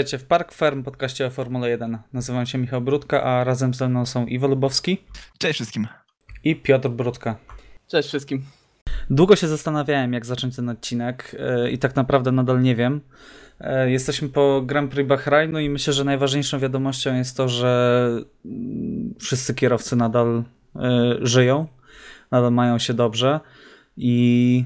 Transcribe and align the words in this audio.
Witajcie 0.00 0.18
w 0.18 0.24
Park 0.24 0.52
Firm, 0.52 0.82
podcaście 0.82 1.26
o 1.26 1.30
Formule 1.30 1.70
1. 1.70 1.98
Nazywam 2.12 2.46
się 2.46 2.58
Michał 2.58 2.80
Brudka, 2.80 3.22
a 3.22 3.44
razem 3.44 3.74
ze 3.74 3.88
mną 3.88 4.06
są 4.06 4.26
Iwo 4.26 4.48
Lubowski 4.48 4.98
Cześć 5.38 5.54
wszystkim. 5.54 5.86
i 6.44 6.56
Piotr 6.56 6.88
Brudka. 6.88 7.36
Cześć 7.88 8.08
wszystkim. 8.08 8.42
Długo 9.10 9.36
się 9.36 9.48
zastanawiałem, 9.48 10.12
jak 10.12 10.26
zacząć 10.26 10.56
ten 10.56 10.68
odcinek 10.68 11.36
e, 11.38 11.70
i 11.70 11.78
tak 11.78 11.96
naprawdę 11.96 12.32
nadal 12.32 12.62
nie 12.62 12.76
wiem. 12.76 13.00
E, 13.60 13.90
Jesteśmy 13.90 14.28
po 14.28 14.62
Grand 14.66 14.90
Prix 14.90 15.08
Bahrainu 15.08 15.58
i 15.58 15.70
myślę, 15.70 15.92
że 15.92 16.04
najważniejszą 16.04 16.58
wiadomością 16.58 17.14
jest 17.14 17.36
to, 17.36 17.48
że 17.48 18.08
mm, 18.44 19.14
wszyscy 19.18 19.54
kierowcy 19.54 19.96
nadal 19.96 20.44
e, 20.76 21.16
żyją, 21.22 21.66
nadal 22.30 22.52
mają 22.52 22.78
się 22.78 22.94
dobrze 22.94 23.40
i 23.96 24.64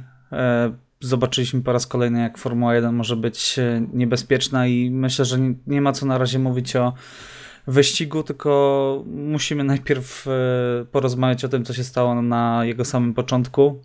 zobaczyliśmy 1.05 1.63
po 1.63 1.73
raz 1.73 1.87
kolejny, 1.87 2.21
jak 2.21 2.39
Formuła 2.39 2.75
1 2.75 2.95
może 2.95 3.17
być 3.17 3.59
e, 3.59 3.87
niebezpieczna 3.93 4.67
i 4.67 4.91
myślę, 4.91 5.25
że 5.25 5.39
nie- 5.67 5.81
ma 5.81 5.93
co 5.93 6.07
na 6.07 6.19
razie 6.19 6.39
mówić 6.39 6.77
o 6.77 6.93
wyścigu, 7.67 8.23
tylko 8.23 9.05
musimy 9.07 9.65
najpierw 9.65 10.27
e, 10.29 10.85
porozmawiać 10.85 11.45
o 11.45 11.49
tym, 11.49 11.65
co 11.65 11.73
się 11.75 11.85
stało 11.85 12.23
na 12.23 12.65
jego 12.65 12.85
samym 12.85 13.15
początku, 13.15 13.83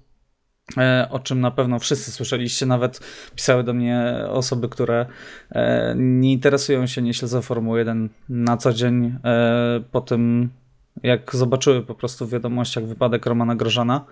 e, 0.78 1.08
o 1.12 1.20
czym 1.20 1.42
na 1.42 1.52
pewno 1.52 1.80
wszyscy 1.80 2.12
słyszeliście, 2.12 2.66
nawet 2.66 3.00
pisały 3.36 3.64
do 3.64 3.74
mnie 3.74 4.14
osoby, 4.30 4.70
które 4.70 5.06
nie 5.96 6.32
interesują 6.34 6.88
się, 6.88 7.02
nie 7.02 7.14
śledzą 7.14 7.42
Formuły 7.42 7.80
1 7.80 8.10
na 8.30 8.58
co 8.58 8.74
dzień, 8.74 9.20
po 9.92 10.02
tym 10.02 10.50
jak 11.04 11.36
zobaczyły 11.36 11.82
po 11.82 11.96
prostu 11.96 12.26
w 12.28 12.32
wiadomościach 12.32 12.86
wypadek 12.86 13.26
Romana 13.26 13.56
Grożana. 13.56 14.06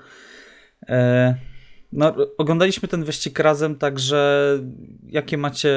No, 1.97 2.15
oglądaliśmy 2.37 2.87
ten 2.87 3.03
wyścig 3.03 3.39
razem, 3.39 3.75
także 3.75 4.51
jakie 5.09 5.37
macie 5.37 5.73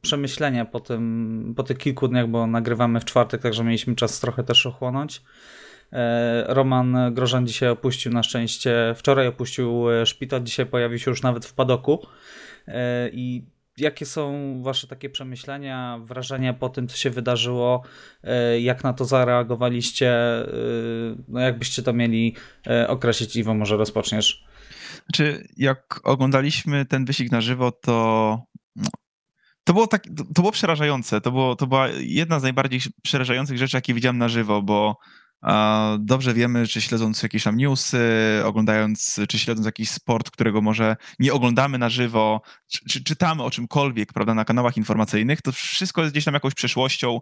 przemyślenia 0.00 0.64
po, 0.64 0.80
tym, 0.80 1.54
po 1.56 1.62
tych 1.62 1.78
kilku 1.78 2.08
dniach, 2.08 2.28
bo 2.28 2.46
nagrywamy 2.46 3.00
w 3.00 3.04
czwartek, 3.04 3.42
także 3.42 3.64
mieliśmy 3.64 3.94
czas 3.94 4.20
trochę 4.20 4.44
też 4.44 4.66
ochłonąć. 4.66 5.22
E, 5.92 6.44
Roman 6.48 7.14
Grożan 7.14 7.46
dzisiaj 7.46 7.68
opuścił 7.68 8.12
na 8.12 8.22
szczęście, 8.22 8.94
wczoraj 8.96 9.26
opuścił 9.26 9.90
e, 9.90 10.06
szpital, 10.06 10.42
dzisiaj 10.42 10.66
pojawił 10.66 10.98
się 10.98 11.10
już 11.10 11.22
nawet 11.22 11.46
w 11.46 11.54
padoku. 11.54 12.06
E, 12.68 13.08
I 13.12 13.44
jakie 13.78 14.06
są 14.06 14.32
wasze 14.62 14.86
takie 14.86 15.10
przemyślenia, 15.10 16.00
wrażenia 16.04 16.52
po 16.52 16.68
tym, 16.68 16.88
co 16.88 16.96
się 16.96 17.10
wydarzyło? 17.10 17.82
Jak 18.60 18.84
na 18.84 18.92
to 18.92 19.04
zareagowaliście? 19.04 20.14
No 21.28 21.40
jakbyście 21.40 21.82
to 21.82 21.92
mieli 21.92 22.34
określić? 22.88 23.36
Iwo, 23.36 23.54
może 23.54 23.76
rozpoczniesz. 23.76 24.44
Znaczy, 24.94 25.46
jak 25.56 26.00
oglądaliśmy 26.04 26.84
ten 26.84 27.04
wyścig 27.04 27.32
na 27.32 27.40
żywo, 27.40 27.72
to 27.72 28.38
to 29.64 29.72
było 29.72 29.86
tak, 29.86 30.04
to, 30.16 30.24
było 30.24 30.52
przerażające. 30.52 31.20
To, 31.20 31.32
było, 31.32 31.56
to 31.56 31.66
była 31.66 31.88
jedna 31.98 32.40
z 32.40 32.42
najbardziej 32.42 32.80
przerażających 33.02 33.58
rzeczy, 33.58 33.76
jakie 33.76 33.94
widziałem 33.94 34.18
na 34.18 34.28
żywo, 34.28 34.62
bo 34.62 34.96
dobrze 35.98 36.34
wiemy, 36.34 36.66
czy 36.66 36.80
śledząc 36.80 37.22
jakieś 37.22 37.44
tam 37.44 37.56
newsy, 37.56 38.00
oglądając, 38.44 39.20
czy 39.28 39.38
śledząc 39.38 39.66
jakiś 39.66 39.90
sport, 39.90 40.30
którego 40.30 40.60
może 40.60 40.96
nie 41.18 41.32
oglądamy 41.32 41.78
na 41.78 41.88
żywo, 41.88 42.42
czy, 42.66 42.84
czy 42.88 43.04
czytamy 43.04 43.42
o 43.42 43.50
czymkolwiek, 43.50 44.12
prawda, 44.12 44.34
na 44.34 44.44
kanałach 44.44 44.76
informacyjnych, 44.76 45.42
to 45.42 45.52
wszystko 45.52 46.00
jest 46.00 46.12
gdzieś 46.14 46.24
tam 46.24 46.34
jakąś 46.34 46.54
przeszłością, 46.54 47.20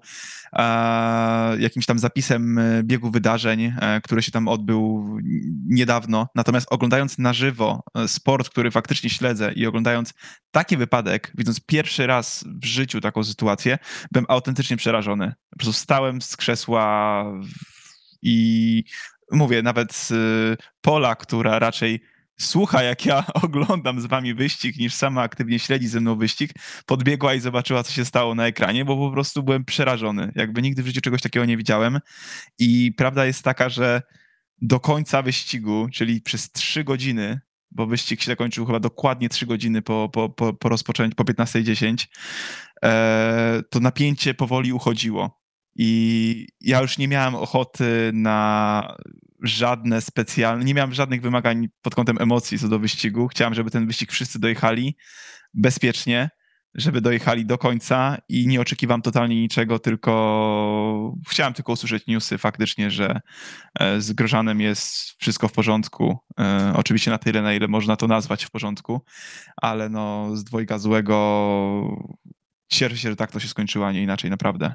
jakimś 1.59 1.87
tam 1.87 1.99
zapisem 1.99 2.59
e, 2.59 2.83
biegu 2.83 3.11
wydarzeń, 3.11 3.73
e, 3.81 4.01
który 4.01 4.23
się 4.23 4.31
tam 4.33 4.49
odbył 4.49 5.19
niedawno. 5.69 6.29
Natomiast 6.35 6.67
oglądając 6.71 7.19
na 7.19 7.33
żywo 7.33 7.83
e, 7.95 8.09
sport, 8.09 8.49
który 8.49 8.71
faktycznie 8.71 9.11
śledzę 9.11 9.53
i 9.53 9.67
oglądając 9.67 10.15
taki 10.51 10.77
wypadek, 10.77 11.33
widząc 11.39 11.61
pierwszy 11.61 12.07
raz 12.07 12.45
w 12.63 12.65
życiu 12.65 13.01
taką 13.01 13.25
sytuację, 13.25 13.79
byłem 14.13 14.27
autentycznie 14.29 14.77
przerażony. 14.77 15.33
Po 15.51 15.57
prostu 15.57 15.73
stałem 15.73 16.23
z 16.23 16.37
krzesła 16.37 17.25
i 18.23 18.85
mówię, 19.33 19.63
nawet 19.63 20.09
y, 20.11 20.57
Pola, 20.81 21.17
która 21.17 21.59
raczej 21.59 22.01
słucha, 22.41 22.83
jak 22.83 23.07
ja 23.07 23.25
oglądam 23.45 24.01
z 24.01 24.07
wami 24.07 24.35
wyścig, 24.35 24.77
niż 24.77 24.95
sama 24.95 25.23
aktywnie 25.23 25.59
śledzi 25.59 25.89
ze 25.89 26.01
mną 26.01 26.17
wyścig, 26.17 26.51
podbiegła 26.87 27.35
i 27.35 27.41
zobaczyła, 27.41 27.83
co 27.83 27.93
się 27.93 28.05
stało 28.05 28.35
na 28.35 28.47
ekranie, 28.47 28.85
bo 28.85 28.97
po 28.97 29.11
prostu 29.11 29.43
byłem 29.43 29.65
przerażony. 29.65 30.33
Jakby 30.35 30.63
nigdy 30.63 30.83
w 30.83 30.87
życiu 30.87 31.01
czegoś 31.01 31.23
takiego 31.23 31.45
nie 31.45 31.57
widziałem. 31.57 31.99
I 32.59 32.93
prawda 32.97 33.27
jest 33.27 33.43
taka, 33.43 33.69
że 33.69 34.03
do 34.63 34.81
końca 34.81 35.23
wyścigu, 35.23 35.89
czyli 35.93 36.21
przez 36.21 36.53
trzy 36.53 36.85
godziny, 36.85 37.41
bo 37.71 37.87
wyścig 37.87 38.21
się 38.21 38.27
zakończył 38.27 38.67
chyba 38.67 38.81
dokładnie 38.81 39.29
trzy 39.29 39.47
godziny 39.47 39.83
po, 39.83 40.09
po, 40.09 40.29
po, 40.29 40.53
po 40.53 40.69
rozpoczęciu, 40.69 41.17
po 41.17 41.25
15.10, 41.25 42.07
e, 42.85 43.63
to 43.71 43.81
napięcie 43.81 44.35
powoli 44.35 44.73
uchodziło. 44.73 45.42
I 45.75 46.47
ja 46.61 46.83
już 46.83 46.99
nie 46.99 47.09
miałem 47.09 47.35
ochoty 47.35 48.11
na 48.15 48.97
żadne 49.43 50.01
specjalne, 50.01 50.65
nie 50.65 50.75
miałem 50.75 50.95
żadnych 50.95 51.23
wymagań 51.23 51.69
pod 51.83 51.95
kątem 51.95 52.17
emocji 52.21 52.59
co 52.59 52.69
do 52.69 52.79
wyścigu. 52.79 53.29
Chciałem, 53.29 53.55
żeby 53.55 53.71
ten 53.71 53.87
wyścig 53.87 54.13
wszyscy 54.13 54.39
dojechali 54.39 54.97
bezpiecznie, 55.55 56.31
żeby 56.75 57.01
dojechali 57.01 57.47
do 57.47 57.59
końca 57.59 58.19
i 58.29 58.47
nie 58.47 58.61
oczekiwam 58.61 59.03
totalnie 59.03 59.41
niczego, 59.41 59.79
tylko 59.79 61.15
chciałem 61.29 61.53
tylko 61.53 61.73
usłyszeć 61.73 62.07
newsy 62.07 62.39
faktycznie, 62.39 62.91
że 62.91 63.21
e, 63.81 64.01
z 64.01 64.13
Grożanem 64.13 64.61
jest 64.61 65.15
wszystko 65.19 65.49
w 65.49 65.53
porządku. 65.53 66.19
E, 66.41 66.73
Oczywiście 66.77 67.11
na 67.11 67.19
tyle, 67.19 67.43
na 67.43 67.55
ile 67.55 67.69
można 67.69 67.97
to 67.97 68.07
nazwać 68.07 68.45
w 68.45 68.51
porządku, 68.51 69.01
ale 69.57 69.89
no 69.89 70.37
z 70.37 70.45
dwojga 70.45 70.79
złego 70.79 72.09
cieszę 72.69 72.97
się, 72.97 73.11
że 73.11 73.17
tak 73.17 73.33
to 73.33 73.41
się 73.41 73.49
skończyło, 73.49 73.87
a 73.87 73.93
nie 73.93 74.03
inaczej, 74.03 74.31
naprawdę. 74.31 74.75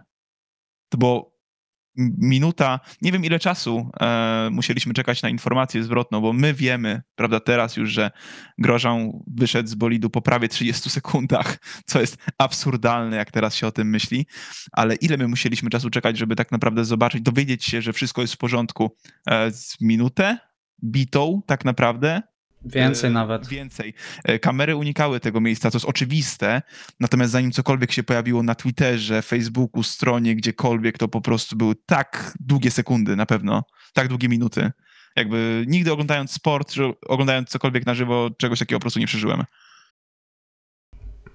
M- 1.98 2.16
minuta, 2.18 2.80
nie 3.02 3.12
wiem 3.12 3.26
ile 3.26 3.40
czasu 3.40 3.92
e, 4.02 4.50
musieliśmy 4.52 4.94
czekać 4.94 5.22
na 5.22 5.30
informację 5.30 5.84
zwrotną, 5.84 6.22
bo 6.22 6.34
my 6.34 6.54
wiemy, 6.54 7.02
prawda, 7.16 7.40
teraz 7.40 7.78
już, 7.78 7.90
że 7.90 8.12
Grożan 8.58 9.12
wyszedł 9.28 9.70
z 9.70 9.76
bolidu 9.76 10.10
po 10.10 10.22
prawie 10.22 10.48
30 10.48 10.90
sekundach, 10.90 11.58
co 11.86 12.02
jest 12.02 12.18
absurdalne, 12.38 13.18
jak 13.18 13.32
teraz 13.32 13.56
się 13.56 13.68
o 13.68 13.72
tym 13.72 13.90
myśli, 13.90 14.26
ale 14.72 14.96
ile 14.96 15.18
my 15.18 15.28
musieliśmy 15.28 15.70
czasu 15.70 15.90
czekać, 15.90 16.18
żeby 16.18 16.36
tak 16.36 16.52
naprawdę 16.52 16.86
zobaczyć, 16.86 17.22
dowiedzieć 17.22 17.66
się, 17.66 17.82
że 17.82 17.94
wszystko 17.94 18.22
jest 18.22 18.34
w 18.34 18.38
porządku 18.38 18.96
e, 19.28 19.52
z 19.52 19.82
minutę? 19.82 20.38
Bitą 20.84 21.42
tak 21.46 21.66
naprawdę, 21.66 22.22
Więcej 22.66 23.10
E, 23.10 23.14
nawet. 23.14 23.48
Więcej. 23.48 23.94
E, 24.24 24.40
Kamery 24.40 24.76
unikały 24.76 25.20
tego 25.20 25.42
miejsca, 25.42 25.72
co 25.72 25.76
jest 25.76 25.86
oczywiste, 25.86 26.62
natomiast 27.00 27.32
zanim 27.32 27.52
cokolwiek 27.52 27.92
się 27.92 28.04
pojawiło 28.04 28.44
na 28.44 28.56
Twitterze, 28.56 29.22
Facebooku, 29.22 29.84
stronie, 29.84 30.36
gdziekolwiek, 30.36 30.98
to 30.98 31.08
po 31.08 31.22
prostu 31.22 31.56
były 31.56 31.76
tak 31.86 32.34
długie 32.40 32.72
sekundy 32.72 33.16
na 33.16 33.26
pewno, 33.26 33.64
tak 33.94 34.08
długie 34.08 34.30
minuty. 34.30 34.72
Jakby 35.16 35.66
nigdy 35.68 35.92
oglądając 35.92 36.32
sport, 36.32 36.72
czy 36.72 36.94
oglądając 37.08 37.50
cokolwiek 37.50 37.86
na 37.86 37.94
żywo, 37.94 38.30
czegoś 38.38 38.60
takiego 38.60 38.80
po 38.80 38.82
prostu 38.82 39.00
nie 39.00 39.08
przeżyłem. 39.08 39.44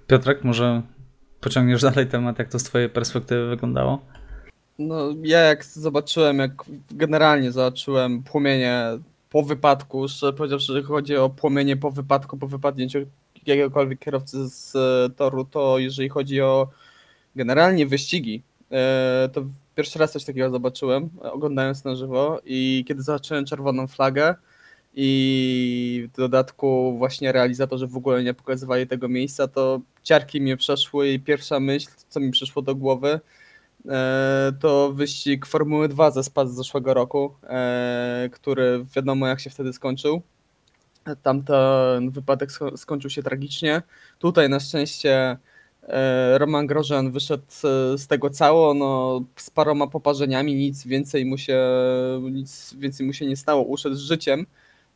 Piotrek, 0.06 0.44
może 0.44 0.82
pociągniesz 1.40 1.82
dalej 1.82 2.06
temat, 2.06 2.38
jak 2.38 2.48
to 2.48 2.58
z 2.58 2.64
twojej 2.64 2.88
perspektywy 2.88 3.48
wyglądało? 3.48 4.06
No, 4.78 5.14
ja 5.22 5.38
jak 5.38 5.64
zobaczyłem, 5.64 6.38
jak 6.38 6.50
generalnie 6.90 7.52
zobaczyłem 7.52 8.22
płomienie 8.22 8.84
po 9.32 9.42
wypadku, 9.42 10.06
powiedziawszy, 10.36 10.72
że 10.72 10.82
chodzi 10.82 11.16
o 11.16 11.30
płomienie 11.30 11.76
po 11.76 11.90
wypadku, 11.90 12.36
po 12.36 12.46
wypadnięciu 12.46 12.98
jakiegokolwiek 13.46 13.98
kierowcy 13.98 14.48
z 14.48 14.76
e, 14.76 15.10
toru, 15.16 15.44
to 15.44 15.78
jeżeli 15.78 16.08
chodzi 16.08 16.40
o 16.40 16.68
generalnie 17.36 17.86
wyścigi, 17.86 18.42
e, 18.70 19.28
to 19.32 19.44
pierwszy 19.74 19.98
raz 19.98 20.12
coś 20.12 20.24
takiego 20.24 20.50
zobaczyłem, 20.50 21.10
oglądając 21.22 21.84
na 21.84 21.96
żywo 21.96 22.40
i 22.44 22.84
kiedy 22.88 23.02
zobaczyłem 23.02 23.44
czerwoną 23.44 23.86
flagę 23.86 24.34
i 24.94 26.08
w 26.12 26.16
dodatku 26.16 26.98
właśnie 26.98 27.32
realizatorzy 27.32 27.86
w 27.86 27.96
ogóle 27.96 28.24
nie 28.24 28.34
pokazywali 28.34 28.86
tego 28.86 29.08
miejsca, 29.08 29.48
to 29.48 29.80
ciarki 30.02 30.40
mnie 30.40 30.56
przeszły 30.56 31.08
i 31.08 31.20
pierwsza 31.20 31.60
myśl, 31.60 31.88
co 32.08 32.20
mi 32.20 32.30
przyszło 32.30 32.62
do 32.62 32.74
głowy, 32.74 33.20
to 34.60 34.92
wyścig 34.92 35.46
Formuły 35.46 35.88
2 35.88 36.10
ze 36.10 36.24
Spa 36.24 36.46
z 36.46 36.54
zeszłego 36.54 36.94
roku, 36.94 37.34
e, 37.42 38.28
który 38.32 38.84
wiadomo 38.96 39.26
jak 39.26 39.40
się 39.40 39.50
wtedy 39.50 39.72
skończył. 39.72 40.22
Tamten 41.22 42.10
wypadek 42.10 42.50
sko- 42.50 42.76
skończył 42.76 43.10
się 43.10 43.22
tragicznie. 43.22 43.82
Tutaj 44.18 44.48
na 44.48 44.60
szczęście 44.60 45.36
e, 45.82 46.38
Roman 46.38 46.66
Grożan 46.66 47.10
wyszedł 47.10 47.42
e, 47.44 47.98
z 47.98 48.06
tego 48.06 48.30
cało, 48.30 48.74
no, 48.74 49.20
z 49.36 49.50
paroma 49.50 49.86
poparzeniami, 49.86 50.54
nic 50.54 50.86
więcej 50.86 51.24
mu 51.24 51.38
się, 51.38 51.60
nic 52.30 52.74
więcej 52.74 53.06
mu 53.06 53.12
się 53.12 53.26
nie 53.26 53.36
stało, 53.36 53.62
uszedł 53.62 53.94
z 53.94 54.00
życiem. 54.00 54.46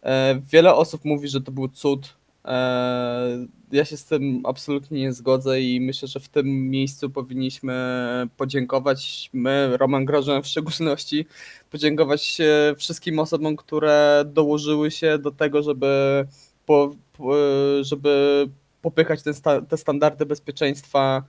E, 0.03 0.41
Wiele 0.51 0.75
osób 0.75 1.05
mówi, 1.05 1.29
że 1.29 1.41
to 1.41 1.53
był 1.53 1.69
cud. 1.69 2.17
E, 2.47 3.47
Ja 3.73 3.85
się 3.85 3.97
z 3.97 4.05
tym 4.05 4.41
absolutnie 4.45 5.01
nie 5.01 5.13
zgodzę 5.13 5.61
i 5.61 5.81
myślę, 5.81 6.09
że 6.09 6.21
w 6.21 6.29
tym 6.29 6.71
miejscu 6.71 7.11
powinniśmy 7.11 7.75
podziękować, 8.37 9.31
my, 9.33 9.77
Roman 9.77 10.05
Grożan 10.05 10.43
w 10.43 10.47
szczególności, 10.47 11.27
podziękować 11.71 12.41
e, 12.41 12.75
wszystkim 12.79 13.19
osobom, 13.19 13.57
które 13.57 14.25
dołożyły 14.27 14.91
się 14.91 15.19
do 15.19 15.31
tego, 15.31 15.63
żeby, 15.63 16.27
po, 16.67 16.97
po, 17.13 17.35
żeby 17.81 18.47
popychać 18.83 19.21
sta, 19.33 19.61
te 19.63 19.77
standardy 19.77 20.27
bezpieczeństwa 20.27 21.23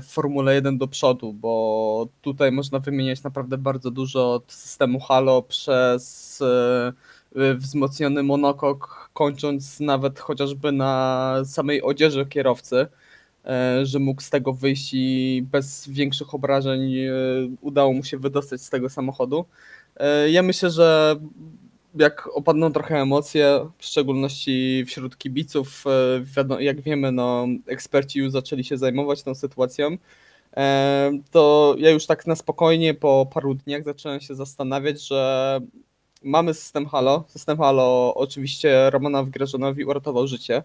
w 0.00 0.06
Formule 0.08 0.54
1 0.54 0.78
do 0.78 0.88
przodu, 0.88 1.32
bo 1.32 2.08
tutaj 2.22 2.52
można 2.52 2.78
wymieniać 2.78 3.22
naprawdę 3.22 3.58
bardzo 3.58 3.90
dużo 3.90 4.34
od 4.34 4.52
systemu 4.52 5.00
Halo 5.00 5.42
przez 5.42 6.42
wzmocniony 7.56 8.22
monokok, 8.22 9.10
kończąc 9.12 9.80
nawet 9.80 10.20
chociażby 10.20 10.72
na 10.72 11.34
samej 11.44 11.82
odzieży 11.82 12.26
kierowcy, 12.26 12.86
że 13.82 13.98
mógł 13.98 14.22
z 14.22 14.30
tego 14.30 14.52
wyjść 14.52 14.90
i 14.94 15.44
bez 15.52 15.88
większych 15.88 16.34
obrażeń 16.34 16.94
udało 17.60 17.92
mu 17.92 18.04
się 18.04 18.18
wydostać 18.18 18.60
z 18.60 18.70
tego 18.70 18.88
samochodu. 18.88 19.44
Ja 20.30 20.42
myślę, 20.42 20.70
że 20.70 21.16
jak 21.94 22.28
opadną 22.34 22.72
trochę 22.72 22.96
emocje, 22.96 23.68
w 23.78 23.84
szczególności 23.84 24.84
wśród 24.86 25.18
kibiców, 25.18 25.84
jak 26.58 26.80
wiemy, 26.80 27.12
no, 27.12 27.46
eksperci 27.66 28.18
już 28.18 28.30
zaczęli 28.30 28.64
się 28.64 28.78
zajmować 28.78 29.22
tą 29.22 29.34
sytuacją, 29.34 29.98
to 31.30 31.74
ja 31.78 31.90
już 31.90 32.06
tak 32.06 32.26
na 32.26 32.36
spokojnie 32.36 32.94
po 32.94 33.26
paru 33.34 33.54
dniach 33.54 33.84
zacząłem 33.84 34.20
się 34.20 34.34
zastanawiać, 34.34 35.06
że 35.06 35.60
mamy 36.22 36.54
system 36.54 36.86
Halo. 36.86 37.24
System 37.28 37.58
Halo 37.58 38.14
oczywiście 38.16 38.90
Romanowi 38.90 39.30
Grażonowi 39.30 39.84
uratował 39.84 40.26
życie 40.26 40.62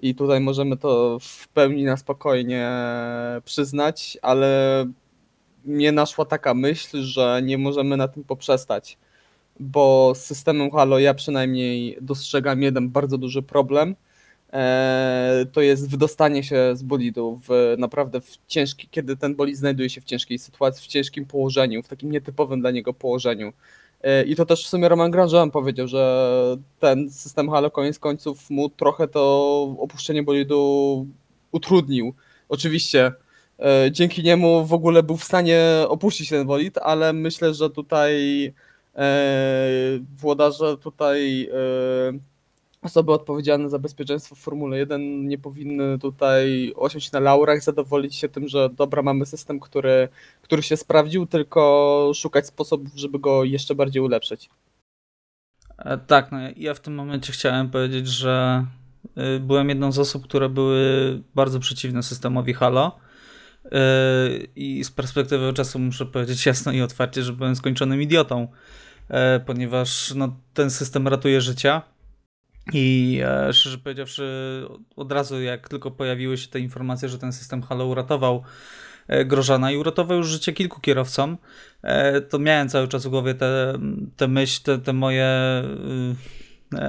i 0.00 0.14
tutaj 0.14 0.40
możemy 0.40 0.76
to 0.76 1.18
w 1.20 1.48
pełni 1.48 1.84
na 1.84 1.96
spokojnie 1.96 2.70
przyznać, 3.44 4.18
ale 4.22 4.86
mnie 5.64 5.92
naszła 5.92 6.24
taka 6.24 6.54
myśl, 6.54 7.02
że 7.02 7.40
nie 7.44 7.58
możemy 7.58 7.96
na 7.96 8.08
tym 8.08 8.24
poprzestać 8.24 8.98
bo 9.60 10.12
z 10.14 10.24
systemem 10.24 10.70
Halo 10.70 10.98
ja 10.98 11.14
przynajmniej 11.14 11.98
dostrzegam 12.00 12.62
jeden 12.62 12.88
bardzo 12.88 13.18
duży 13.18 13.42
problem. 13.42 13.96
E, 14.52 15.46
to 15.52 15.60
jest 15.60 15.90
wydostanie 15.90 16.42
się 16.42 16.76
z 16.76 16.82
bolidu 16.82 17.40
w 17.48 17.74
naprawdę 17.78 18.20
w 18.20 18.38
ciężki, 18.46 18.88
kiedy 18.90 19.16
ten 19.16 19.36
bolid 19.36 19.56
znajduje 19.56 19.90
się 19.90 20.00
w 20.00 20.04
ciężkiej 20.04 20.38
sytuacji, 20.38 20.84
w 20.84 20.86
ciężkim 20.86 21.26
położeniu, 21.26 21.82
w 21.82 21.88
takim 21.88 22.12
nietypowym 22.12 22.60
dla 22.60 22.70
niego 22.70 22.94
położeniu. 22.94 23.52
E, 24.02 24.22
I 24.22 24.36
to 24.36 24.46
też 24.46 24.64
w 24.64 24.68
sumie 24.68 24.88
Roman 24.88 25.10
Grandjean 25.10 25.50
powiedział, 25.50 25.86
że 25.88 26.56
ten 26.78 27.10
system 27.10 27.50
Halo 27.50 27.70
koniec 27.70 27.98
końców 27.98 28.50
mu 28.50 28.68
trochę 28.68 29.08
to 29.08 29.62
opuszczenie 29.78 30.22
bolidu 30.22 31.06
utrudnił. 31.52 32.14
Oczywiście 32.48 33.12
e, 33.58 33.88
dzięki 33.92 34.22
niemu 34.22 34.64
w 34.64 34.72
ogóle 34.72 35.02
był 35.02 35.16
w 35.16 35.24
stanie 35.24 35.62
opuścić 35.88 36.28
ten 36.28 36.46
bolid, 36.46 36.78
ale 36.78 37.12
myślę, 37.12 37.54
że 37.54 37.70
tutaj 37.70 38.52
E, 38.98 39.98
włodarze 40.16 40.76
tutaj 40.76 41.48
e, 41.52 42.18
osoby 42.82 43.12
odpowiedzialne 43.12 43.68
za 43.68 43.78
bezpieczeństwo 43.78 44.34
w 44.34 44.38
Formule 44.38 44.78
1 44.78 45.28
nie 45.28 45.38
powinny 45.38 45.98
tutaj 45.98 46.72
osiąść 46.76 47.12
na 47.12 47.20
laurach, 47.20 47.62
zadowolić 47.62 48.14
się 48.14 48.28
tym, 48.28 48.48
że 48.48 48.70
dobra, 48.70 49.02
mamy 49.02 49.26
system, 49.26 49.60
który, 49.60 50.08
który 50.42 50.62
się 50.62 50.76
sprawdził, 50.76 51.26
tylko 51.26 52.12
szukać 52.14 52.46
sposobów, 52.46 52.92
żeby 52.94 53.18
go 53.18 53.44
jeszcze 53.44 53.74
bardziej 53.74 54.02
ulepszyć. 54.02 54.50
E, 55.78 55.98
tak, 55.98 56.32
no 56.32 56.38
ja 56.56 56.74
w 56.74 56.80
tym 56.80 56.94
momencie 56.94 57.32
chciałem 57.32 57.70
powiedzieć, 57.70 58.08
że 58.08 58.66
y, 59.36 59.40
byłem 59.40 59.68
jedną 59.68 59.92
z 59.92 59.98
osób, 59.98 60.24
które 60.24 60.48
były 60.48 60.82
bardzo 61.34 61.60
przeciwne 61.60 62.02
systemowi 62.02 62.54
Halo. 62.54 62.98
I 64.56 64.84
z 64.84 64.90
perspektywy 64.90 65.52
czasu 65.52 65.78
muszę 65.78 66.06
powiedzieć 66.06 66.46
jasno 66.46 66.72
i 66.72 66.80
otwarcie, 66.80 67.22
że 67.22 67.32
byłem 67.32 67.56
skończonym 67.56 68.02
idiotą. 68.02 68.48
E, 69.08 69.40
ponieważ 69.40 70.14
no, 70.14 70.36
ten 70.54 70.70
system 70.70 71.08
ratuje 71.08 71.40
życia. 71.40 71.82
I 72.72 73.20
e, 73.24 73.52
szczerze 73.52 73.78
powiedziawszy, 73.78 74.62
od 74.96 75.12
razu 75.12 75.42
jak 75.42 75.68
tylko 75.68 75.90
pojawiły 75.90 76.38
się 76.38 76.48
te 76.48 76.60
informacje, 76.60 77.08
że 77.08 77.18
ten 77.18 77.32
system 77.32 77.62
Halo 77.62 77.86
uratował 77.86 78.42
e, 79.08 79.24
Grożana 79.24 79.72
i 79.72 79.76
uratował 79.76 80.16
już 80.16 80.26
życie 80.26 80.52
kilku 80.52 80.80
kierowcom, 80.80 81.38
to 82.30 82.38
miałem 82.38 82.68
cały 82.68 82.88
czas 82.88 83.06
w 83.06 83.10
głowie 83.10 83.34
te, 83.34 83.78
te 84.16 84.28
myśli, 84.28 84.64
te, 84.64 84.78
te 84.78 84.92
moje 84.92 85.28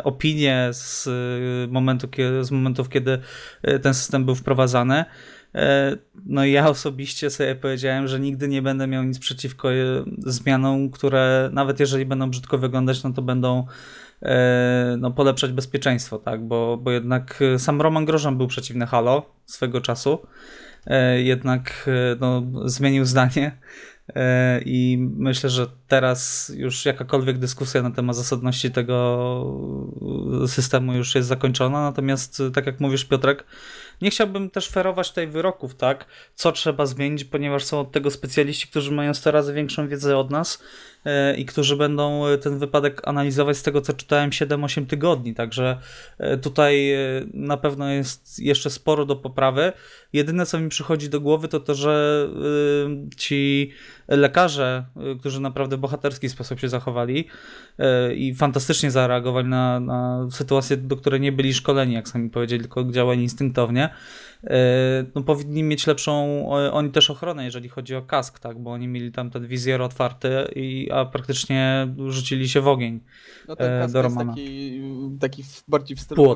opinie 0.03 0.69
z, 0.71 1.09
momentu, 1.71 2.07
z 2.41 2.51
momentów, 2.51 2.89
kiedy 2.89 3.19
ten 3.81 3.93
system 3.93 4.25
był 4.25 4.35
wprowadzany. 4.35 5.05
E, 5.55 5.97
no 6.25 6.45
i 6.45 6.51
ja 6.51 6.69
osobiście 6.69 7.29
sobie 7.29 7.55
powiedziałem, 7.55 8.07
że 8.07 8.19
nigdy 8.19 8.47
nie 8.47 8.61
będę 8.61 8.87
miał 8.87 9.03
nic 9.03 9.19
przeciwko 9.19 9.73
e, 9.73 9.75
zmianom, 10.17 10.89
które 10.89 11.49
nawet 11.53 11.79
jeżeli 11.79 12.05
będą 12.05 12.29
brzydko 12.29 12.57
wyglądać, 12.57 13.03
no 13.03 13.13
to 13.13 13.21
będą 13.21 13.59
e, 13.59 13.65
no, 14.98 15.12
polepszać 15.12 15.51
bezpieczeństwo, 15.51 16.19
tak, 16.19 16.48
bo, 16.48 16.77
bo 16.77 16.92
jednak 16.92 17.44
sam 17.57 17.81
Roman 17.81 18.06
Grożan 18.06 18.38
był 18.38 18.48
przeciwny 18.48 18.86
Halo 18.86 19.25
swego 19.45 19.81
czasu, 19.81 20.19
jednak 21.18 21.89
no, 22.19 22.44
zmienił 22.66 23.06
zdanie 23.06 23.57
i 24.66 24.98
myślę, 25.18 25.50
że 25.50 25.68
teraz 25.88 26.51
już 26.56 26.86
jakakolwiek 26.86 27.38
dyskusja 27.38 27.81
na 27.81 27.92
temat 27.92 28.16
zasadności 28.16 28.71
tego 28.71 29.45
systemu 30.48 30.94
już 30.94 31.16
jest 31.16 31.27
zakończona, 31.27 31.81
natomiast 31.81 32.44
tak 32.54 32.66
jak 32.66 32.80
mówisz 32.80 33.06
Piotrek, 33.06 33.44
nie 34.01 34.09
chciałbym 34.09 34.49
też 34.49 34.69
ferować 34.69 35.09
tutaj 35.09 35.27
wyroków, 35.27 35.75
tak, 35.75 36.05
co 36.35 36.51
trzeba 36.51 36.85
zmienić, 36.85 37.23
ponieważ 37.25 37.63
są 37.63 37.79
od 37.79 37.91
tego 37.91 38.11
specjaliści, 38.11 38.67
którzy 38.67 38.91
mają 38.91 39.13
100 39.13 39.31
razy 39.31 39.53
większą 39.53 39.87
wiedzę 39.87 40.17
od 40.17 40.31
nas 40.31 40.63
e, 41.05 41.35
i 41.35 41.45
którzy 41.45 41.75
będą 41.75 42.27
e, 42.27 42.37
ten 42.37 42.59
wypadek 42.59 43.07
analizować 43.07 43.57
z 43.57 43.63
tego, 43.63 43.81
co 43.81 43.93
czytałem 43.93 44.29
7-8 44.29 44.85
tygodni, 44.85 45.35
także 45.35 45.77
e, 46.17 46.37
tutaj 46.37 46.89
na 47.33 47.57
pewno 47.57 47.89
jest 47.89 48.39
jeszcze 48.39 48.69
sporo 48.69 49.05
do 49.05 49.15
poprawy. 49.15 49.73
Jedyne, 50.13 50.45
co 50.45 50.59
mi 50.59 50.69
przychodzi 50.69 51.09
do 51.09 51.21
głowy, 51.21 51.47
to 51.47 51.59
to, 51.59 51.75
że 51.75 52.27
ci 53.17 53.71
lekarze, 54.07 54.85
którzy 55.19 55.39
naprawdę 55.39 55.77
w 55.77 55.79
bohaterski 55.79 56.29
sposób 56.29 56.59
się 56.59 56.69
zachowali 56.69 57.27
i 58.15 58.35
fantastycznie 58.35 58.91
zareagowali 58.91 59.47
na, 59.47 59.79
na 59.79 60.27
sytuację, 60.31 60.77
do 60.77 60.95
której 60.97 61.21
nie 61.21 61.31
byli 61.31 61.53
szkoleni, 61.53 61.93
jak 61.93 62.07
sami 62.07 62.29
powiedzieli, 62.29 62.61
tylko 62.61 62.83
działali 62.83 63.21
instynktownie, 63.21 63.88
E, 64.44 65.06
no, 65.15 65.24
powinni 65.24 65.63
mieć 65.63 65.88
lepszą 65.88 66.45
oni 66.71 66.91
też 66.91 67.09
ochronę, 67.09 67.45
jeżeli 67.45 67.69
chodzi 67.69 67.95
o 67.95 68.01
kask, 68.01 68.39
tak, 68.39 68.59
bo 68.59 68.71
oni 68.71 68.88
mieli 68.88 69.12
tam 69.12 69.30
ten 69.30 69.47
wizjer 69.47 69.81
otwarty, 69.81 70.30
i, 70.56 70.89
a 70.91 71.06
praktycznie 71.06 71.87
rzucili 72.07 72.49
się 72.49 72.61
w 72.61 72.68
ogień 72.68 72.99
no, 73.47 73.56
ten 73.56 73.73
e, 73.73 73.80
kask 73.80 73.94
do 73.94 74.02
Romana. 74.02 74.33
Jest 74.37 74.42
taki, 74.42 74.81
taki 75.19 75.44
bardziej 75.68 75.97
w 75.97 75.99
stylu, 75.99 76.35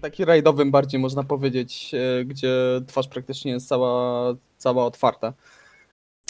taki 0.00 0.24
rajdowym 0.24 0.70
bardziej 0.70 1.00
można 1.00 1.24
powiedzieć, 1.24 1.92
e, 1.94 2.24
gdzie 2.24 2.52
twarz 2.86 3.08
praktycznie 3.08 3.52
jest 3.52 3.68
cała, 3.68 4.34
cała 4.56 4.86
otwarta. 4.86 5.32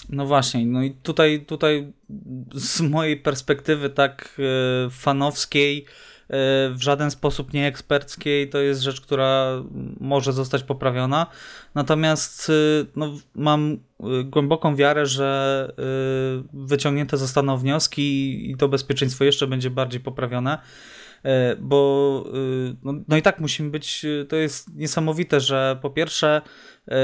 No 0.08 0.26
właśnie, 0.26 0.66
no 0.66 0.82
i 0.82 0.90
tutaj, 0.90 1.44
tutaj 1.46 1.92
z 2.54 2.80
mojej 2.80 3.16
perspektywy 3.16 3.90
tak 3.90 4.40
fanowskiej 4.90 5.86
E, 5.86 6.05
w 6.28 6.78
żaden 6.78 7.10
sposób 7.10 7.52
nie 7.52 7.66
eksperckiej, 7.66 8.48
to 8.48 8.58
jest 8.58 8.80
rzecz, 8.80 9.00
która 9.00 9.62
może 10.00 10.32
zostać 10.32 10.62
poprawiona. 10.62 11.26
Natomiast 11.74 12.48
y, 12.48 12.86
no, 12.96 13.12
mam 13.34 13.72
y, 14.20 14.24
głęboką 14.24 14.76
wiarę, 14.76 15.06
że 15.06 15.72
wyciągnięte 16.52 17.16
zostaną 17.16 17.58
wnioski 17.58 18.50
i 18.50 18.56
to 18.56 18.68
bezpieczeństwo 18.68 19.24
jeszcze 19.24 19.46
będzie 19.46 19.70
bardziej 19.70 20.00
poprawione 20.00 20.58
e, 21.22 21.56
bo 21.56 22.24
no, 22.82 22.94
no, 23.08 23.16
i 23.16 23.22
tak 23.22 23.40
musimy 23.40 23.70
być, 23.70 24.06
to 24.28 24.36
jest 24.36 24.74
niesamowite, 24.74 25.40
że 25.40 25.78
po 25.82 25.90
pierwsze 25.90 26.42
e, 26.88 26.96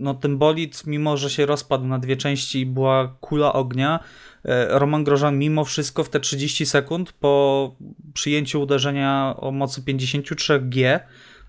no 0.00 0.14
ten 0.14 0.38
bolid, 0.38 0.86
mimo 0.86 1.16
że 1.16 1.30
się 1.30 1.46
rozpadł 1.46 1.84
na 1.84 1.98
dwie 1.98 2.16
części 2.16 2.60
i 2.60 2.66
była 2.66 3.16
kula 3.20 3.52
ognia, 3.52 4.00
e, 4.44 4.78
Roman 4.78 5.04
Grożan 5.04 5.38
mimo 5.38 5.64
wszystko 5.64 6.04
w 6.04 6.08
te 6.08 6.20
30 6.20 6.66
sekund 6.66 7.12
po 7.12 7.76
przyjęciu 8.14 8.62
uderzenia 8.62 9.34
o 9.36 9.50
mocy 9.50 9.82
53G, 9.82 11.00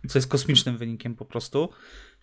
co 0.08 0.18
jest 0.18 0.28
kosmicznym 0.28 0.78
wynikiem 0.78 1.16
po 1.16 1.26
prostu, 1.26 1.70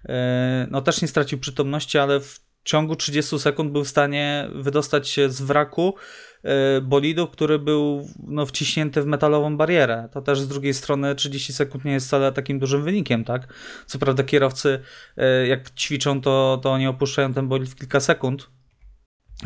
e, 0.09 0.67
no 0.71 0.83
też 0.83 1.03
nie 1.03 1.09
stracił 1.09 1.39
przytomności, 1.39 1.99
ale 1.99 2.21
w 2.21 2.41
ciągu 2.65 2.97
30 2.97 3.39
sekund 3.39 3.73
był 3.73 3.85
w 3.85 3.89
stanie 3.89 4.49
wydostać 4.55 5.09
się 5.09 5.31
z 5.31 5.43
wraku 5.43 5.95
bolidu, 6.83 7.27
który 7.27 7.59
był 7.59 8.09
no, 8.27 8.47
wciśnięty 8.47 9.03
w 9.03 9.07
metalową 9.07 9.57
barierę. 9.57 10.09
To 10.13 10.23
też 10.23 10.41
z 10.41 10.49
drugiej 10.49 10.75
strony 10.75 11.15
30 11.15 11.53
sekund 11.53 11.85
nie 11.85 11.93
jest 11.93 12.07
wcale 12.07 12.33
takim 12.33 12.59
dużym 12.59 12.83
wynikiem, 12.83 13.25
tak? 13.25 13.55
Co 13.87 13.99
prawda 13.99 14.23
kierowcy 14.23 14.81
e, 15.17 15.47
jak 15.47 15.71
ćwiczą, 15.71 16.21
to, 16.21 16.61
to 16.63 16.73
oni 16.73 16.87
opuszczają 16.87 17.35
ten 17.35 17.49
bolid 17.49 17.69
w 17.69 17.75
kilka 17.75 18.01
sekund. 18.01 18.51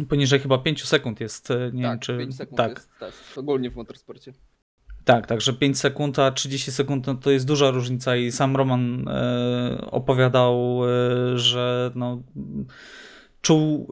Poniżej 0.08 0.40
chyba 0.40 0.58
5 0.58 0.84
sekund 0.84 1.20
jest, 1.20 1.50
e, 1.50 1.70
nie 1.72 1.82
tak, 1.82 1.92
wiem 1.92 1.98
czy... 1.98 2.18
5 2.18 2.36
sekund 2.36 2.56
tak. 2.56 2.70
jest 2.70 2.90
test, 3.00 3.38
ogólnie 3.38 3.70
w 3.70 3.76
motorsporcie. 3.76 4.32
Tak, 5.04 5.26
także 5.26 5.52
5 5.52 5.78
sekund, 5.78 6.18
a 6.18 6.30
30 6.30 6.72
sekund 6.72 7.06
no 7.06 7.14
to 7.14 7.30
jest 7.30 7.46
duża 7.46 7.70
różnica 7.70 8.16
i 8.16 8.32
sam 8.32 8.56
Roman 8.56 9.08
e, 9.08 9.88
opowiadał, 9.90 10.80
e, 10.84 11.38
że 11.38 11.90
no, 11.94 12.22
czuł, 13.42 13.90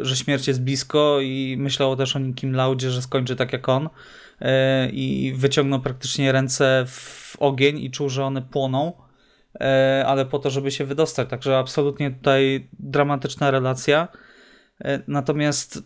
y, 0.00 0.04
że 0.04 0.16
śmierć 0.16 0.48
jest 0.48 0.62
blisko 0.62 1.20
i 1.20 1.56
myślał 1.58 1.96
też 1.96 2.16
o 2.16 2.18
Nikim 2.18 2.54
Laudzie, 2.54 2.90
że 2.90 3.02
skończy 3.02 3.36
tak 3.36 3.52
jak 3.52 3.68
on 3.68 3.86
y, 3.86 4.46
i 4.92 5.32
wyciągnął 5.36 5.80
praktycznie 5.80 6.32
ręce 6.32 6.84
w 6.88 7.36
ogień 7.38 7.78
i 7.78 7.90
czuł, 7.90 8.08
że 8.08 8.24
one 8.24 8.42
płoną 8.42 8.92
e, 9.60 10.04
ale 10.06 10.26
po 10.26 10.38
to, 10.38 10.50
żeby 10.50 10.70
się 10.70 10.84
wydostać. 10.84 11.28
Także 11.28 11.58
absolutnie 11.58 12.10
tutaj 12.10 12.68
dramatyczna 12.78 13.50
relacja. 13.50 14.08
Natomiast 15.08 15.82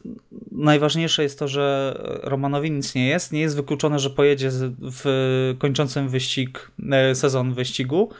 najważniejsze 0.52 1.22
jest 1.22 1.38
to, 1.38 1.48
że 1.48 1.94
Romanowi 2.22 2.70
nic 2.70 2.94
nie 2.94 3.08
jest. 3.08 3.32
Nie 3.32 3.40
jest 3.40 3.56
wykluczone, 3.56 3.98
że 3.98 4.10
pojedzie 4.10 4.50
w 4.80 5.54
kończącym 5.58 6.08
wyścig, 6.08 6.70
sezon 7.14 7.54
wyścigu. 7.54 8.10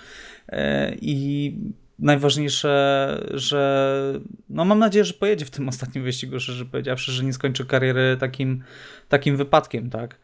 I 1.00 1.52
najważniejsze, 1.98 3.26
że 3.34 4.20
no 4.48 4.64
mam 4.64 4.78
nadzieję, 4.78 5.04
że 5.04 5.14
pojedzie 5.14 5.44
w 5.44 5.50
tym 5.50 5.68
ostatnim 5.72 6.04
wyścigu, 6.04 6.40
szczerze 6.40 6.64
powiedziawszy, 6.64 7.12
że 7.12 7.24
nie 7.24 7.32
skończy 7.32 7.66
kariery 7.66 8.16
takim, 8.20 8.64
takim 9.08 9.36
wypadkiem, 9.36 9.90
tak. 9.90 10.18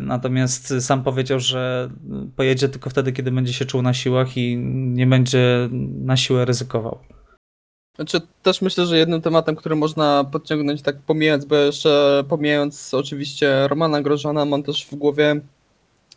Natomiast 0.00 0.74
sam 0.80 1.02
powiedział, 1.02 1.40
że 1.40 1.90
pojedzie 2.36 2.68
tylko 2.68 2.90
wtedy, 2.90 3.12
kiedy 3.12 3.30
będzie 3.30 3.52
się 3.52 3.64
czuł 3.64 3.82
na 3.82 3.94
siłach 3.94 4.36
i 4.36 4.56
nie 4.72 5.06
będzie 5.06 5.68
na 6.04 6.16
siłę 6.16 6.44
ryzykował. 6.44 6.98
Znaczy, 7.96 8.20
też 8.42 8.62
myślę, 8.62 8.86
że 8.86 8.98
jednym 8.98 9.22
tematem, 9.22 9.56
który 9.56 9.76
można 9.76 10.24
podciągnąć, 10.24 10.82
tak 10.82 10.96
pomijając, 10.96 11.44
bo 11.44 11.56
jeszcze 11.56 12.24
pomijając 12.28 12.94
oczywiście 12.94 13.68
Romana 13.68 14.02
Grożana, 14.02 14.44
mam 14.44 14.62
też 14.62 14.86
w 14.86 14.94
głowie 14.94 15.40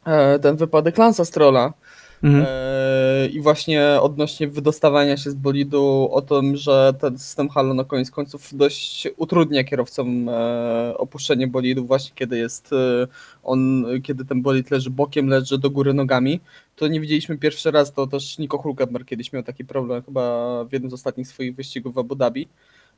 e, 0.06 0.40
ten 0.40 0.56
wypadek 0.56 0.98
Lansa 0.98 1.26
Strolla, 1.26 1.74
Mhm. 2.24 2.45
E, 2.48 3.27
I 3.27 3.41
właśnie 3.41 3.84
odnośnie 4.01 4.48
wydostawania 4.48 5.17
się 5.17 5.31
z 5.31 5.34
bolidu, 5.34 6.10
o 6.12 6.22
tym, 6.22 6.57
że 6.57 6.93
ten 7.00 7.19
system 7.19 7.50
Halo 7.50 7.74
na 7.74 7.84
koniec 7.84 8.12
końców 8.12 8.50
dość 8.57 9.07
utrudnia 9.17 9.63
kierowcom 9.63 10.29
e, 10.29 10.93
opuszczenie 10.98 11.48
bolidu, 11.48 11.86
właśnie 11.86 12.15
kiedy 12.15 12.38
jest 12.38 12.74
e, 12.74 13.07
on, 13.43 13.86
kiedy 14.03 14.25
ten 14.25 14.41
bolid 14.41 14.72
leży 14.72 14.89
bokiem, 14.89 15.27
leży 15.27 15.57
do 15.57 15.69
góry 15.69 15.93
nogami. 15.93 16.39
To 16.75 16.88
nie 16.88 17.01
widzieliśmy 17.01 17.38
pierwszy 17.38 17.72
raz, 17.72 17.93
to 17.93 18.07
też 18.07 18.38
Nico 18.38 18.57
Hulkenberg 18.57 19.07
kiedyś 19.07 19.34
miał 19.34 19.43
taki 19.43 19.65
problem, 19.65 20.03
chyba 20.03 20.63
w 20.63 20.74
jednym 20.74 20.91
z 20.91 20.93
ostatnich 20.93 21.27
swoich 21.27 21.55
wyścigów 21.55 21.95
w 21.95 21.98
Abu 21.98 22.15
Dhabi. 22.15 22.48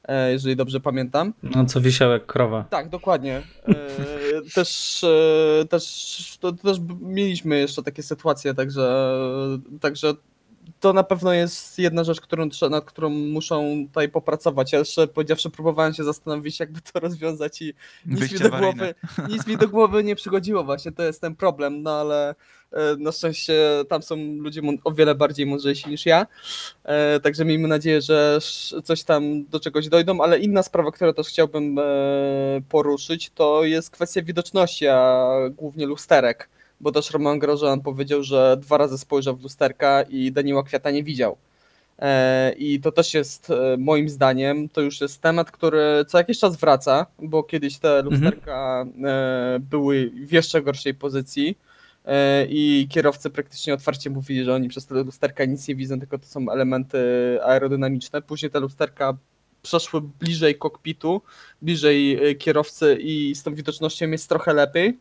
E, 0.08 0.32
jeżeli 0.32 0.56
dobrze 0.56 0.80
pamiętam. 0.80 1.34
No 1.44 1.66
co 1.66 1.82
wisiał 1.82 2.12
jak 2.12 2.26
krowa. 2.26 2.66
Tak, 2.70 2.90
dokładnie. 2.90 3.42
E, 3.68 3.76
też, 4.56 5.04
e, 5.04 5.66
też, 5.66 6.38
to, 6.40 6.52
też 6.52 6.78
mieliśmy 7.02 7.60
jeszcze 7.60 7.84
takie 7.84 8.04
sytuacje, 8.04 8.54
także, 8.54 9.10
także 9.82 10.14
to 10.88 10.94
na 10.94 11.04
pewno 11.04 11.34
jest 11.34 11.80
jedna 11.80 12.04
rzecz, 12.04 12.22
którą, 12.22 12.50
nad 12.70 12.86
którą 12.86 13.10
muszą 13.10 13.86
tutaj 13.88 14.10
popracować. 14.10 14.74
Ja 14.74 14.80
jeszcze 14.80 15.08
powiedziawszy, 15.08 15.50
próbowałem 15.50 15.94
się 15.94 16.04
zastanowić, 16.04 16.60
jakby 16.60 16.82
to 16.82 17.00
rozwiązać 17.00 17.62
i 17.62 17.74
nic 18.06 18.32
mi, 18.32 18.40
do 18.40 18.50
głowy, 18.50 18.96
nic 19.30 19.48
mi 19.48 19.58
do 19.58 19.68
głowy 19.68 20.04
nie 20.04 20.16
przychodziło. 20.16 20.64
Właśnie, 20.64 20.92
to 20.92 21.04
jest 21.04 21.22
ten 21.22 21.36
problem, 21.36 21.84
no 21.84 21.92
ale 21.92 22.36
e, 22.72 22.96
na 22.98 23.12
szczęście 23.12 23.84
tam 23.90 24.02
są 24.04 24.16
ludzie 24.16 24.62
o 24.84 24.92
wiele 24.92 25.16
bardziej 25.16 25.46
mądrzejsi 25.46 25.90
niż 25.90 26.06
ja, 26.06 26.28
e, 26.84 27.20
także 27.20 27.46
miejmy 27.46 27.68
nadzieję, 27.68 28.02
że 28.02 28.40
coś 28.84 29.04
tam 29.04 29.46
do 29.46 29.60
czegoś 29.60 29.90
dojdą, 29.90 30.22
ale 30.22 30.40
inna 30.40 30.64
sprawa, 30.64 30.92
którą 30.92 31.14
też 31.14 31.28
chciałbym 31.28 31.80
e, 31.80 31.84
poruszyć, 32.70 33.30
to 33.30 33.64
jest 33.64 33.90
kwestia 33.90 34.22
widoczności, 34.22 34.88
a 34.88 35.30
głównie 35.58 35.86
lusterek 35.86 36.50
bo 36.80 36.92
też 36.92 37.12
Roman 37.12 37.40
Grosjean 37.40 37.82
powiedział, 37.82 38.24
że 38.24 38.58
dwa 38.62 38.78
razy 38.78 38.98
spojrzał 38.98 39.36
w 39.36 39.44
lusterka 39.44 40.02
i 40.02 40.32
Daniela 40.32 40.64
Kwiata 40.64 40.92
nie 40.92 41.04
widział. 41.04 41.38
E, 42.00 42.54
I 42.58 42.80
to 42.80 42.92
też 42.92 43.14
jest 43.14 43.50
e, 43.50 43.78
moim 43.78 44.10
zdaniem, 44.10 44.70
to 44.70 44.82
już 44.82 45.02
jest 45.02 45.22
temat, 45.22 45.52
który 45.52 46.06
co 46.08 46.18
jakiś 46.18 46.40
czas 46.40 46.58
wraca, 46.58 47.06
bo 47.20 47.44
kiedyś 47.44 47.78
te 47.78 47.98
mhm. 47.98 48.14
lusterka 48.14 48.86
mhm. 48.88 49.62
były 49.62 50.12
w 50.16 50.32
jeszcze 50.32 50.62
gorszej 50.62 50.94
pozycji 50.94 51.58
i 52.50 52.88
kierowcy 52.90 53.30
praktycznie 53.30 53.74
otwarcie 53.74 54.10
mówili, 54.10 54.44
że 54.44 54.54
oni 54.54 54.70
przez 54.70 54.86
te 54.86 54.96
lusterka 54.96 55.46
nic 55.46 55.68
nie 55.68 55.76
widzą, 55.76 56.00
tylko 56.00 56.18
to 56.18 56.26
są 56.26 56.50
elementy 56.50 57.00
aerodynamiczne. 57.44 58.22
Później 58.22 58.52
te 58.52 58.60
lusterka 58.60 59.18
przeszły 59.62 60.02
bliżej 60.02 60.56
kokpitu, 60.58 61.22
bliżej 61.62 62.20
kierowcy 62.40 62.98
i 63.02 63.36
z 63.36 63.44
tą 63.44 63.56
widocznością 63.56 64.10
jest 64.10 64.30
trochę 64.30 64.54
lepiej. 64.54 64.98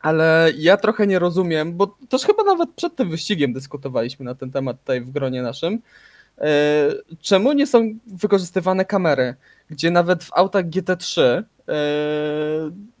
Ale 0.00 0.52
ja 0.56 0.76
trochę 0.76 1.06
nie 1.06 1.18
rozumiem, 1.18 1.76
bo 1.76 1.96
też 2.08 2.22
chyba 2.22 2.42
nawet 2.44 2.70
przed 2.70 2.96
tym 2.96 3.10
wyścigiem 3.10 3.52
dyskutowaliśmy 3.52 4.24
na 4.24 4.34
ten 4.34 4.50
temat 4.50 4.80
tutaj 4.80 5.00
w 5.00 5.10
gronie 5.10 5.42
naszym. 5.42 5.82
E, 6.38 6.92
czemu 7.20 7.52
nie 7.52 7.66
są 7.66 7.94
wykorzystywane 8.06 8.84
kamery, 8.84 9.34
gdzie 9.70 9.90
nawet 9.90 10.24
w 10.24 10.32
autach 10.32 10.64
GT3 10.64 11.22
e, 11.22 11.44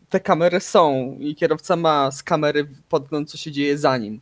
te 0.08 0.20
kamery 0.20 0.60
są 0.60 1.16
i 1.20 1.34
kierowca 1.34 1.76
ma 1.76 2.10
z 2.10 2.22
kamery 2.22 2.68
podgląd, 2.88 3.30
co 3.30 3.38
się 3.38 3.52
dzieje 3.52 3.78
za 3.78 3.96
nim. 3.96 4.20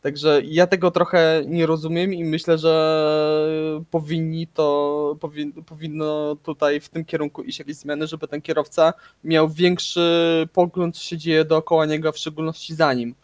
Także 0.00 0.40
ja 0.44 0.66
tego 0.66 0.90
trochę 0.90 1.42
nie 1.46 1.66
rozumiem 1.66 2.14
i 2.14 2.24
myślę, 2.24 2.58
że 2.58 3.82
powinni 3.90 4.46
to, 4.46 5.16
powin, 5.20 5.52
powinno 5.52 6.36
tutaj 6.36 6.80
w 6.80 6.88
tym 6.88 7.04
kierunku 7.04 7.42
iść 7.42 7.58
jakieś 7.58 7.76
zmiany, 7.76 8.06
żeby 8.06 8.28
ten 8.28 8.42
kierowca 8.42 8.92
miał 9.24 9.48
większy 9.48 10.48
pogląd, 10.52 10.96
co 10.96 11.02
się 11.02 11.18
dzieje 11.18 11.44
dookoła 11.44 11.86
niego, 11.86 12.12
w 12.12 12.18
szczególności 12.18 12.74
za 12.74 12.94
nim. 12.94 13.14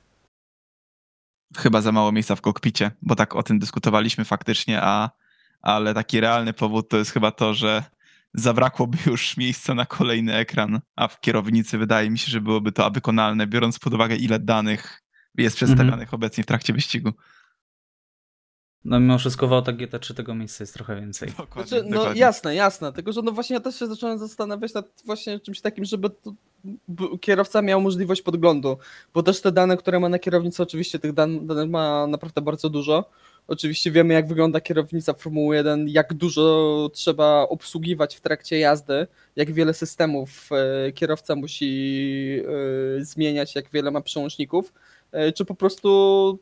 Chyba 1.56 1.80
za 1.80 1.92
mało 1.92 2.12
miejsca 2.12 2.36
w 2.36 2.40
kokpicie, 2.40 2.90
bo 3.02 3.16
tak 3.16 3.36
o 3.36 3.42
tym 3.42 3.58
dyskutowaliśmy 3.58 4.24
faktycznie, 4.24 4.82
a, 4.82 5.10
ale 5.62 5.94
taki 5.94 6.20
realny 6.20 6.52
powód 6.52 6.88
to 6.88 6.96
jest 6.96 7.10
chyba 7.10 7.30
to, 7.30 7.54
że 7.54 7.84
zabrakłoby 8.34 8.98
już 9.06 9.36
miejsca 9.36 9.74
na 9.74 9.86
kolejny 9.86 10.34
ekran, 10.34 10.80
a 10.96 11.08
w 11.08 11.20
kierownicy 11.20 11.78
wydaje 11.78 12.10
mi 12.10 12.18
się, 12.18 12.30
że 12.30 12.40
byłoby 12.40 12.72
to 12.72 12.90
wykonalne, 12.90 13.46
biorąc 13.46 13.78
pod 13.78 13.94
uwagę 13.94 14.16
ile 14.16 14.38
danych 14.38 15.05
jest 15.38 15.56
przedstawionych 15.56 15.92
mhm. 15.92 16.14
obecnie 16.14 16.44
w 16.44 16.46
trakcie 16.46 16.72
wyścigu. 16.72 17.12
No 18.86 19.00
mimo 19.00 19.18
wszystko 19.18 19.48
w 19.48 19.52
autach 19.52 19.76
GT3 19.76 20.14
tego 20.14 20.34
miejsca 20.34 20.62
jest 20.64 20.74
trochę 20.74 21.00
więcej. 21.00 21.28
Dokładnie, 21.38 21.68
znaczy, 21.68 21.84
no 21.84 21.96
dokładnie. 21.96 22.20
jasne, 22.20 22.54
jasne. 22.54 22.92
Tylko, 22.92 23.12
że 23.12 23.22
no 23.22 23.32
właśnie 23.32 23.54
ja 23.54 23.60
też 23.60 23.78
się 23.78 23.86
zacząłem 23.86 24.18
zastanawiać 24.18 24.74
nad 24.74 25.02
właśnie 25.04 25.40
czymś 25.40 25.60
takim, 25.60 25.84
żeby 25.84 26.10
kierowca 27.20 27.62
miał 27.62 27.80
możliwość 27.80 28.22
podglądu, 28.22 28.78
bo 29.14 29.22
też 29.22 29.40
te 29.40 29.52
dane, 29.52 29.76
które 29.76 30.00
ma 30.00 30.08
na 30.08 30.18
kierownicy, 30.18 30.62
oczywiście 30.62 30.98
tych 30.98 31.12
dan 31.12 31.46
danych 31.46 31.70
ma 31.70 32.06
naprawdę 32.06 32.40
bardzo 32.40 32.70
dużo. 32.70 33.10
Oczywiście 33.48 33.90
wiemy, 33.90 34.14
jak 34.14 34.28
wygląda 34.28 34.60
kierownica 34.60 35.14
Formuły 35.14 35.56
1, 35.56 35.88
jak 35.88 36.14
dużo 36.14 36.90
trzeba 36.92 37.42
obsługiwać 37.48 38.16
w 38.16 38.20
trakcie 38.20 38.58
jazdy, 38.58 39.06
jak 39.36 39.52
wiele 39.52 39.74
systemów 39.74 40.48
e, 40.52 40.92
kierowca 40.92 41.36
musi 41.36 42.42
e, 43.00 43.04
zmieniać, 43.04 43.54
jak 43.54 43.70
wiele 43.70 43.90
ma 43.90 44.00
przełączników. 44.00 44.72
E, 45.16 45.32
czy 45.32 45.44
po 45.44 45.54
prostu 45.54 46.38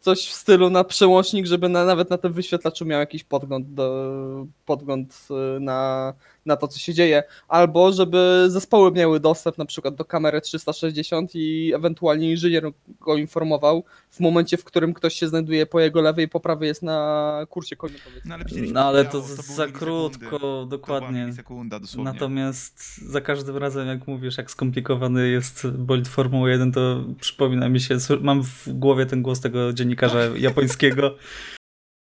coś 0.00 0.28
w 0.28 0.32
stylu 0.32 0.70
na 0.70 0.84
przełącznik, 0.84 1.46
żeby 1.46 1.68
na, 1.68 1.84
nawet 1.84 2.10
na 2.10 2.18
tym 2.18 2.32
wyświetlaczu 2.32 2.86
miał 2.86 3.00
jakiś 3.00 3.24
podgląd, 3.24 3.74
do, 3.74 4.46
podgląd 4.66 5.28
e, 5.30 5.60
na, 5.60 6.12
na 6.46 6.56
to, 6.56 6.68
co 6.68 6.78
się 6.78 6.94
dzieje, 6.94 7.22
albo 7.48 7.92
żeby 7.92 8.46
zespoły 8.48 8.92
miały 8.92 9.20
dostęp 9.20 9.58
na 9.58 9.64
przykład 9.64 9.94
do 9.94 10.04
kamery 10.04 10.40
360 10.40 11.30
i 11.34 11.72
ewentualnie 11.74 12.30
inżynier 12.30 12.70
go 13.00 13.16
informował 13.16 13.84
w 14.10 14.20
momencie, 14.20 14.56
w 14.56 14.64
którym 14.64 14.94
ktoś 14.94 15.14
się 15.14 15.28
znajduje 15.28 15.66
po 15.66 15.80
jego 15.80 16.00
lewej, 16.00 16.28
po 16.28 16.40
prawej 16.40 16.68
jest 16.68 16.82
na 16.82 17.46
kursie 17.50 17.76
koniu. 17.76 17.94
No 18.24 18.34
ale, 18.34 18.44
no, 18.72 18.80
ale 18.80 19.04
to, 19.04 19.10
to 19.10 19.20
za 19.42 19.66
krótko, 19.66 20.66
dokładnie. 20.70 21.32
Sekunda, 21.32 21.80
Natomiast 21.98 22.96
za 22.96 23.20
każdym 23.20 23.56
razem, 23.56 23.88
jak 23.88 24.06
mówisz, 24.06 24.38
jak 24.38 24.50
skomplikowany 24.50 25.28
jest 25.28 25.66
bolid 25.66 26.08
Formuły 26.08 26.50
1, 26.50 26.72
to 26.72 27.04
przypomina 27.20 27.68
mi 27.68 27.80
się, 27.80 27.96
mam 28.20 28.42
w 28.42 28.68
głowie 28.68 29.06
ten 29.06 29.22
głos 29.22 29.40
tego 29.40 29.72
dziennikarza 29.72 30.18
japońskiego, 30.36 31.16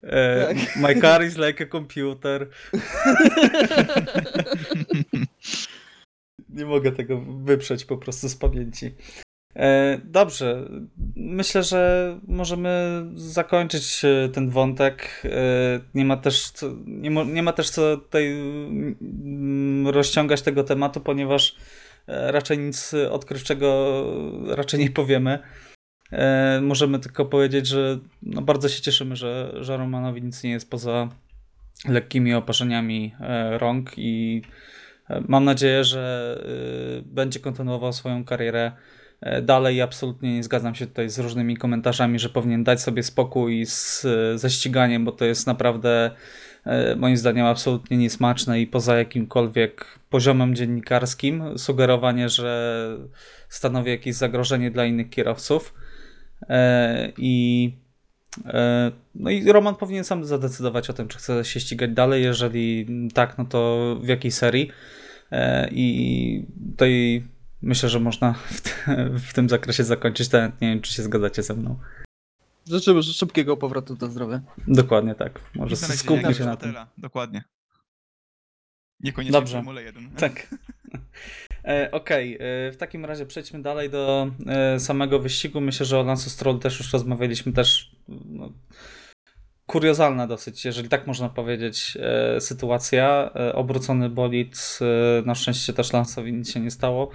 E, 0.03 0.47
tak. 0.47 0.77
My 0.77 1.01
car 1.01 1.25
is 1.25 1.37
like 1.39 1.65
a 1.65 1.67
computer. 1.67 2.49
Nie 6.49 6.65
mogę 6.65 6.93
tego 6.93 7.21
wyprzeć 7.21 7.85
po 7.85 7.97
prostu 7.97 8.29
z 8.29 8.37
pamięci. 8.37 8.95
E, 9.57 10.01
dobrze, 10.05 10.69
myślę, 11.17 11.63
że 11.63 12.21
możemy 12.27 13.03
zakończyć 13.15 14.05
e, 14.05 14.29
ten 14.29 14.51
wątek. 14.51 15.23
E, 15.25 15.81
nie 15.95 16.05
ma 16.05 16.17
też 16.17 16.51
co, 16.51 16.67
nie, 16.87 17.11
mo, 17.11 17.25
nie 17.25 17.43
ma 17.43 17.53
też 17.53 17.71
co 17.71 17.97
tutaj 17.97 18.27
mm, 18.33 19.89
rozciągać 19.89 20.43
tego 20.43 20.65
tematu, 20.65 21.01
ponieważ 21.01 21.57
raczej 22.07 22.59
nic 22.59 22.95
odkrywczego 23.11 24.05
raczej 24.47 24.81
nie 24.81 24.91
powiemy. 24.91 25.39
E, 26.13 26.61
możemy 26.63 26.99
tylko 26.99 27.25
powiedzieć, 27.25 27.67
że 27.67 27.99
no 28.23 28.43
bardzo 28.43 28.69
się 28.69 28.83
cieszymy, 28.83 29.17
że, 29.17 29.53
że 29.61 29.77
Romanowi 29.77 30.23
nic 30.23 30.43
nie 30.43 30.51
jest 30.51 30.71
poza 30.71 31.09
lekkimi 31.89 32.35
oparzeniami 32.35 33.15
e, 33.21 33.59
rąk 33.59 33.91
i 33.97 34.43
e, 35.11 35.23
mam 35.29 35.45
nadzieję, 35.45 35.85
że 35.85 36.43
będzie 37.07 37.41
kontynuował 37.41 37.93
swoją 37.93 38.25
karierę 38.25 38.73
dalej. 39.43 39.81
Absolutnie 39.81 40.35
nie 40.35 40.43
zgadzam 40.43 40.75
się 40.75 40.87
tutaj 40.87 41.11
z 41.11 41.19
różnymi 41.19 41.57
komentarzami, 41.57 42.19
że 42.19 42.29
powinien 42.29 42.65
dać 42.65 42.81
sobie 42.81 43.03
spokój 43.03 43.67
z, 43.67 44.07
ze 44.35 44.51
ściganiem, 44.51 45.05
bo 45.05 45.13
to 45.13 45.25
jest 45.25 45.47
naprawdę 45.47 46.11
moim 46.97 47.17
zdaniem 47.17 47.47
absolutnie 47.47 47.97
niesmaczne 47.97 48.61
i 48.61 48.67
poza 48.67 48.99
jakimkolwiek 48.99 49.87
poziomem 50.11 50.55
dziennikarskim 50.55 51.59
sugerowanie, 51.59 52.29
że 52.29 52.97
stanowi 53.49 53.91
jakieś 53.91 54.15
zagrożenie 54.15 54.71
dla 54.71 54.85
innych 54.85 55.11
kierowców. 55.11 55.75
E, 56.49 57.13
I 57.17 57.73
E, 58.47 58.93
No 59.15 59.31
i 59.31 59.53
Roman 59.53 59.75
powinien 59.75 60.05
sam 60.05 60.25
zadecydować 60.25 60.91
o 60.91 60.93
tym, 60.93 61.09
czy 61.09 61.19
chce 61.19 61.45
się 61.45 61.61
ścigać 61.61 61.91
dalej. 61.91 62.23
Jeżeli 62.23 62.87
tak, 63.15 63.39
no 63.39 63.45
to 63.45 63.97
w 64.03 64.09
jakiej 64.09 64.31
serii. 64.31 64.71
E, 65.33 65.69
I 65.73 66.47
tutaj 66.71 67.25
myślę, 67.63 67.89
że 67.89 68.01
można 68.01 68.33
w, 68.57 68.61
te, 68.61 68.71
w 69.11 69.33
tym 69.33 69.49
zakresie 69.49 69.85
zakończyć. 69.85 70.33
Nawet 70.33 70.61
nie 70.61 70.69
wiem, 70.69 70.81
czy 70.81 70.95
się 70.95 71.03
zgadzacie 71.03 71.43
ze 71.43 71.55
mną. 71.55 71.79
Życzymy 72.67 73.03
szybkiego 73.03 73.57
powrotu 73.57 73.97
do 73.97 74.07
zdrowia. 74.07 74.41
Dokładnie 74.69 75.15
tak. 75.15 75.41
Może 75.55 75.77
skupmy 75.77 76.35
się 76.35 76.45
na 76.45 76.57
tym. 76.57 76.75
Dokładnie. 76.99 77.45
Niekoniecznie 79.01 79.33
Dobrze. 79.33 79.57
Formule 79.57 79.83
1. 79.83 80.11
Tak. 80.11 80.49
E, 81.69 81.91
Okej, 81.91 82.35
e, 82.35 82.39
w 82.73 82.77
takim 82.77 83.05
razie 83.05 83.27
przejdźmy 83.27 83.63
dalej 83.63 83.91
do 83.91 84.31
e, 84.47 84.81
samego 84.81 85.19
wyścigu. 85.19 85.61
Myślę, 85.61 85.87
że 85.87 85.99
o 85.99 86.03
Lance 86.03 86.31
Stroll 86.31 86.59
też 86.59 86.79
już 86.79 86.93
rozmawialiśmy, 86.93 87.53
też 87.53 87.91
no, 88.09 88.53
kuriozalna 89.67 90.27
dosyć, 90.27 90.65
jeżeli 90.65 90.89
tak 90.89 91.07
można 91.07 91.29
powiedzieć, 91.29 91.99
sytuacja. 92.39 93.31
Obrócony 93.55 94.09
bolid, 94.09 94.79
na 95.25 95.35
szczęście 95.35 95.73
też 95.73 95.89
Lance'owi 95.89 96.33
nic 96.33 96.53
się 96.53 96.61
nie 96.61 96.71
stało. 96.71 97.11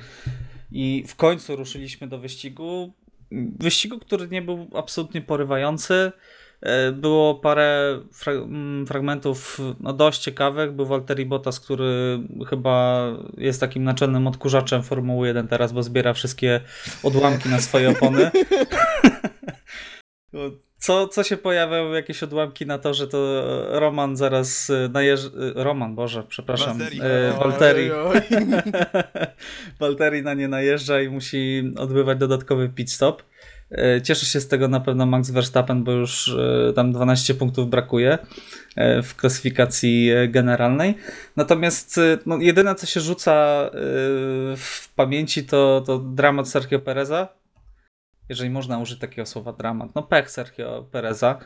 I 0.71 1.03
w 1.07 1.15
końcu 1.15 1.55
ruszyliśmy 1.55 2.07
do 2.07 2.19
wyścigu. 2.19 2.93
Wyścigu, 3.59 3.99
który 3.99 4.27
nie 4.27 4.41
był 4.41 4.69
absolutnie 4.75 5.21
porywający. 5.21 6.11
E, 6.63 6.91
Było 6.91 7.35
parę 7.35 7.99
fra 8.13 8.33
mm, 8.33 8.87
fragmentów 8.87 9.59
no, 9.79 9.93
dość 9.93 10.19
ciekawych. 10.21 10.71
Był 10.71 10.85
Valtteri 10.85 11.25
Bottas, 11.25 11.59
który 11.59 12.19
chyba 12.49 13.05
jest 13.37 13.59
takim 13.59 13.83
naczelnym 13.83 14.27
odkurzaczem 14.27 14.83
Formuły 14.83 15.27
1 15.27 15.47
teraz, 15.47 15.71
bo 15.71 15.83
zbiera 15.83 16.13
wszystkie 16.13 16.61
odłamki 17.03 17.49
na 17.49 17.59
swoje 17.59 17.89
opony. 17.89 18.31
Co, 20.77 21.07
co 21.07 21.23
się 21.23 21.37
pojawiają 21.37 21.91
jakieś 21.91 22.23
odłamki 22.23 22.65
na 22.65 22.77
to, 22.77 22.93
że 22.93 23.07
to 23.07 23.43
Roman 23.79 24.15
zaraz 24.15 24.71
najeżdża. 24.89 25.29
Roman, 25.55 25.95
Boże, 25.95 26.23
przepraszam. 26.27 26.81
E, 26.81 26.85
oj, 27.39 27.91
oj. 27.91 28.21
Valtteri 29.79 30.23
na 30.23 30.33
nie 30.33 30.47
najeżdża 30.47 31.01
i 31.01 31.09
musi 31.09 31.73
odbywać 31.77 32.17
dodatkowy 32.17 32.69
pit 32.69 32.91
stop. 32.91 33.23
E, 33.73 34.01
Cieszy 34.01 34.25
się 34.25 34.39
z 34.39 34.47
tego 34.47 34.67
na 34.67 34.79
pewno 34.79 35.05
Max 35.05 35.29
Verstappen, 35.29 35.83
bo 35.83 35.91
już 35.91 36.35
e, 36.69 36.73
tam 36.73 36.91
12 36.91 37.33
punktów 37.33 37.69
brakuje 37.69 38.17
e, 38.75 39.01
w 39.01 39.15
klasyfikacji 39.15 40.11
generalnej. 40.29 40.97
Natomiast 41.35 41.99
no, 42.25 42.37
jedyne, 42.37 42.75
co 42.75 42.85
się 42.85 42.99
rzuca 42.99 43.69
w 44.57 44.89
pamięci, 44.95 45.43
to, 45.43 45.83
to 45.85 45.99
dramat 45.99 46.49
Sergio 46.49 46.79
Pereza. 46.79 47.27
Jeżeli 48.29 48.49
można 48.49 48.79
użyć 48.79 48.99
takiego 48.99 49.25
słowa 49.25 49.53
dramat. 49.53 49.95
No 49.95 50.03
pech 50.03 50.31
Sergio 50.31 50.85
Pereza, 50.91 51.39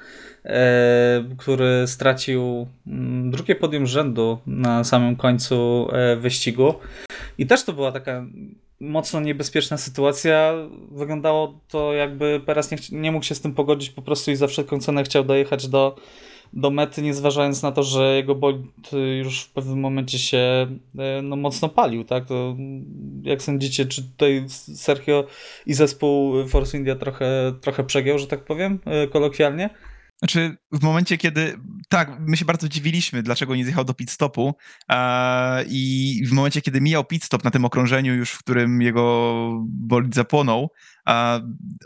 który 1.38 1.88
stracił 1.88 2.68
mm, 2.88 3.32
drugie 3.32 3.56
podium 3.56 3.86
rzędu 3.86 4.40
na 4.48 4.84
samym 4.84 5.16
końcu 5.16 5.88
wyścigu. 6.18 6.74
I 7.38 7.48
też 7.48 7.64
to 7.64 7.74
była 7.74 7.92
taka 7.92 8.26
mocno 8.80 9.20
niebezpieczna 9.20 9.78
sytuacja. 9.78 10.54
Wyglądało 10.92 11.60
to 11.68 11.94
jakby 11.94 12.42
Perez 12.46 12.72
nie, 12.72 12.78
nie 12.92 13.12
mógł 13.12 13.26
się 13.26 13.36
z 13.36 13.42
tym 13.42 13.54
pogodzić 13.54 13.90
po 13.90 14.02
prostu 14.02 14.32
i 14.32 14.36
za 14.36 14.48
wszelką 14.48 14.80
cenę 14.80 15.04
chciał 15.04 15.24
dojechać 15.24 15.68
do, 15.68 15.96
do 16.54 16.72
mety, 16.72 17.02
nie 17.02 17.14
zważając 17.14 17.64
na 17.64 17.72
to, 17.72 17.84
że 17.84 18.16
jego 18.16 18.36
bolid 18.36 18.92
już 19.20 19.42
w 19.42 19.52
pewnym 19.52 19.80
momencie 19.80 20.20
się 20.20 20.68
e, 20.98 21.22
no, 21.22 21.36
mocno 21.36 21.70
palił. 21.70 22.04
Tak? 22.04 22.26
To, 22.26 22.56
jak 23.24 23.42
sądzicie, 23.42 23.86
czy 23.86 24.04
tutaj 24.04 24.46
Sergio 24.76 25.24
i 25.66 25.74
zespół 25.74 26.48
Force 26.48 26.78
India 26.78 26.96
trochę, 26.96 27.54
trochę 27.62 27.84
przegiął, 27.84 28.20
że 28.20 28.28
tak 28.28 28.46
powiem, 28.46 28.80
e, 28.86 29.08
kolokwialnie? 29.08 29.70
Znaczy, 30.20 30.58
w 30.72 30.84
momencie, 30.84 31.18
kiedy. 31.18 31.60
Tak, 31.90 32.12
my 32.20 32.38
się 32.38 32.46
bardzo 32.46 32.70
dziwiliśmy, 32.70 33.24
dlaczego 33.24 33.56
nie 33.56 33.64
zjechał 33.64 33.84
do 33.84 33.94
pit 33.94 34.12
stopu. 34.12 34.56
I 35.70 36.24
w 36.28 36.32
momencie, 36.32 36.62
kiedy 36.62 36.82
mijał 36.82 37.06
pit 37.06 37.24
stop 37.24 37.44
na 37.44 37.52
tym 37.52 37.66
okrążeniu, 37.66 38.16
już 38.16 38.32
w 38.32 38.40
którym 38.40 38.82
jego 38.82 39.52
bolid 39.68 40.16
zapłonął, 40.16 40.70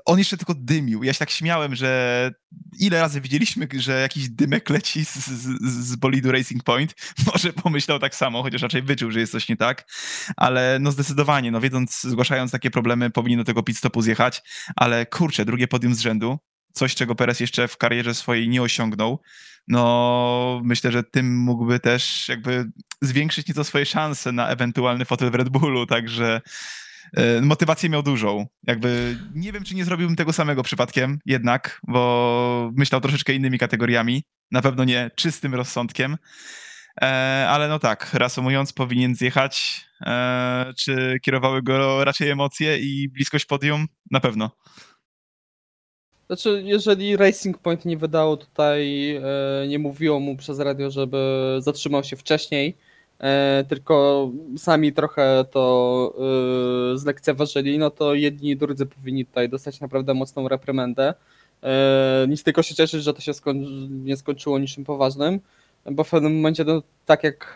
on 0.06 0.20
jeszcze 0.20 0.38
tylko 0.38 0.54
dymił. 0.56 1.04
Ja 1.04 1.14
się 1.14 1.20
tak 1.20 1.30
śmiałem, 1.30 1.76
że 1.76 2.32
ile 2.80 3.02
razy 3.02 3.22
widzieliśmy, 3.22 3.68
że 3.78 4.02
jakiś 4.02 4.30
dymek 4.30 4.70
leci 4.70 5.06
z, 5.06 5.16
z, 5.16 5.62
z 5.62 5.96
bolidu 5.96 6.32
Racing 6.32 6.64
Point. 6.64 6.96
Może 7.34 7.54
pomyślał 7.54 8.00
tak 8.00 8.16
samo, 8.16 8.44
chociaż 8.44 8.62
raczej 8.62 8.82
wyczuł, 8.82 9.12
że 9.12 9.20
jest 9.20 9.32
coś 9.32 9.50
nie 9.50 9.58
tak. 9.58 9.92
Ale 10.38 10.78
no 10.82 10.92
zdecydowanie, 10.92 11.52
no 11.52 11.62
wiedząc, 11.62 12.02
zgłaszając 12.02 12.52
takie 12.52 12.72
problemy, 12.72 13.10
powinien 13.10 13.40
do 13.40 13.46
tego 13.46 13.64
pit 13.64 13.78
stopu 13.78 14.02
zjechać. 14.02 14.42
Ale 14.76 15.06
kurczę, 15.06 15.46
drugie 15.46 15.68
podium 15.68 15.96
z 15.96 16.00
rzędu 16.00 16.40
coś, 16.74 16.96
czego 16.96 17.16
Perez 17.16 17.40
jeszcze 17.40 17.68
w 17.68 17.78
karierze 17.78 18.14
swojej 18.16 18.50
nie 18.50 18.62
osiągnął, 18.62 19.20
no 19.68 20.62
myślę, 20.64 20.92
że 20.92 21.04
tym 21.04 21.38
mógłby 21.38 21.80
też 21.80 22.30
jakby 22.30 22.66
zwiększyć 23.02 23.48
nieco 23.48 23.64
swoje 23.64 23.86
szanse 23.86 24.32
na 24.32 24.48
ewentualny 24.48 25.06
fotel 25.06 25.32
w 25.32 25.36
Red 25.36 25.50
Bullu, 25.50 25.86
także 25.86 26.42
e, 27.14 27.42
motywację 27.42 27.90
miał 27.90 28.04
dużą. 28.04 28.48
Jakby 28.68 29.18
nie 29.34 29.52
wiem, 29.52 29.64
czy 29.64 29.76
nie 29.76 29.86
zrobiłbym 29.86 30.16
tego 30.16 30.34
samego 30.34 30.64
przypadkiem 30.64 31.20
jednak, 31.26 31.82
bo 31.88 32.72
myślał 32.76 33.02
troszeczkę 33.02 33.34
innymi 33.34 33.60
kategoriami, 33.60 34.24
na 34.52 34.62
pewno 34.62 34.84
nie 34.84 35.12
czystym 35.16 35.56
rozsądkiem, 35.56 36.18
e, 37.02 37.06
ale 37.50 37.68
no 37.68 37.80
tak, 37.80 38.14
reasumując, 38.14 38.74
powinien 38.74 39.16
zjechać, 39.16 39.86
e, 40.02 40.74
czy 40.78 41.20
kierowały 41.22 41.64
go 41.64 42.04
raczej 42.04 42.30
emocje 42.30 42.80
i 42.80 43.10
bliskość 43.10 43.46
podium? 43.46 43.88
Na 44.12 44.20
pewno. 44.20 44.52
Znaczy, 46.32 46.62
jeżeli 46.66 47.18
Racing 47.18 47.58
Point 47.58 47.86
nie 47.86 47.98
wydało 47.98 48.38
tutaj, 48.38 49.12
e, 49.16 49.68
nie 49.68 49.80
mówiło 49.80 50.20
mu 50.20 50.36
przez 50.36 50.60
radio, 50.60 50.92
żeby 50.92 51.18
zatrzymał 51.60 52.04
się 52.04 52.16
wcześniej, 52.16 52.78
e, 53.20 53.66
tylko 53.70 54.30
sami 54.58 54.94
trochę 54.94 55.46
to 55.52 56.14
e, 56.94 56.98
zlekceważyli, 56.98 57.78
no 57.78 57.90
to 57.90 58.14
jedni 58.14 58.50
i 58.50 58.58
drudzy 58.58 58.86
powinni 58.86 59.26
tutaj 59.26 59.50
dostać 59.50 59.80
naprawdę 59.82 60.14
mocną 60.14 60.48
reprymendę. 60.48 61.14
Nic 62.28 62.44
tylko 62.44 62.64
się 62.64 62.76
cieszyć, 62.76 63.04
że 63.04 63.14
to 63.14 63.22
się 63.22 63.34
skoń, 63.34 63.66
nie 63.90 64.18
skończyło 64.18 64.60
niczym 64.60 64.84
poważnym, 64.84 65.40
bo 65.92 66.04
w 66.04 66.10
pewnym 66.10 66.36
momencie, 66.36 66.64
no, 66.64 66.82
tak, 67.06 67.24
jak, 67.24 67.56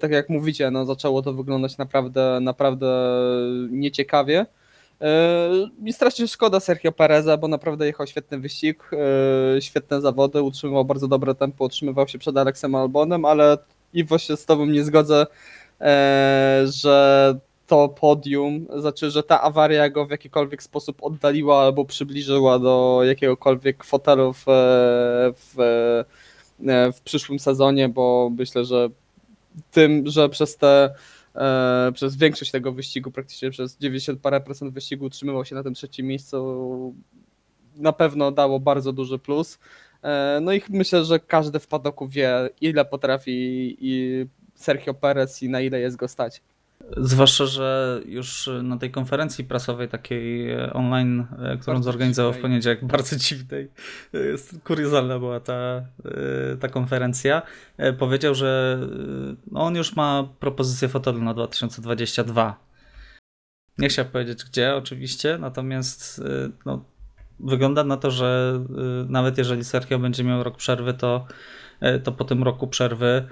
tak 0.00 0.10
jak 0.10 0.28
mówicie, 0.28 0.70
no, 0.70 0.84
zaczęło 0.86 1.22
to 1.22 1.32
wyglądać 1.32 1.78
naprawdę, 1.78 2.38
naprawdę 2.40 3.10
nieciekawie. 3.70 4.46
Mi 5.78 5.92
strasznie 5.92 6.28
szkoda 6.28 6.60
Sergio 6.60 6.92
Pereza, 6.92 7.36
bo 7.36 7.48
naprawdę 7.48 7.86
jechał 7.86 8.06
świetny 8.06 8.38
wyścig, 8.38 8.90
e, 9.56 9.62
świetne 9.62 10.00
zawody, 10.00 10.42
utrzymywał 10.42 10.84
bardzo 10.84 11.08
dobre 11.08 11.34
tempo, 11.34 11.64
utrzymywał 11.64 12.08
się 12.08 12.18
przed 12.18 12.36
Alexem 12.36 12.74
Albonem, 12.74 13.24
ale 13.24 13.58
i 13.92 14.04
właśnie 14.04 14.36
z 14.36 14.46
tobą 14.46 14.66
nie 14.66 14.84
zgodzę, 14.84 15.26
e, 15.80 16.62
że 16.64 17.34
to 17.66 17.88
podium, 17.88 18.66
znaczy, 18.76 19.10
że 19.10 19.22
ta 19.22 19.42
awaria 19.42 19.90
go 19.90 20.06
w 20.06 20.10
jakikolwiek 20.10 20.62
sposób 20.62 21.02
oddaliła 21.02 21.62
albo 21.62 21.84
przybliżyła 21.84 22.58
do 22.58 23.00
jakiegokolwiek 23.04 23.84
fotelu 23.84 24.32
w, 24.32 24.44
w, 25.36 25.60
e, 26.66 26.92
w 26.92 27.00
przyszłym 27.00 27.38
sezonie, 27.38 27.88
bo 27.88 28.30
myślę, 28.38 28.64
że 28.64 28.88
tym, 29.70 30.06
że 30.06 30.28
przez 30.28 30.56
te 30.56 30.84
e, 30.84 30.90
przez 31.94 32.16
większość 32.16 32.50
tego 32.50 32.72
wyścigu, 32.72 33.10
praktycznie 33.10 33.50
przez 33.50 33.76
90 33.76 34.20
parę 34.20 34.40
procent 34.40 34.74
wyścigu 34.74 35.04
utrzymywał 35.04 35.44
się 35.44 35.54
na 35.54 35.62
tym 35.62 35.74
trzecim 35.74 36.06
miejscu, 36.06 36.94
na 37.76 37.92
pewno 37.92 38.32
dało 38.32 38.60
bardzo 38.60 38.92
duży 38.92 39.18
plus. 39.18 39.58
E, 40.02 40.38
no 40.42 40.52
i 40.52 40.62
myślę, 40.68 41.04
że 41.04 41.20
każdy 41.20 41.58
w 41.58 41.66
padoku 41.66 42.08
wie, 42.08 42.50
ile 42.60 42.84
potrafi 42.84 43.76
i 43.80 44.26
Sergio 44.54 44.94
Perez 44.94 45.42
i 45.42 45.48
na 45.48 45.60
ile 45.60 45.80
jest 45.80 45.96
go 45.96 46.08
stać. 46.08 46.42
Zwłaszcza, 46.96 47.46
że 47.46 48.00
już 48.06 48.50
na 48.62 48.78
tej 48.78 48.90
konferencji 48.90 49.44
prasowej 49.44 49.88
takiej 49.88 50.50
e, 50.50 50.72
online, 50.72 51.20
e, 51.20 51.56
którą 51.56 51.74
Bardzo 51.74 51.82
zorganizował 51.82 52.32
w 52.32 52.34
dziwnej. 52.34 52.50
poniedziałek, 52.50 52.84
bardzo 52.96 53.16
dziwnej, 53.16 53.70
e, 54.14 54.18
jest, 54.18 54.54
kuriozalna 54.64 55.18
była 55.18 55.40
ta, 55.40 55.82
ta 56.60 56.68
konferencja, 56.68 57.42
powiedział, 57.98 58.34
że 58.34 58.78
no 59.50 59.60
on 59.60 59.76
już 59.76 59.96
ma 59.96 60.28
propozycję 60.40 60.88
fotelu 60.88 61.22
na 61.22 61.34
2022. 61.34 62.56
Nie 63.78 63.88
chciał 63.88 64.04
powiedzieć 64.04 64.44
gdzie 64.44 64.76
oczywiście, 64.76 65.38
natomiast 65.40 66.22
no, 66.66 66.84
wygląda 67.40 67.84
na 67.84 67.96
to, 67.96 68.10
że 68.10 68.60
nawet 69.08 69.38
jeżeli 69.38 69.64
Sergio 69.64 69.98
będzie 69.98 70.24
miał 70.24 70.42
rok 70.42 70.56
przerwy, 70.56 70.94
to, 70.94 71.26
to 72.04 72.12
po 72.12 72.24
tym 72.24 72.42
roku 72.42 72.66
przerwy 72.68 73.28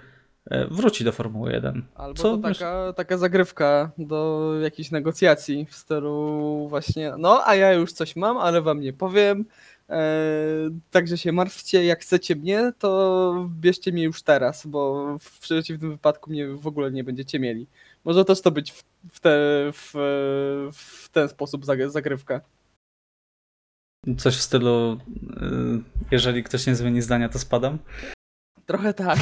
wróci 0.70 1.04
do 1.04 1.12
Formuły 1.12 1.52
1. 1.52 1.84
Albo 1.94 2.14
Co 2.14 2.36
to 2.36 2.42
taka, 2.42 2.92
taka 2.92 3.18
zagrywka 3.18 3.90
do 3.98 4.52
jakichś 4.62 4.90
negocjacji 4.90 5.66
w 5.70 5.74
stylu 5.74 6.66
właśnie, 6.68 7.12
no 7.18 7.42
a 7.46 7.54
ja 7.54 7.72
już 7.72 7.92
coś 7.92 8.16
mam, 8.16 8.38
ale 8.38 8.62
wam 8.62 8.80
nie 8.80 8.92
powiem, 8.92 9.44
e, 9.90 10.04
także 10.90 11.18
się 11.18 11.32
martwcie, 11.32 11.84
jak 11.84 12.00
chcecie 12.00 12.36
mnie, 12.36 12.72
to 12.78 13.48
bierzcie 13.60 13.92
mnie 13.92 14.02
już 14.02 14.22
teraz, 14.22 14.66
bo 14.66 15.06
w 15.18 15.38
przeciwnym 15.38 15.90
wypadku 15.90 16.30
mnie 16.30 16.48
w 16.48 16.66
ogóle 16.66 16.90
nie 16.90 17.04
będziecie 17.04 17.38
mieli. 17.38 17.66
Może 18.04 18.24
też 18.24 18.40
to 18.40 18.50
być 18.50 18.72
w, 19.10 19.20
te, 19.20 19.30
w, 19.72 19.92
w 20.72 21.08
ten 21.08 21.28
sposób 21.28 21.64
zag- 21.64 21.90
zagrywka. 21.90 22.40
coś 24.18 24.36
w 24.36 24.42
stylu, 24.42 24.92
y, 24.92 24.98
jeżeli 26.10 26.42
ktoś 26.44 26.66
nie 26.66 26.74
zmieni 26.74 27.02
zdania, 27.02 27.28
to 27.28 27.38
spadam? 27.38 27.78
Trochę 28.68 28.94
tak. 28.94 29.18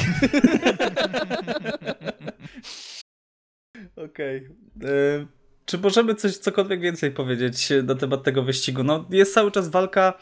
Okej. 4.05 4.35
Y, 4.83 5.27
Czy 5.65 5.77
możemy 5.77 6.15
coś 6.15 6.37
cokolwiek 6.37 6.81
więcej 6.81 7.11
powiedzieć 7.11 7.69
na 7.83 7.95
temat 7.95 8.23
tego 8.23 8.43
wyścigu? 8.43 8.83
No, 8.83 9.05
jest 9.09 9.33
cały 9.33 9.51
czas 9.51 9.69
walka 9.69 10.13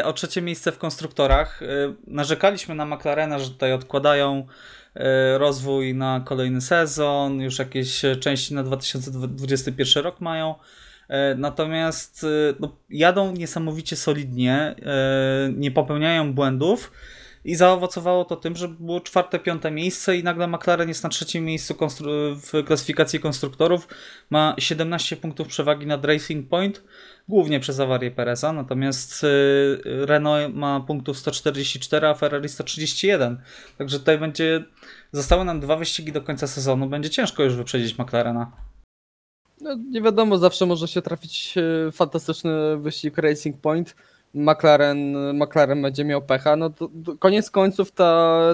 y, 0.00 0.04
o 0.04 0.12
trzecie 0.12 0.42
miejsce 0.42 0.72
w 0.72 0.78
konstruktorach. 0.78 1.62
Y, 1.62 1.66
Narzekaliśmy 2.06 2.74
na 2.74 2.84
McLarena, 2.84 3.38
że 3.38 3.50
tutaj 3.50 3.72
odkładają 3.72 4.46
rozwój 5.36 5.94
na 5.94 6.22
kolejny 6.26 6.60
sezon, 6.60 7.40
już 7.40 7.58
jakieś 7.58 8.02
części 8.20 8.54
na 8.54 8.62
2021 8.62 10.04
rok 10.04 10.20
mają. 10.20 10.54
E, 11.08 11.34
Natomiast 11.34 12.26
no, 12.60 12.76
jadą 12.90 13.32
niesamowicie 13.32 13.96
solidnie, 13.96 14.54
e, 14.60 14.74
nie 15.56 15.70
popełniają 15.70 16.34
błędów 16.34 16.92
i 17.48 17.54
zaowocowało 17.54 18.24
to 18.24 18.36
tym, 18.36 18.56
że 18.56 18.68
było 18.68 19.00
czwarte, 19.00 19.38
piąte 19.38 19.70
miejsce 19.70 20.16
i 20.16 20.24
nagle 20.24 20.46
McLaren 20.48 20.88
jest 20.88 21.02
na 21.02 21.08
trzecim 21.08 21.44
miejscu 21.44 21.74
w 22.42 22.64
klasyfikacji 22.66 23.20
konstruktorów. 23.20 23.88
Ma 24.30 24.54
17 24.58 25.16
punktów 25.16 25.48
przewagi 25.48 25.86
nad 25.86 26.04
Racing 26.04 26.48
Point, 26.48 26.84
głównie 27.28 27.60
przez 27.60 27.80
awarię 27.80 28.10
Pereza, 28.10 28.52
natomiast 28.52 29.24
y, 29.24 29.26
Renault 29.84 30.54
ma 30.54 30.80
punktów 30.80 31.18
144, 31.18 32.06
a 32.06 32.14
Ferrari 32.14 32.48
131. 32.48 33.40
Także 33.78 33.98
tutaj 33.98 34.18
będzie, 34.18 34.64
zostały 35.12 35.44
nam 35.44 35.60
dwa 35.60 35.76
wyścigi 35.76 36.12
do 36.12 36.22
końca 36.22 36.46
sezonu, 36.46 36.88
będzie 36.88 37.10
ciężko 37.10 37.42
już 37.42 37.54
wyprzedzić 37.54 37.98
McLarena. 37.98 38.52
No, 39.60 39.76
nie 39.90 40.02
wiadomo, 40.02 40.38
zawsze 40.38 40.66
może 40.66 40.88
się 40.88 41.02
trafić 41.02 41.54
e, 41.88 41.92
fantastyczny 41.92 42.76
wyścig 42.76 43.18
Racing 43.18 43.60
Point. 43.60 43.94
McLaren, 44.34 45.16
McLaren 45.34 45.82
będzie 45.82 46.04
miał 46.04 46.22
pecha. 46.22 46.56
No 46.56 46.70
to, 46.70 46.88
to 47.04 47.16
koniec 47.18 47.50
końców 47.50 47.92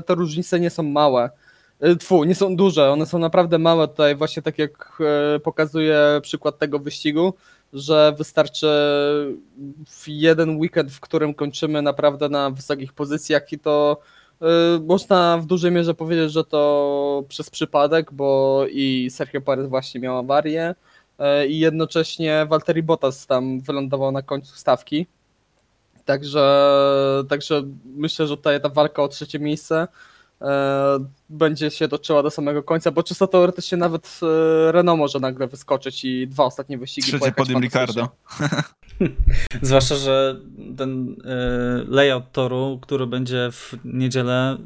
te 0.07 0.15
różnice 0.15 0.61
nie 0.61 0.71
są 0.71 0.83
małe. 0.83 1.31
E, 1.81 1.97
Tfu, 1.97 2.25
nie 2.25 2.35
są 2.35 2.57
duże, 2.57 2.91
one 2.91 3.07
są 3.07 3.19
naprawdę 3.19 3.59
małe 3.59 3.89
tutaj, 3.89 4.17
właśnie 4.17 4.43
tak 4.43 4.59
jak 4.59 5.03
e, 5.37 5.41
pokazuje 5.41 5.99
przykład 6.23 6.59
tego 6.59 6.79
wyścigu, 6.79 7.35
że 7.73 8.15
wystarczy 8.19 8.69
jeden 10.07 10.57
weekend, 10.57 10.93
w 10.93 11.01
którym 11.01 11.35
kończymy 11.35 11.83
naprawdę 11.83 12.29
na 12.29 12.51
wysokich 12.51 12.93
pozycjach 12.93 13.53
i 13.53 13.59
to 13.59 14.01
e, 14.43 14.47
można 14.87 15.39
w 15.39 15.47
dużej 15.47 15.73
mierze 15.73 15.95
powiedzieć, 15.95 16.33
że 16.33 16.45
to 16.45 17.25
przez 17.29 17.51
przypadek, 17.51 18.13
bo 18.13 18.61
i 18.71 19.09
Sergio 19.11 19.41
Perez 19.41 19.67
właśnie 19.69 20.01
miał 20.01 20.19
awarię, 20.19 20.75
i 21.49 21.59
jednocześnie 21.59 22.47
Valtteri 22.49 22.83
Bottas 22.83 23.27
tam 23.27 23.61
wylądował 23.61 24.13
na 24.13 24.23
końcu 24.23 24.57
stawki. 24.57 25.07
Także, 26.05 27.25
także 27.29 27.63
myślę, 27.97 28.27
że 28.27 28.37
tutaj 28.37 28.61
ta 28.61 28.69
walka 28.69 29.03
o 29.03 29.09
trzecie 29.09 29.39
miejsce 29.39 29.89
e, 30.41 30.99
będzie 31.29 31.71
się 31.71 31.89
toczyła 31.89 32.23
do 32.23 32.31
samego 32.31 32.63
końca, 32.63 32.91
bo 32.91 33.03
czysto 33.03 33.27
teoretycznie 33.27 33.79
nawet 33.79 34.21
e, 34.23 34.73
Renault 34.73 34.99
może 34.99 35.21
nagle 35.21 35.47
wyskoczyć 35.47 36.05
i 36.05 36.29
dwa 36.29 36.45
ostatnie 36.45 36.79
wyścigi 36.79 37.07
Trzecie 37.07 37.19
pojechać 37.19 37.37
podium. 37.39 37.63
Ricardo. 37.63 38.09
Zwłaszcza, 39.63 39.97
że 39.97 40.41
ten 40.77 41.09
y, 41.09 41.17
layout 41.89 42.33
toru, 42.33 42.79
który 42.83 43.07
będzie 43.07 43.49
w 43.53 43.75
niedzielę, 43.85 44.59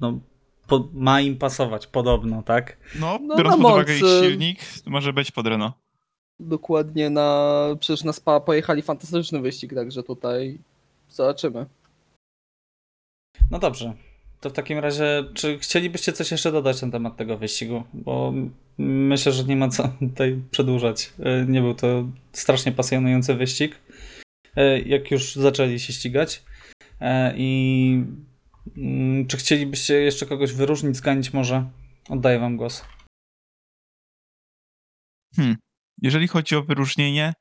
no, 0.00 0.18
po, 0.66 0.88
ma 0.92 1.20
im 1.20 1.36
pasować 1.36 1.86
podobno, 1.86 2.42
tak? 2.42 2.76
No, 3.00 3.18
No, 3.22 3.36
biorąc 3.36 3.56
na 3.56 3.62
pod 3.62 3.72
uwagę 3.72 3.96
ich 3.96 4.04
silnik, 4.22 4.58
to 4.84 4.90
może 4.90 5.12
być 5.12 5.30
pod 5.30 5.46
Renault. 5.46 5.87
Dokładnie 6.40 7.10
na, 7.10 7.66
przecież 7.80 8.04
na 8.04 8.12
Spa 8.12 8.40
pojechali 8.40 8.82
fantastyczny 8.82 9.40
wyścig, 9.40 9.74
także 9.74 10.02
tutaj 10.02 10.58
zobaczymy. 11.08 11.66
No 13.50 13.58
dobrze. 13.58 13.94
To 14.40 14.50
w 14.50 14.52
takim 14.52 14.78
razie, 14.78 15.24
czy 15.34 15.58
chcielibyście 15.58 16.12
coś 16.12 16.30
jeszcze 16.30 16.52
dodać 16.52 16.82
na 16.82 16.90
temat 16.90 17.16
tego 17.16 17.38
wyścigu? 17.38 17.82
Bo 17.94 18.32
myślę, 18.78 19.32
że 19.32 19.44
nie 19.44 19.56
ma 19.56 19.68
co 19.68 19.88
tutaj 20.10 20.42
przedłużać. 20.50 21.12
Y, 21.42 21.46
Nie 21.48 21.60
był 21.60 21.74
to 21.74 22.04
strasznie 22.32 22.72
pasjonujący 22.72 23.34
wyścig. 23.34 23.76
y, 24.58 24.80
Jak 24.86 25.10
już 25.10 25.34
zaczęli 25.34 25.78
się 25.80 25.92
ścigać. 25.92 26.42
E, 27.00 27.34
I 27.36 28.04
mm, 28.76 29.26
czy 29.26 29.36
chcielibyście 29.36 29.94
jeszcze 29.94 30.26
kogoś 30.26 30.52
wyróżnić, 30.52 30.96
zganić 30.96 31.32
może? 31.32 31.70
Oddaję 32.08 32.38
wam 32.38 32.56
głos. 32.56 32.84
Jeżeli 36.02 36.28
chodzi 36.28 36.56
o 36.56 36.62
wyróżnienie, 36.62 37.34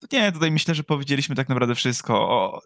to 0.00 0.16
nie, 0.16 0.32
tutaj 0.32 0.50
myślę, 0.50 0.74
że 0.74 0.84
powiedzieliśmy 0.84 1.34
tak 1.34 1.48
naprawdę 1.48 1.74
wszystko. 1.74 2.30
O, 2.30 2.60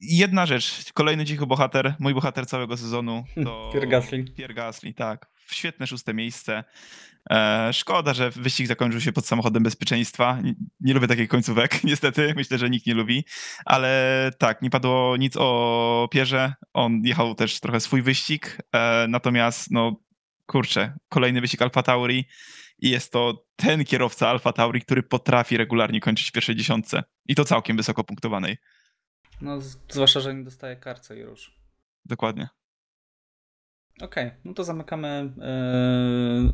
jedna 0.00 0.46
rzecz, 0.46 0.92
kolejny 0.94 1.24
cichy 1.24 1.46
bohater, 1.46 1.94
mój 1.98 2.14
bohater 2.14 2.46
całego 2.46 2.76
sezonu 2.76 3.24
to 3.44 3.70
Pierre 3.72 3.86
Gasly. 3.86 4.24
Pierre 4.24 4.54
Gasly, 4.54 4.94
tak. 4.94 5.26
Świetne 5.50 5.86
szóste 5.86 6.14
miejsce. 6.14 6.64
E, 7.30 7.70
szkoda, 7.72 8.14
że 8.14 8.30
wyścig 8.30 8.66
zakończył 8.66 9.00
się 9.00 9.12
pod 9.12 9.26
samochodem 9.26 9.62
bezpieczeństwa. 9.62 10.38
Nie, 10.42 10.54
nie 10.80 10.94
lubię 10.94 11.08
takich 11.08 11.28
końcówek, 11.28 11.80
niestety. 11.84 12.34
Myślę, 12.36 12.58
że 12.58 12.70
nikt 12.70 12.86
nie 12.86 12.94
lubi. 12.94 13.24
Ale 13.64 14.30
tak, 14.38 14.62
nie 14.62 14.70
padło 14.70 15.16
nic 15.16 15.36
o 15.36 16.08
Pierze. 16.10 16.54
On 16.72 17.00
jechał 17.04 17.34
też 17.34 17.60
trochę 17.60 17.80
swój 17.80 18.02
wyścig. 18.02 18.58
E, 18.74 19.06
natomiast, 19.08 19.70
no 19.70 20.00
kurczę, 20.46 20.96
kolejny 21.08 21.40
wyścig 21.40 21.62
Alfa 21.62 21.82
Tauri 21.82 22.24
i 22.78 22.90
jest 22.90 23.12
to 23.12 23.46
ten 23.56 23.84
kierowca 23.84 24.28
Alfa 24.28 24.52
Tauri, 24.52 24.80
który 24.80 25.02
potrafi 25.02 25.56
regularnie 25.56 26.00
kończyć 26.00 26.28
w 26.28 26.32
pierwszej 26.32 26.56
dziesiątce. 26.56 27.02
I 27.26 27.34
to 27.34 27.44
całkiem 27.44 27.76
wysoko 27.76 28.04
punktowanej. 28.04 28.56
No, 29.40 29.60
zwłaszcza, 29.88 30.20
że 30.20 30.34
nie 30.34 30.44
dostaje 30.44 30.76
karce 30.76 31.16
i 31.16 31.20
już. 31.20 31.54
Dokładnie. 32.04 32.48
Okej, 34.02 34.30
no 34.44 34.54
to 34.54 34.64
zamykamy 34.64 35.08
e, 35.08 35.30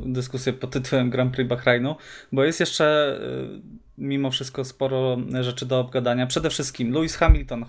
dyskusję 0.06 0.52
pod 0.52 0.70
tytułem 0.70 1.10
Grand 1.10 1.34
Prix 1.34 1.48
Bahrainu, 1.48 1.96
bo 2.32 2.44
jest 2.44 2.60
jeszcze 2.60 3.18
e, 3.22 3.60
mimo 3.98 4.30
wszystko 4.30 4.64
sporo 4.64 5.16
rzeczy 5.40 5.66
do 5.66 5.80
obgadania. 5.80 6.26
Przede 6.26 6.50
wszystkim 6.50 6.92
Lewis 6.92 7.16
Hamilton. 7.16 7.66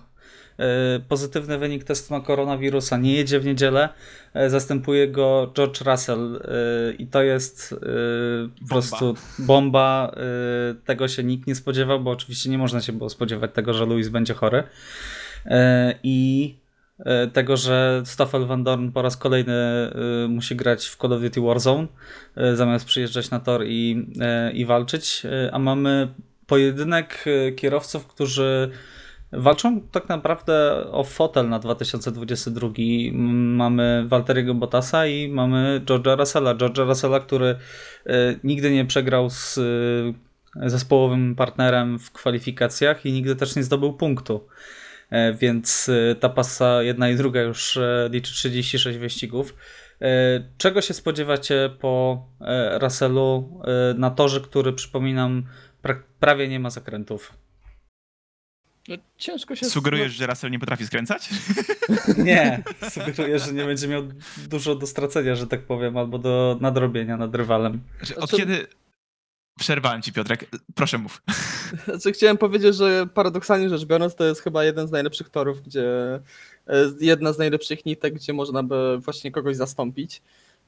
E, 0.61 0.99
Pozytywny 0.99 1.57
wynik 1.57 1.83
testu 1.83 2.13
na 2.13 2.19
koronawirusa. 2.19 2.97
Nie 2.97 3.13
jedzie 3.13 3.39
w 3.39 3.45
niedzielę. 3.45 3.89
e, 4.33 4.49
Zastępuje 4.49 5.07
go 5.07 5.51
George 5.55 5.81
Russell 5.81 6.41
e, 6.43 6.93
i 6.93 7.07
to 7.07 7.23
jest 7.23 7.75
po 8.61 8.67
prostu 8.67 9.15
bomba. 9.39 10.15
Tego 10.85 11.07
się 11.07 11.23
nikt 11.23 11.47
nie 11.47 11.55
spodziewał, 11.55 11.99
bo 11.99 12.11
oczywiście 12.11 12.49
nie 12.49 12.57
można 12.57 12.81
się 12.81 12.93
było 12.93 13.09
spodziewać 13.09 13.51
tego, 13.53 13.73
że 13.73 13.85
Lewis 13.85 14.09
będzie 14.09 14.33
chory. 14.33 14.63
I 16.03 16.55
tego, 17.33 17.57
że 17.57 18.01
Stoffel 18.05 18.45
Van 18.45 18.63
Dorn 18.63 18.91
po 18.91 19.01
raz 19.01 19.17
kolejny 19.17 19.53
musi 20.29 20.55
grać 20.55 20.85
w 20.85 20.97
Call 20.97 21.13
of 21.13 21.21
Duty 21.21 21.41
Warzone, 21.41 21.87
zamiast 22.53 22.85
przyjeżdżać 22.85 23.29
na 23.29 23.39
tor 23.39 23.63
i, 23.65 24.07
i 24.53 24.65
walczyć, 24.65 25.23
a 25.51 25.59
mamy 25.59 26.13
pojedynek 26.47 27.25
kierowców, 27.55 28.07
którzy 28.07 28.71
walczą 29.33 29.81
tak 29.81 30.09
naprawdę 30.09 30.83
o 30.91 31.03
fotel 31.03 31.49
na 31.49 31.59
2022. 31.59 32.67
M- 32.67 33.55
Mamy 33.55 34.03
Walteriego 34.07 34.53
Bottasa 34.53 35.07
i 35.07 35.29
mamy 35.29 35.81
George'a 35.85 36.17
Russella. 36.19 36.55
George'a 36.55 36.87
Russella, 36.87 37.19
który 37.19 37.45
e, 37.47 37.55
nigdy 38.43 38.71
nie 38.71 38.85
przegrał 38.85 39.29
z 39.29 39.57
e, 39.57 40.69
zespołowym 40.69 41.35
partnerem 41.35 41.99
w 41.99 42.11
kwalifikacjach 42.11 43.05
i 43.05 43.11
nigdy 43.11 43.35
też 43.35 43.55
nie 43.55 43.63
zdobył 43.63 43.93
punktu. 43.93 44.47
E, 45.09 45.33
Więc 45.33 45.89
e, 45.89 46.15
ta 46.15 46.29
pasa 46.29 46.83
jedna 46.83 47.09
i 47.09 47.15
druga 47.15 47.41
już 47.41 47.77
e, 47.77 48.09
liczy 48.11 48.33
36 48.33 48.97
wyścigów. 48.97 49.55
E, 50.01 50.43
Czego 50.57 50.81
się 50.81 50.93
spodziewacie 50.93 51.69
po 51.79 52.25
Russellu 52.81 53.61
na 53.95 54.11
torze, 54.11 54.41
który 54.41 54.73
przypominam 54.73 55.43
pra- 55.83 56.01
prawie 56.19 56.47
nie 56.47 56.59
ma 56.59 56.69
zakrętów? 56.69 57.33
No, 58.87 58.95
ciężko 59.17 59.55
się 59.55 59.65
Sugerujesz, 59.65 60.13
że 60.13 60.27
Russell 60.27 60.51
nie 60.51 60.59
potrafi 60.59 60.85
skręcać? 60.85 61.29
Nie, 62.17 62.63
sugeruję, 62.89 63.39
że 63.39 63.53
nie 63.53 63.63
będzie 63.65 63.87
miał 63.87 64.03
dużo 64.49 64.75
do 64.75 64.87
stracenia, 64.87 65.35
że 65.35 65.47
tak 65.47 65.61
powiem, 65.61 65.97
albo 65.97 66.19
do 66.19 66.57
nadrobienia 66.61 67.17
nad 67.17 67.35
rywalem. 67.35 67.81
Znaczy, 67.97 68.15
Od 68.15 68.29
Znaczy- 68.29 68.37
kiedy... 68.37 68.67
Przerwałem 69.59 70.01
ci, 70.01 70.13
Piotrek. 70.13 70.45
Proszę 70.75 70.97
mów. 70.97 71.21
Znaczy, 71.87 72.11
chciałem 72.11 72.37
powiedzieć, 72.37 72.75
że 72.75 73.07
paradoksalnie 73.13 73.69
rzecz 73.69 73.85
biorąc, 73.85 74.15
to 74.15 74.23
jest 74.23 74.41
chyba 74.41 74.63
jeden 74.63 74.87
z 74.87 74.91
najlepszych 74.91 75.29
torów, 75.29 75.61
gdzie 75.61 76.15
e, 76.67 76.91
jedna 76.99 77.33
z 77.33 77.37
najlepszych 77.37 77.85
nitek, 77.85 78.13
gdzie 78.13 78.33
można 78.33 78.63
by 78.63 78.97
właśnie 78.99 79.31
kogoś 79.31 79.55
zastąpić. 79.55 80.21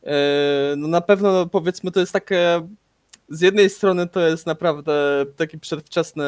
E, 0.04 0.74
No 0.78 0.88
na 0.88 1.02
pewno 1.02 1.46
powiedzmy, 1.46 1.92
to 1.92 2.00
jest 2.00 2.14
takie. 2.14 2.68
Z 3.30 3.42
jednej 3.42 3.70
strony 3.70 4.08
to 4.08 4.20
jest 4.20 4.46
naprawdę 4.46 5.26
taki 5.38 5.60
przedwczesny 5.60 6.24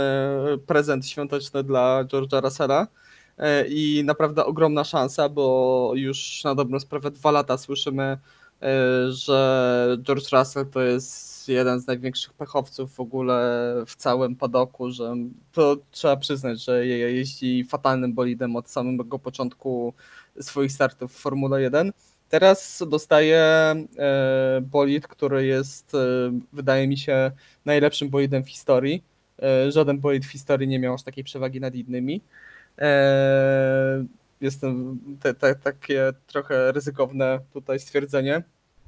prezent 0.67 1.07
świąteczny 1.07 1.63
dla 1.63 2.03
George'a 2.05 2.41
Russella 2.43 2.87
e, 3.37 3.67
i 3.67 4.03
naprawdę 4.05 4.45
ogromna 4.45 4.83
szansa, 4.83 5.29
bo 5.29 5.91
już 5.95 6.43
na 6.43 6.55
dobrą 6.55 6.79
sprawę 6.79 7.11
dwa 7.11 7.31
lata 7.31 7.57
słyszymy, 7.57 8.03
e, 8.03 8.17
że 9.11 9.97
George 10.03 10.31
Russell 10.33 10.65
to 10.65 10.81
jest 10.81 11.47
jeden 11.49 11.79
z 11.79 11.87
największych 11.87 12.33
pechowców 12.33 12.93
w 12.95 12.99
ogóle 12.99 13.73
w 13.87 13.95
całym 13.95 14.35
padoku, 14.35 14.91
że 14.91 15.15
to 15.51 15.77
trzeba 15.91 16.17
przyznać, 16.17 16.63
że 16.63 16.87
je- 16.87 16.97
jeździ 17.15 17.63
fatalnym 17.63 18.13
bolidem 18.13 18.55
od 18.55 18.69
samego 18.69 19.19
początku 19.19 19.93
swoich 20.41 20.71
startów 20.71 21.13
w 21.13 21.17
Formule 21.19 21.61
1. 21.61 21.91
Teraz 22.29 22.83
dostaje 22.89 23.37
e, 23.37 24.61
bolid, 24.61 25.07
który 25.07 25.45
jest, 25.45 25.95
e, 25.95 25.97
wydaje 26.53 26.87
mi 26.87 26.97
się, 26.97 27.31
najlepszym 27.65 28.09
bolidem 28.09 28.43
w 28.43 28.49
historii. 28.49 29.03
E, 29.41 29.71
żaden 29.71 29.99
bolid 29.99 30.25
w 30.25 30.31
historii 30.31 30.67
nie 30.67 30.79
miał 30.79 30.93
aż 30.93 31.03
takiej 31.03 31.23
przewagi 31.23 31.59
nad 31.59 31.75
innymi. 31.75 32.21
Jestem 34.41 34.99
te, 35.19 35.33
te, 35.33 35.55
takie 35.55 36.13
trochę 36.27 36.71
ryzykowne 36.71 37.39
tutaj 37.53 37.79
stwierdzenie. 37.79 38.43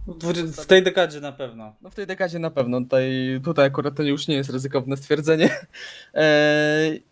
W, 0.07 0.61
w 0.61 0.65
tej 0.65 0.83
dekadzie 0.83 1.21
na 1.21 1.31
pewno. 1.31 1.75
No 1.81 1.89
w 1.89 1.95
tej 1.95 2.07
dekadzie 2.07 2.39
na 2.39 2.51
pewno. 2.51 2.81
Tutaj, 2.81 3.39
tutaj 3.43 3.65
akurat 3.65 3.95
to 3.95 4.03
już 4.03 4.27
nie 4.27 4.35
jest 4.35 4.49
ryzykowne 4.49 4.97
stwierdzenie. 4.97 5.49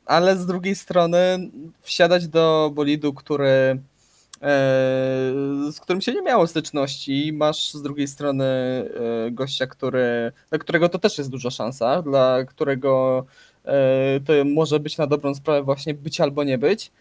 Ale 0.05 0.37
z 0.37 0.45
drugiej 0.45 0.75
strony 0.75 1.49
wsiadać 1.81 2.27
do 2.27 2.71
bolidu, 2.73 3.13
który 3.13 3.79
z 5.71 5.79
którym 5.79 6.01
się 6.01 6.13
nie 6.13 6.21
miało 6.21 6.47
styczności. 6.47 7.33
Masz 7.33 7.73
z 7.73 7.81
drugiej 7.81 8.07
strony 8.07 8.45
e, 8.45 9.31
gościa, 9.31 9.67
który, 9.67 10.31
dla 10.49 10.59
którego 10.59 10.89
to 10.89 10.99
też 10.99 11.17
jest 11.17 11.29
duża 11.29 11.49
szansa, 11.49 12.01
dla 12.01 12.43
którego 12.43 13.25
e, 13.65 14.19
to 14.25 14.33
może 14.45 14.79
być 14.79 14.97
na 14.97 15.07
dobrą 15.07 15.35
sprawę 15.35 15.63
właśnie 15.63 15.93
być 15.93 16.21
albo 16.21 16.43
nie 16.43 16.57
być, 16.57 16.87
e, 16.87 16.91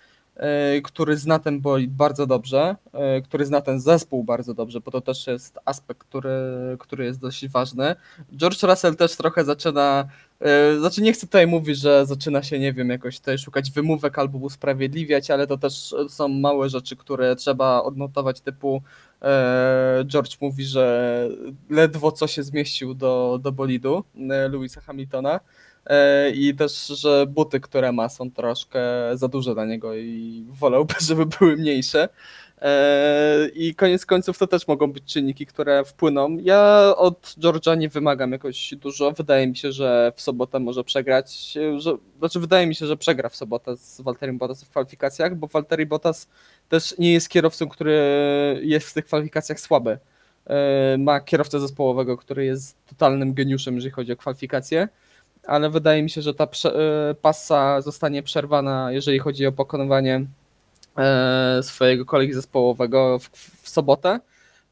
który 0.84 1.16
zna 1.16 1.38
ten 1.38 1.60
bolid 1.60 1.90
bardzo 1.90 2.26
dobrze, 2.26 2.76
e, 2.92 3.20
który 3.20 3.46
zna 3.46 3.60
ten 3.60 3.80
zespół 3.80 4.24
bardzo 4.24 4.54
dobrze, 4.54 4.80
bo 4.80 4.90
to 4.90 5.00
też 5.00 5.26
jest 5.26 5.58
aspekt, 5.64 6.00
który, 6.00 6.30
który 6.78 7.04
jest 7.04 7.20
dość 7.20 7.48
ważny. 7.48 7.96
George 8.36 8.62
Russell 8.62 8.96
też 8.96 9.16
trochę 9.16 9.44
zaczyna, 9.44 10.08
e, 10.40 10.78
znaczy 10.78 11.02
nie 11.02 11.12
chcę 11.12 11.26
tutaj 11.26 11.46
mówić, 11.46 11.78
że 11.78 12.06
zaczyna 12.06 12.42
się, 12.42 12.58
nie 12.58 12.72
wiem, 12.72 12.88
jakoś 12.88 13.18
tutaj 13.18 13.38
szukać 13.38 13.70
wymówek 13.70 14.18
albo 14.18 14.38
usprawiedliwiać, 14.38 15.30
ale 15.30 15.46
to 15.46 15.58
też 15.58 15.94
są 16.08 16.28
małe 16.28 16.68
rzeczy, 16.68 16.96
które 16.96 17.36
trzeba 17.36 17.82
odnotować, 17.82 18.40
typu 18.40 18.82
e, 19.22 20.04
George 20.06 20.36
mówi, 20.40 20.64
że 20.64 21.28
ledwo 21.70 22.12
co 22.12 22.26
się 22.26 22.42
zmieścił 22.42 22.94
do, 22.94 23.40
do 23.42 23.52
bolidu 23.52 24.04
e, 24.30 24.48
Louisa 24.48 24.80
Hamiltona 24.80 25.34
e, 25.34 25.40
i 26.34 26.54
też, 26.54 26.86
że 26.86 27.26
buty, 27.26 27.60
które 27.60 27.92
ma 27.92 28.08
są 28.08 28.30
troszkę 28.30 28.80
za 29.14 29.28
duże 29.28 29.54
dla 29.54 29.64
niego 29.64 29.94
i 29.94 30.44
wolałby, 30.48 30.94
żeby 31.08 31.26
były 31.26 31.56
mniejsze. 31.56 32.08
E, 32.62 33.48
I 33.54 33.74
koniec 33.74 34.06
końców 34.06 34.38
to 34.38 34.46
też 34.46 34.68
mogą 34.68 34.92
być 34.92 35.04
czynniki, 35.04 35.46
które 35.46 35.84
wpłyną. 35.84 36.36
Ja 36.42 36.92
od 36.96 37.34
George'a 37.38 37.78
nie 37.78 37.88
wymagam 37.88 38.32
jakoś 38.32 38.74
dużo. 38.74 39.12
Wydaje 39.12 39.46
mi 39.46 39.56
się, 39.56 39.72
że 39.72 40.12
w 40.16 40.22
sobotę 40.22 40.58
może 40.60 40.84
przegrać. 40.84 41.56
e, 41.56 41.80
Że, 41.80 41.96
znaczy, 42.18 42.40
wydaje 42.40 42.66
mi 42.66 42.74
się, 42.74 42.86
że 42.86 42.96
przegra 42.96 43.28
w 43.28 43.36
sobotę 43.36 43.76
z 43.76 44.00
Walterem 44.00 44.38
Bottas 44.38 44.64
w 44.64 44.70
kwalifikacjach, 44.70 45.34
bo 45.36 45.46
Walteri 45.46 45.86
Bottas 45.86 46.28
też 46.68 46.98
nie 46.98 47.12
jest 47.12 47.28
kierowcą, 47.28 47.68
który 47.68 47.94
jest 48.62 48.88
w 48.90 48.94
tych 48.94 49.04
kwalifikacjach 49.04 49.60
słaby. 49.60 49.98
E, 50.46 50.96
Ma 50.98 51.20
kierowcę 51.20 51.60
zespołowego, 51.60 52.16
który 52.16 52.44
jest 52.44 52.76
totalnym 52.86 53.34
geniuszem, 53.34 53.74
jeżeli 53.74 53.92
chodzi 53.92 54.12
o 54.12 54.16
kwalifikacje, 54.16 54.88
ale 55.46 55.70
wydaje 55.70 56.02
mi 56.02 56.10
się, 56.10 56.22
że 56.22 56.34
ta 56.34 56.44
e, 56.44 57.14
passa 57.14 57.80
zostanie 57.80 58.22
przerwana, 58.22 58.92
jeżeli 58.92 59.18
chodzi 59.18 59.46
o 59.46 59.52
pokonywanie 59.52 60.26
e, 60.98 61.60
swojego 61.62 62.04
kolegi 62.04 62.32
zespołowego 62.32 63.18
w, 63.18 63.28
w 63.62 63.68
sobotę. 63.68 64.20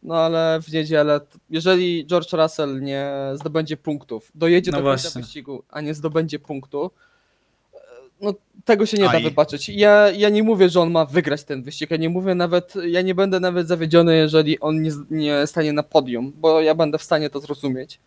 No 0.03 0.15
ale 0.17 0.61
w 0.63 0.73
niedzielę, 0.73 1.21
jeżeli 1.51 2.07
George 2.07 2.33
Russell 2.33 2.81
nie 2.81 3.13
zdobędzie 3.35 3.77
punktów, 3.77 4.31
dojedzie 4.35 4.71
No 4.71 4.79
do 4.79 4.85
końca 4.85 5.21
wyścigu, 5.21 5.63
a 5.69 5.81
nie 5.81 5.95
zdobędzie 5.95 6.39
punktu, 6.39 6.91
e, 7.75 7.79
no 8.21 8.35
tego 8.65 8.87
się 8.87 8.97
nie 8.97 9.05
da 9.05 9.11
Aj. 9.11 9.23
wybaczyć. 9.23 9.69
Ja, 9.69 10.11
ja 10.11 10.29
nie 10.29 10.43
mówię, 10.43 10.69
że 10.69 10.81
on 10.81 10.91
ma 10.91 11.05
wygrać 11.05 11.45
ten 11.45 11.63
wyścig, 11.63 11.91
ja 11.91 11.97
nie 11.97 12.09
mówię 12.09 12.35
nawet, 12.35 12.75
ja 12.87 13.03
nie 13.03 13.15
będę 13.15 13.41
nawet 13.41 13.69
zawiedziony, 13.69 14.17
jeżeli 14.17 14.61
on 14.61 14.83
nie, 14.83 14.91
nie 15.11 15.47
stanie 15.47 15.73
na 15.73 15.83
podium, 15.83 16.33
bo 16.37 16.61
ja 16.61 16.75
będę 16.75 16.99
w 16.99 17.03
stanie 17.03 17.31
to 17.31 17.41
zrozumieć. 17.41 18.01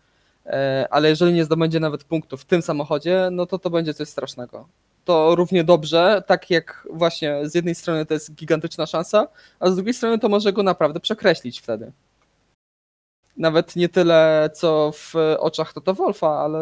E, 0.46 0.86
Ale 0.90 1.08
jeżeli 1.08 1.32
nie 1.32 1.44
zdobędzie 1.44 1.80
nawet 1.80 2.04
punktów 2.04 2.42
w 2.42 2.44
tym 2.44 2.62
samochodzie, 2.62 3.28
no 3.32 3.46
to 3.46 3.58
to 3.58 3.70
będzie 3.70 3.94
coś 3.94 4.08
strasznego. 4.08 4.68
To 5.04 5.34
równie 5.34 5.64
dobrze, 5.64 6.22
tak 6.26 6.50
jak 6.50 6.88
właśnie 6.92 7.48
z 7.48 7.54
jednej 7.54 7.74
strony 7.74 8.06
to 8.06 8.14
jest 8.14 8.34
gigantyczna 8.34 8.86
szansa, 8.86 9.28
a 9.60 9.70
z 9.70 9.74
drugiej 9.74 9.94
strony 9.94 10.18
to 10.18 10.28
może 10.28 10.52
go 10.52 10.62
naprawdę 10.62 11.00
przekreślić 11.00 11.60
wtedy. 11.60 11.92
Nawet 13.36 13.76
nie 13.76 13.88
tyle 13.88 14.50
co 14.54 14.92
w 14.94 15.14
oczach 15.38 15.72
Toto 15.72 15.94
Wolfa, 15.94 16.28
ale 16.28 16.60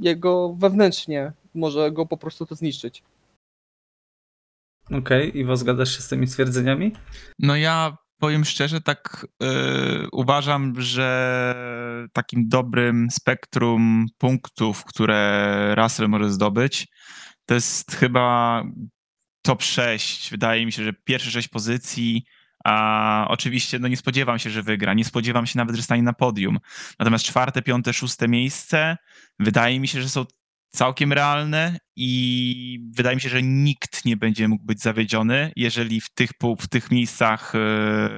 jego 0.00 0.54
wewnętrznie 0.54 1.32
może 1.54 1.92
go 1.92 2.06
po 2.06 2.16
prostu 2.16 2.46
to 2.46 2.54
zniszczyć. 2.54 3.02
Okej, 4.98 5.38
Iwo, 5.38 5.56
zgadzasz 5.56 5.96
się 5.96 6.02
z 6.02 6.08
tymi 6.08 6.26
stwierdzeniami? 6.26 6.92
No 7.38 7.56
ja 7.56 7.96
powiem 8.18 8.44
szczerze, 8.44 8.80
tak 8.80 9.26
y, 9.42 9.46
uważam, 10.12 10.80
że 10.80 11.54
takim 12.12 12.48
dobrym 12.48 13.08
spektrum 13.10 14.06
punktów, 14.18 14.84
które 14.84 15.74
Russell 15.74 16.08
może 16.08 16.30
zdobyć, 16.30 16.86
to 17.46 17.54
jest 17.54 17.96
chyba 17.96 18.62
top 19.42 19.62
6. 19.62 20.30
Wydaje 20.30 20.66
mi 20.66 20.72
się, 20.72 20.84
że 20.84 20.92
pierwsze 21.04 21.30
6 21.30 21.48
pozycji, 21.48 22.24
a 22.64 23.26
oczywiście 23.28 23.78
no 23.78 23.88
nie 23.88 23.96
spodziewam 23.96 24.38
się, 24.38 24.50
że 24.50 24.62
wygra. 24.62 24.94
Nie 24.94 25.04
spodziewam 25.04 25.46
się 25.46 25.58
nawet, 25.58 25.76
że 25.76 25.82
stanie 25.82 26.02
na 26.02 26.12
podium. 26.12 26.58
Natomiast 26.98 27.24
czwarte, 27.24 27.62
piąte, 27.62 27.92
szóste 27.92 28.28
miejsce 28.28 28.96
wydaje 29.38 29.80
mi 29.80 29.88
się, 29.88 30.02
że 30.02 30.08
są 30.08 30.24
całkiem 30.70 31.12
realne 31.12 31.78
i 31.96 32.90
wydaje 32.96 33.16
mi 33.16 33.20
się, 33.22 33.28
że 33.28 33.42
nikt 33.42 34.04
nie 34.04 34.16
będzie 34.16 34.48
mógł 34.48 34.64
być 34.64 34.82
zawiedziony, 34.82 35.52
jeżeli 35.56 36.00
w 36.00 36.14
tych, 36.14 36.30
pół- 36.34 36.56
w 36.56 36.68
tych 36.68 36.90
miejscach, 36.90 37.52
e, 37.54 37.58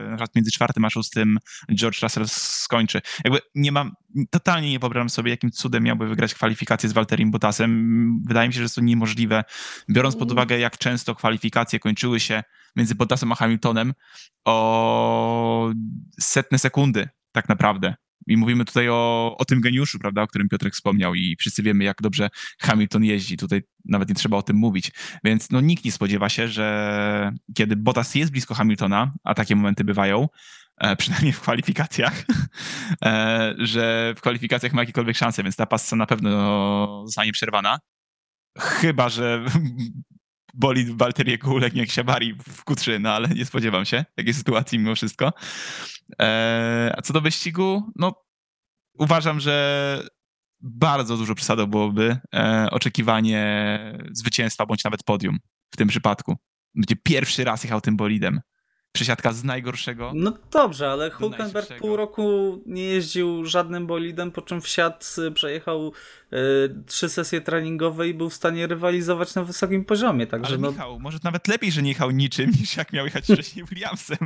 na 0.05 0.09
przykład 0.11 0.35
między 0.35 0.51
czwartym 0.51 0.85
a 0.85 0.91
szóstym, 0.91 1.39
George 1.75 2.03
Russell 2.03 2.29
skończy. 2.29 3.01
Jakby 3.25 3.41
nie 3.55 3.73
mam, 3.73 3.93
totalnie 4.31 4.71
nie 4.71 4.79
wyobrażam 4.79 5.11
sobie, 5.11 5.31
jakim 5.31 5.51
cudem 5.51 5.83
miałby 5.83 6.09
wygrać 6.09 6.35
kwalifikacje 6.35 6.89
z 6.89 6.93
Walterim 6.93 7.31
Bottasem. 7.31 8.23
Wydaje 8.27 8.49
mi 8.49 8.55
się, 8.55 8.59
że 8.59 8.63
jest 8.63 8.75
to 8.75 8.81
niemożliwe, 8.81 9.45
biorąc 9.91 10.17
pod 10.17 10.33
uwagę, 10.33 10.59
jak 10.59 10.79
często 10.79 11.15
kwalifikacje 11.15 11.79
kończyły 11.79 12.21
się 12.21 12.43
między 12.77 12.95
Bottasem 12.95 13.33
a 13.33 13.35
Hamiltonem 13.35 13.95
o 14.45 15.71
setne 16.21 16.59
sekundy 16.59 17.09
tak 17.33 17.49
naprawdę. 17.49 17.95
I 18.27 18.37
mówimy 18.37 18.65
tutaj 18.65 18.89
o, 18.89 19.37
o 19.39 19.45
tym 19.45 19.61
geniuszu, 19.61 19.99
prawda, 19.99 20.23
o 20.23 20.27
którym 20.27 20.49
Piotrek 20.49 20.75
wspomniał 20.75 21.15
i 21.15 21.37
wszyscy 21.39 21.63
wiemy, 21.63 21.85
jak 21.85 22.03
dobrze 22.03 22.31
Hamilton 22.61 23.05
jeździ. 23.05 23.37
Tutaj 23.37 23.63
nawet 23.85 24.09
nie 24.09 24.15
trzeba 24.15 24.37
o 24.37 24.43
tym 24.43 24.57
mówić. 24.57 24.93
Więc 25.25 25.51
no, 25.51 25.61
nikt 25.61 25.85
nie 25.85 25.93
spodziewa 25.93 26.29
się, 26.29 26.49
że 26.49 27.33
kiedy 27.55 27.77
Bottas 27.77 28.15
jest 28.15 28.33
blisko 28.33 28.55
Hamiltona, 28.55 29.13
a 29.25 29.35
takie 29.35 29.57
momenty 29.57 29.85
bywają, 29.85 30.29
e, 30.77 30.97
przynajmniej 31.01 31.33
w 31.33 31.41
kwalifikacjach, 31.41 32.25
e, 33.05 33.55
że 33.59 34.15
w 34.17 34.21
kwalifikacjach 34.21 34.73
ma 34.73 34.83
jakiekolwiek 34.83 35.17
szanse, 35.17 35.43
więc 35.43 35.57
ta 35.57 35.67
passa 35.67 35.97
na 35.97 36.07
pewno 36.07 37.03
zostanie 37.07 37.33
przerwana. 37.33 37.79
Chyba, 38.59 39.09
że 39.09 39.45
bolid 40.61 40.91
Walteriego 40.91 41.51
ulegnie 41.51 41.81
jak 41.81 41.91
siabari 41.91 42.35
w 42.35 42.65
Q3, 42.65 43.01
no 43.01 43.13
ale 43.13 43.29
nie 43.29 43.47
spodziewam 43.47 43.85
się 43.85 44.05
takiej 44.17 44.35
sytuacji 44.35 44.79
mimo 44.79 44.95
wszystko. 44.95 45.33
E, 46.21 46.95
a 46.97 47.03
co 47.03 47.13
do 47.13 47.21
wyścigu, 47.21 47.93
no 47.97 48.15
uważam, 48.99 49.41
że 49.41 50.03
bardzo 50.61 51.17
dużo 51.17 51.35
przesadą 51.35 51.67
byłoby 51.67 52.17
e, 52.35 52.69
oczekiwanie 52.71 53.79
zwycięstwa 54.13 54.67
bądź 54.67 54.85
nawet 54.85 55.03
podium 55.03 55.39
w 55.71 55.77
tym 55.77 55.89
przypadku. 55.89 56.37
Będzie 56.75 56.97
pierwszy 56.97 57.45
raz 57.45 57.65
jechał 57.65 57.81
tym 57.81 57.97
bolidem. 57.97 58.41
Przesiadka 58.93 59.33
z 59.33 59.45
najgorszego. 59.45 60.13
No 60.15 60.33
dobrze, 60.51 60.91
ale 60.91 61.11
Hulkenberg 61.11 61.79
pół 61.79 61.97
roku 61.97 62.59
nie 62.67 62.83
jeździł 62.83 63.47
żadnym 63.47 63.87
bolidem, 63.87 64.31
po 64.31 64.43
czym 64.43 64.61
wsiadł, 64.61 64.97
y, 65.19 65.31
przejechał 65.33 65.93
y, 66.33 66.37
trzy 66.87 67.09
sesje 67.09 67.41
treningowe 67.41 68.09
i 68.09 68.15
był 68.15 68.31
w 68.31 68.35
stanie 68.35 68.67
rywalizować 68.67 69.35
na 69.35 69.45
wysokim 69.45 69.85
poziomie. 69.85 70.27
Także 70.27 70.53
Ale 70.53 70.59
no, 70.59 70.71
Michał, 70.71 71.01
może 71.01 71.19
nawet 71.25 71.49
lepiej, 71.49 71.73
że 71.73 71.83
nie 71.83 71.89
jechał 71.89 72.11
niczym, 72.11 72.51
niż 72.61 72.77
jak 72.77 72.93
miał 72.93 73.05
jechać 73.05 73.25
wcześniej 73.25 73.65
Williamsem. 73.65 74.19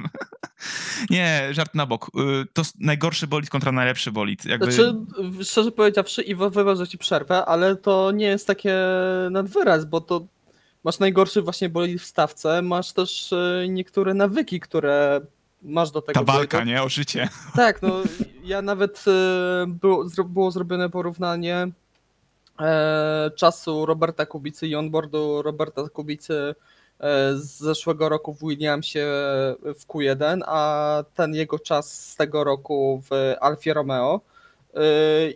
nie, 1.10 1.48
żart 1.50 1.74
na 1.74 1.86
bok. 1.86 2.10
Y, 2.42 2.46
To 2.52 2.62
najgorszy 2.80 3.26
bolid 3.26 3.50
kontra 3.50 3.72
najlepszy 3.72 4.12
bolid. 4.12 4.44
Jakby... 4.44 4.72
Znaczy, 4.72 4.94
szczerze 5.42 5.72
powiedziawszy, 5.72 6.22
Iwo, 6.22 6.50
wybacz, 6.50 6.78
że 6.78 6.88
ci 6.88 6.98
przerwę, 6.98 7.44
ale 7.44 7.76
to 7.76 8.12
nie 8.12 8.26
jest 8.26 8.46
takie 8.46 8.76
nad 9.30 9.48
wyraz, 9.48 9.84
bo 9.84 10.00
to 10.00 10.33
masz 10.84 10.98
najgorszy 10.98 11.42
właśnie 11.42 11.68
bolid 11.68 12.02
w 12.02 12.04
stawce, 12.04 12.62
masz 12.62 12.92
też 12.92 13.32
e, 13.32 13.66
niektóre 13.68 14.14
nawyki, 14.14 14.60
które 14.60 15.20
masz 15.62 15.90
do 15.90 16.02
tego 16.02 16.20
Ta 16.20 16.32
walka, 16.32 16.58
bolidu. 16.58 16.76
nie? 16.76 16.82
O 16.82 16.88
życie. 16.88 17.28
Tak, 17.54 17.82
no 17.82 18.02
ja 18.44 18.62
nawet 18.62 19.04
e, 19.06 19.66
było, 19.66 20.04
było 20.24 20.50
zrobione 20.50 20.90
porównanie 20.90 21.68
e, 22.60 23.30
czasu 23.36 23.86
Roberta 23.86 24.26
Kubicy 24.26 24.66
i 24.66 24.74
onboardu 24.74 25.42
Roberta 25.42 25.88
Kubicy 25.88 26.54
z 27.34 27.58
zeszłego 27.58 28.08
roku 28.08 28.34
w 28.34 28.40
Williamsie 28.40 29.00
w 29.62 29.80
Q1, 29.88 30.40
a 30.46 31.04
ten 31.14 31.34
jego 31.34 31.58
czas 31.58 32.10
z 32.10 32.16
tego 32.16 32.44
roku 32.44 33.02
w 33.10 33.34
Alfie 33.40 33.74
Romeo. 33.74 34.20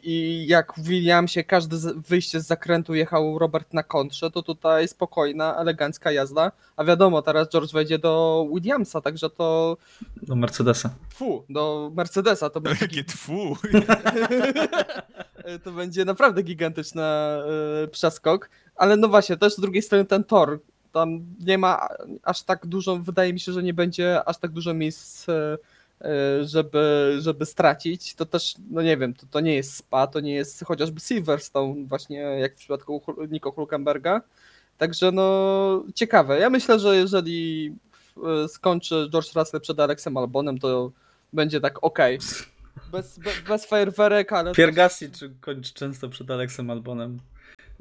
I 0.02 0.44
jak 0.48 0.72
w 0.76 0.82
Williamsie 0.88 1.44
każde 1.44 1.76
wyjście 2.08 2.40
z 2.40 2.46
zakrętu 2.46 2.94
jechał 2.94 3.38
Robert 3.38 3.74
na 3.74 3.82
kontrze, 3.82 4.30
to 4.30 4.42
tutaj 4.42 4.88
spokojna, 4.88 5.56
elegancka 5.56 6.12
jazda, 6.12 6.52
a 6.76 6.84
wiadomo, 6.84 7.22
teraz 7.22 7.48
George 7.48 7.72
wejdzie 7.72 7.98
do 7.98 8.46
Williamsa, 8.54 9.00
także 9.00 9.30
to 9.30 9.76
Do 10.22 10.36
Mercedesa. 10.36 10.90
fu, 11.14 11.44
do 11.48 11.90
Mercedesa, 11.94 12.50
to 12.50 12.60
będzie, 12.60 12.78
Jakie 12.84 13.04
tfu. 13.04 13.56
to 15.64 15.72
będzie 15.72 16.04
naprawdę 16.04 16.42
gigantyczny 16.42 17.02
y, 17.84 17.88
przeskok, 17.88 18.50
ale 18.76 18.96
no 18.96 19.08
właśnie, 19.08 19.36
też 19.36 19.54
z 19.54 19.60
drugiej 19.60 19.82
strony 19.82 20.04
ten 20.04 20.24
tor, 20.24 20.60
tam 20.92 21.20
nie 21.40 21.58
ma 21.58 21.88
aż 22.22 22.42
tak 22.42 22.66
dużo, 22.66 22.96
wydaje 22.96 23.32
mi 23.32 23.40
się, 23.40 23.52
że 23.52 23.62
nie 23.62 23.74
będzie 23.74 24.24
aż 24.28 24.38
tak 24.38 24.50
dużo 24.50 24.74
miejsc, 24.74 25.28
y, 25.28 25.32
y, 25.32 25.58
żeby, 26.44 27.16
żeby 27.20 27.46
stracić, 27.46 28.14
to 28.14 28.26
też, 28.26 28.54
no 28.70 28.82
nie 28.82 28.96
wiem, 28.96 29.14
to, 29.14 29.26
to 29.30 29.40
nie 29.40 29.54
jest 29.54 29.74
Spa, 29.74 30.06
to 30.06 30.20
nie 30.20 30.34
jest 30.34 30.64
chociażby 30.64 31.00
Silverstone, 31.00 31.84
właśnie 31.86 32.18
jak 32.18 32.54
w 32.54 32.58
przypadku 32.58 33.02
Nico 33.30 33.52
Hulkenberga, 33.52 34.20
także 34.78 35.12
no 35.12 35.84
ciekawe, 35.94 36.38
ja 36.38 36.50
myślę, 36.50 36.78
że 36.78 36.96
jeżeli 36.96 37.72
y, 38.44 38.48
skończy 38.48 39.08
George 39.12 39.34
Russell 39.36 39.60
przed 39.60 39.80
Alexem 39.80 40.16
Albonem, 40.16 40.58
to 40.58 40.92
będzie 41.32 41.60
tak 41.60 41.84
okej. 41.84 42.18
Bez, 42.92 43.18
be, 43.18 43.30
bez 43.48 43.66
fajerwerek, 43.66 44.32
ale. 44.32 44.52
Piergassi 44.54 45.10
czy 45.10 45.30
kończy 45.40 45.74
często 45.74 46.08
przed 46.08 46.30
Alexem 46.30 46.70
Albonem. 46.70 47.18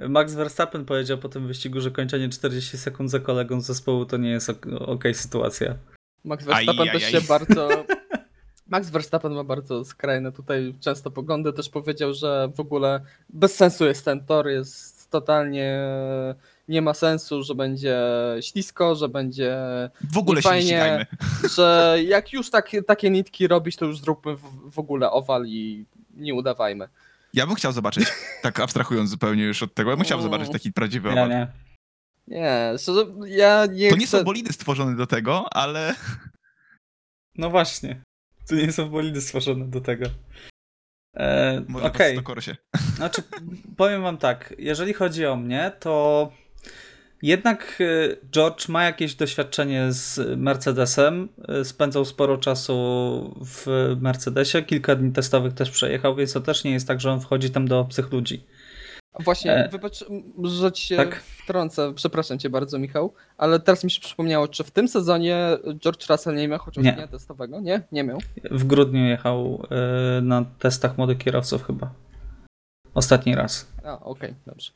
Max 0.10 0.34
Verstappen 0.34 0.86
powiedział 0.86 1.18
po 1.18 1.30
tym 1.30 1.48
wyścigu, 1.48 1.82
że 1.82 1.92
kończenie 1.92 2.30
40 2.30 2.78
sekund 2.78 3.12
za 3.12 3.20
kolegą 3.20 3.62
z 3.62 3.66
zespołu 3.66 4.06
to 4.06 4.18
nie 4.18 4.30
jest 4.30 4.50
ok- 4.50 4.68
okej 4.80 5.14
sytuacja. 5.14 5.76
Max 6.24 6.46
Verstappen 6.46 6.88
Aj, 6.88 6.92
też 6.92 7.04
aj, 7.04 7.12
się 7.12 7.18
aj. 7.18 7.24
bardzo. 7.24 7.70
Max 8.70 8.90
Verstappen 8.90 9.34
ma 9.34 9.44
bardzo 9.44 9.86
skrajne 9.86 10.32
tutaj 10.32 10.76
często 10.80 11.12
poglądy. 11.12 11.54
Też 11.54 11.70
powiedział, 11.70 12.14
że 12.14 12.50
w 12.56 12.60
ogóle 12.60 13.02
bez 13.30 13.56
sensu 13.56 13.86
jest 13.86 14.06
ten 14.06 14.26
tor, 14.26 14.48
jest 14.48 15.10
totalnie. 15.12 15.80
Nie 16.68 16.82
ma 16.82 16.94
sensu, 16.94 17.44
że 17.44 17.56
będzie 17.56 18.00
ślisko, 18.42 18.96
że 18.96 19.10
będzie. 19.10 19.58
W 20.14 20.18
ogóle 20.18 20.42
się 20.42 20.50
nie 20.50 20.54
Fajnie. 20.54 20.66
ścigajmy. 20.68 21.06
że 21.56 21.98
jak 22.06 22.34
już 22.34 22.50
tak, 22.50 22.72
takie 22.88 23.10
nitki 23.10 23.48
robić, 23.48 23.76
to 23.76 23.86
już 23.86 24.00
zróbmy 24.00 24.36
w, 24.36 24.72
w 24.72 24.80
ogóle 24.80 25.12
owal 25.12 25.46
i 25.48 25.86
nie 26.14 26.34
udawajmy. 26.34 26.88
Ja 27.34 27.48
bym 27.48 27.56
chciał 27.56 27.72
zobaczyć, 27.72 28.06
tak 28.42 28.60
abstrahując 28.60 29.10
zupełnie 29.10 29.44
już 29.44 29.64
od 29.64 29.74
tego, 29.74 29.90
ja 29.90 29.96
bym 29.96 30.06
chciał 30.06 30.20
Mm. 30.20 30.32
zobaczyć 30.32 30.54
taki 30.54 30.74
prawdziwy 30.74 31.10
owal. 31.12 31.30
nie. 31.30 31.48
Nie, 32.28 32.74
szczerze, 32.78 33.06
ja 33.26 33.66
nie 33.66 33.90
To 33.90 33.96
nie 33.96 34.06
chcę... 34.08 34.18
są 34.18 34.24
bolidy 34.24 34.54
stworzone 34.54 34.96
do 34.96 35.08
tego, 35.08 35.46
ale 35.54 35.96
No 37.36 37.50
właśnie. 37.50 38.02
Tu 38.48 38.56
nie 38.56 38.72
są 38.72 38.90
bolidy 38.90 39.22
stworzone 39.22 39.66
do 39.66 39.82
tego. 39.82 40.06
E, 41.18 41.62
może 41.68 41.92
Stokorosie. 42.14 42.56
Znaczy, 42.96 43.22
powiem 43.78 44.02
wam 44.02 44.18
tak, 44.18 44.54
jeżeli 44.58 44.94
chodzi 44.94 45.26
o 45.26 45.36
mnie, 45.36 45.72
to 45.80 46.32
jednak 47.22 47.78
y, 47.82 48.18
George 48.32 48.68
ma 48.68 48.84
jakieś 48.84 49.16
doświadczenie 49.16 49.92
z 49.92 50.38
Mercedesem. 50.38 51.30
y, 51.62 51.66
Spędzał 51.66 52.06
sporo 52.06 52.38
czasu 52.38 53.36
w 53.46 53.96
Mercedesie, 54.02 54.64
kilka 54.64 54.96
dni 54.96 55.12
testowych 55.12 55.54
też 55.54 55.72
przejechał, 55.72 56.16
więc 56.16 56.34
to 56.34 56.42
też 56.42 56.64
nie 56.64 56.72
jest 56.72 56.88
tak, 56.88 57.02
że 57.02 57.12
on 57.12 57.22
wchodzi 57.22 57.50
tam 57.50 57.68
do 57.68 57.80
obcych 57.80 58.12
ludzi. 58.12 58.44
Właśnie, 59.20 59.56
E, 59.56 59.70
wybacz, 59.70 60.06
że 60.44 60.72
ci 60.72 60.88
się 60.88 60.96
tak? 60.98 61.16
wtrącę, 61.16 61.94
przepraszam 61.94 62.40
cię 62.40 62.50
bardzo 62.50 62.80
Michał, 62.80 63.14
ale 63.38 63.60
teraz 63.60 63.84
mi 63.84 63.92
się 63.92 64.02
przypomniało, 64.02 64.48
czy 64.48 64.64
w 64.64 64.72
tym 64.72 64.88
sezonie 64.88 65.58
George 65.80 66.10
Russell 66.10 66.36
nie 66.36 66.48
miał 66.48 66.60
chociaż 66.60 66.84
Nie. 66.84 66.94
dnia 66.94 67.08
testowego? 67.08 67.60
Nie? 67.60 67.82
Nie 67.92 68.04
miał. 68.04 68.18
W 68.52 68.64
grudniu 68.64 69.06
jechał 69.06 69.64
y, 70.18 70.22
na 70.22 70.46
testach 70.60 70.98
młodych 70.98 71.18
kierowców 71.18 71.64
chyba. 71.68 71.92
Ostatni 72.94 73.36
raz. 73.36 73.68
A, 73.86 74.00
okej, 74.00 74.34
dobrze. 74.48 74.72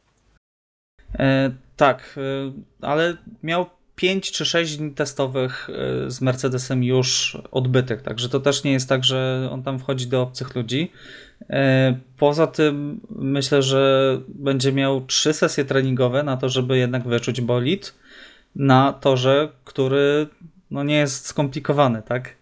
E, 1.20 1.52
tak, 1.78 2.16
e, 2.18 2.52
ale 2.88 3.18
miał 3.44 3.66
5 4.02 4.32
czy 4.32 4.46
6 4.46 4.78
dni 4.78 4.92
testowych 4.92 5.70
e, 5.70 6.12
z 6.12 6.22
Mercedesem 6.22 6.84
już 6.84 7.38
odbytych, 7.52 8.02
także 8.02 8.30
to 8.30 8.40
też 8.40 8.64
nie 8.64 8.72
jest 8.72 8.90
tak, 8.90 9.04
że 9.04 9.50
on 9.52 9.64
tam 9.64 9.80
wchodzi 9.80 10.08
do 10.08 10.22
obcych 10.22 10.56
ludzi. 10.56 10.92
E, 11.50 11.98
poza 12.18 12.48
tym 12.48 13.00
myślę, 13.10 13.62
że 13.62 14.18
będzie 14.28 14.74
miał 14.74 15.06
trzy 15.06 15.34
sesje 15.34 15.66
treningowe 15.66 16.24
na 16.24 16.38
to, 16.38 16.50
żeby 16.50 16.78
jednak 16.78 17.04
wyczuć 17.04 17.42
bolid 17.42 17.94
na 18.56 18.94
torze, 18.94 19.50
który 19.66 20.28
no 20.72 20.84
nie 20.84 20.96
jest 20.96 21.26
skomplikowany, 21.26 22.02
tak? 22.02 22.36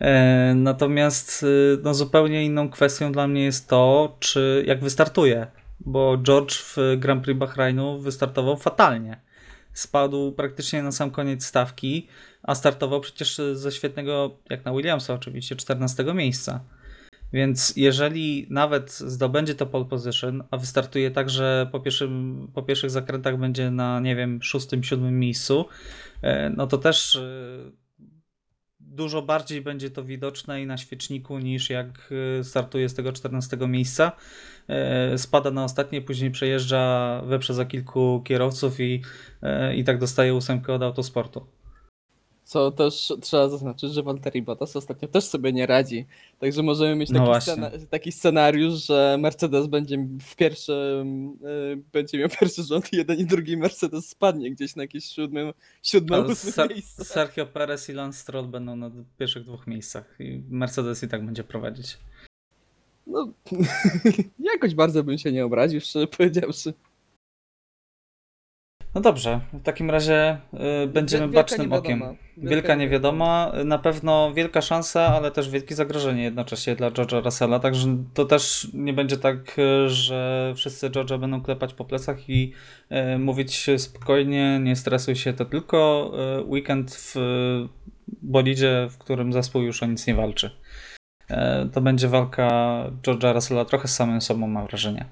E, 0.00 0.54
Natomiast 0.54 1.42
y, 1.42 1.78
no, 1.82 1.94
zupełnie 1.94 2.44
inną 2.44 2.70
kwestią 2.70 3.12
dla 3.12 3.28
mnie 3.28 3.44
jest 3.44 3.68
to, 3.68 4.16
czy 4.20 4.64
jak 4.66 4.80
wystartuje, 4.80 5.46
bo 5.80 6.18
George 6.22 6.54
w 6.54 6.76
Grand 6.96 7.24
Prix 7.24 7.38
Bahrainu 7.38 7.98
wystartował 7.98 8.56
fatalnie. 8.56 9.27
Spadł 9.78 10.32
praktycznie 10.32 10.82
na 10.82 10.92
sam 10.92 11.10
koniec 11.10 11.44
stawki, 11.44 12.08
a 12.42 12.54
startował 12.54 13.00
przecież 13.00 13.40
ze 13.52 13.72
świetnego, 13.72 14.38
jak 14.50 14.64
na 14.64 14.72
Williamsa 14.72 15.14
oczywiście, 15.14 15.56
14 15.56 16.14
miejsca. 16.14 16.60
Więc 17.32 17.72
jeżeli 17.76 18.46
nawet 18.50 18.92
zdobędzie 18.92 19.54
to 19.54 19.66
pole 19.66 19.84
position, 19.84 20.42
a 20.50 20.56
wystartuje 20.56 21.10
tak, 21.10 21.30
że 21.30 21.68
po, 21.72 21.80
pierwszym, 21.80 22.48
po 22.54 22.62
pierwszych 22.62 22.90
zakrętach 22.90 23.38
będzie 23.38 23.70
na, 23.70 24.00
nie 24.00 24.16
wiem, 24.16 24.42
szóstym, 24.42 24.84
siódmym 24.84 25.18
miejscu, 25.18 25.64
e, 26.22 26.50
no 26.50 26.66
to 26.66 26.78
też 26.78 27.16
e, 27.16 27.70
dużo 28.98 29.22
bardziej 29.22 29.62
będzie 29.62 29.90
to 29.90 30.04
widoczne 30.04 30.62
i 30.62 30.66
na 30.66 30.76
świeczniku 30.76 31.38
niż 31.38 31.70
jak 31.70 31.86
e, 32.40 32.44
startuje 32.44 32.88
z 32.88 32.94
tego 32.94 33.12
14 33.12 33.56
miejsca. 33.56 34.12
E, 34.68 35.18
Spada 35.18 35.50
na 35.50 35.64
ostatnie, 35.64 36.02
później 36.02 36.30
przejeżdża 36.30 37.22
wyprzedza 37.26 37.64
kilku 37.64 38.22
kierowców 38.24 38.80
i, 38.80 39.02
e, 39.42 39.76
i 39.76 39.84
tak 39.84 39.98
dostaje 39.98 40.34
ósemkę 40.34 40.74
od 40.74 40.82
autosportu. 40.82 41.46
Co 42.48 42.70
też 42.70 43.12
trzeba 43.20 43.48
zaznaczyć, 43.48 43.92
że 43.92 44.02
Valtteri 44.02 44.42
Bottas 44.42 44.76
ostatnio 44.76 45.08
też 45.08 45.24
sobie 45.24 45.52
nie 45.52 45.66
radzi. 45.66 46.06
Także 46.38 46.62
możemy 46.62 46.96
mieć 46.96 47.10
No 47.10 47.18
taki, 47.18 47.26
właśnie. 47.26 47.52
scena, 47.52 47.70
taki 47.90 48.12
scenariusz, 48.12 48.86
że 48.86 49.16
Mercedes 49.20 49.66
będzie 49.66 50.08
w 50.20 50.36
pierwszym, 50.36 51.28
y, 51.72 51.82
będzie 51.92 52.18
miał 52.18 52.28
pierwszy 52.40 52.62
rząd 52.62 52.92
i 52.92 52.96
jeden 52.96 53.18
i 53.18 53.24
drugi 53.24 53.56
Mercedes 53.56 54.08
spadnie 54.08 54.50
gdzieś 54.50 54.76
na 54.76 54.82
jakieś 54.82 55.04
siódmym, 55.04 55.52
siódme, 55.82 56.34
Ser- 56.34 56.70
miejsce. 56.70 57.04
Sergio 57.04 57.46
Perez 57.46 57.88
i 57.88 57.92
Lance 57.92 58.18
Stroll 58.18 58.46
będą 58.46 58.76
na 58.76 58.90
pierwszych 59.18 59.44
dwóch 59.44 59.66
miejscach 59.66 60.16
i 60.18 60.42
Mercedes 60.50 61.02
i 61.02 61.08
tak 61.08 61.26
będzie 61.26 61.44
prowadzić. 61.44 61.98
No, 63.06 63.32
jakoś 64.52 64.74
bardzo 64.74 65.04
bym 65.04 65.18
się 65.18 65.32
nie 65.32 65.44
obraził, 65.44 65.80
szczerze 65.80 66.06
powiedziawszy. 66.06 66.74
No 68.98 69.02
dobrze, 69.02 69.40
w 69.52 69.62
takim 69.62 69.90
razie 69.90 70.38
y, 70.84 70.86
będziemy 70.86 71.22
Wielka 71.28 71.40
bacznym 71.40 71.72
okiem. 71.72 72.02
Wielka 72.36 72.74
niewiadoma, 72.74 73.52
na 73.64 73.78
pewno 73.78 74.32
wielka 74.34 74.62
szansa, 74.62 75.06
ale 75.06 75.30
też 75.30 75.50
wielkie 75.50 75.74
zagrożenie 75.74 76.22
jednocześnie 76.22 76.76
dla 76.76 76.90
George'a 76.90 77.24
Russella, 77.24 77.58
także 77.58 77.96
to 78.14 78.24
też 78.24 78.68
nie 78.74 78.92
będzie 78.92 79.16
tak, 79.16 79.58
y, 79.58 79.88
że 79.88 80.52
wszyscy 80.56 80.90
George'a 80.90 81.20
będą 81.20 81.42
klepać 81.42 81.74
po 81.74 81.84
plecach 81.84 82.30
i 82.30 82.52
y, 83.14 83.18
mówić 83.18 83.66
spokojnie, 83.76 84.60
nie 84.62 84.76
stresuj 84.76 85.16
się, 85.16 85.32
to 85.32 85.44
tylko 85.44 86.12
weekend 86.46 86.94
w 86.94 87.14
bolidzie, 88.22 88.88
w 88.90 88.98
którym 88.98 89.32
zespół 89.32 89.62
już 89.62 89.82
o 89.82 89.86
nic 89.86 90.06
nie 90.06 90.14
walczy. 90.14 90.50
E, 91.30 91.68
To 91.72 91.80
będzie 91.80 92.08
walka 92.08 92.50
George'a 93.02 93.34
Russella 93.34 93.64
trochę 93.64 93.88
z 93.88 93.94
samym 93.94 94.20
sobą, 94.20 94.46
mam 94.46 94.66
wrażenie. 94.66 95.04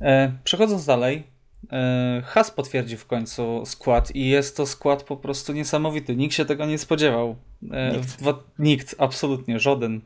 E, 0.00 0.32
Przechodząc 0.44 0.86
dalej, 0.86 1.37
e, 1.72 2.22
Haas 2.26 2.50
potwierdził 2.50 2.98
w 2.98 3.06
końcu 3.06 3.66
skład 3.66 4.14
i 4.16 4.28
jest 4.28 4.56
to 4.56 4.66
skład 4.66 5.02
po 5.02 5.16
prostu 5.16 5.52
niesamowity. 5.52 6.16
Nikt 6.16 6.34
się 6.34 6.44
tego 6.44 6.66
nie 6.66 6.78
spodziewał. 6.78 7.36
E, 7.72 7.92
Nikt. 7.92 8.18
Dwa, 8.18 8.42
nikt, 8.58 8.94
absolutnie, 8.98 9.58
żaden. 9.58 10.00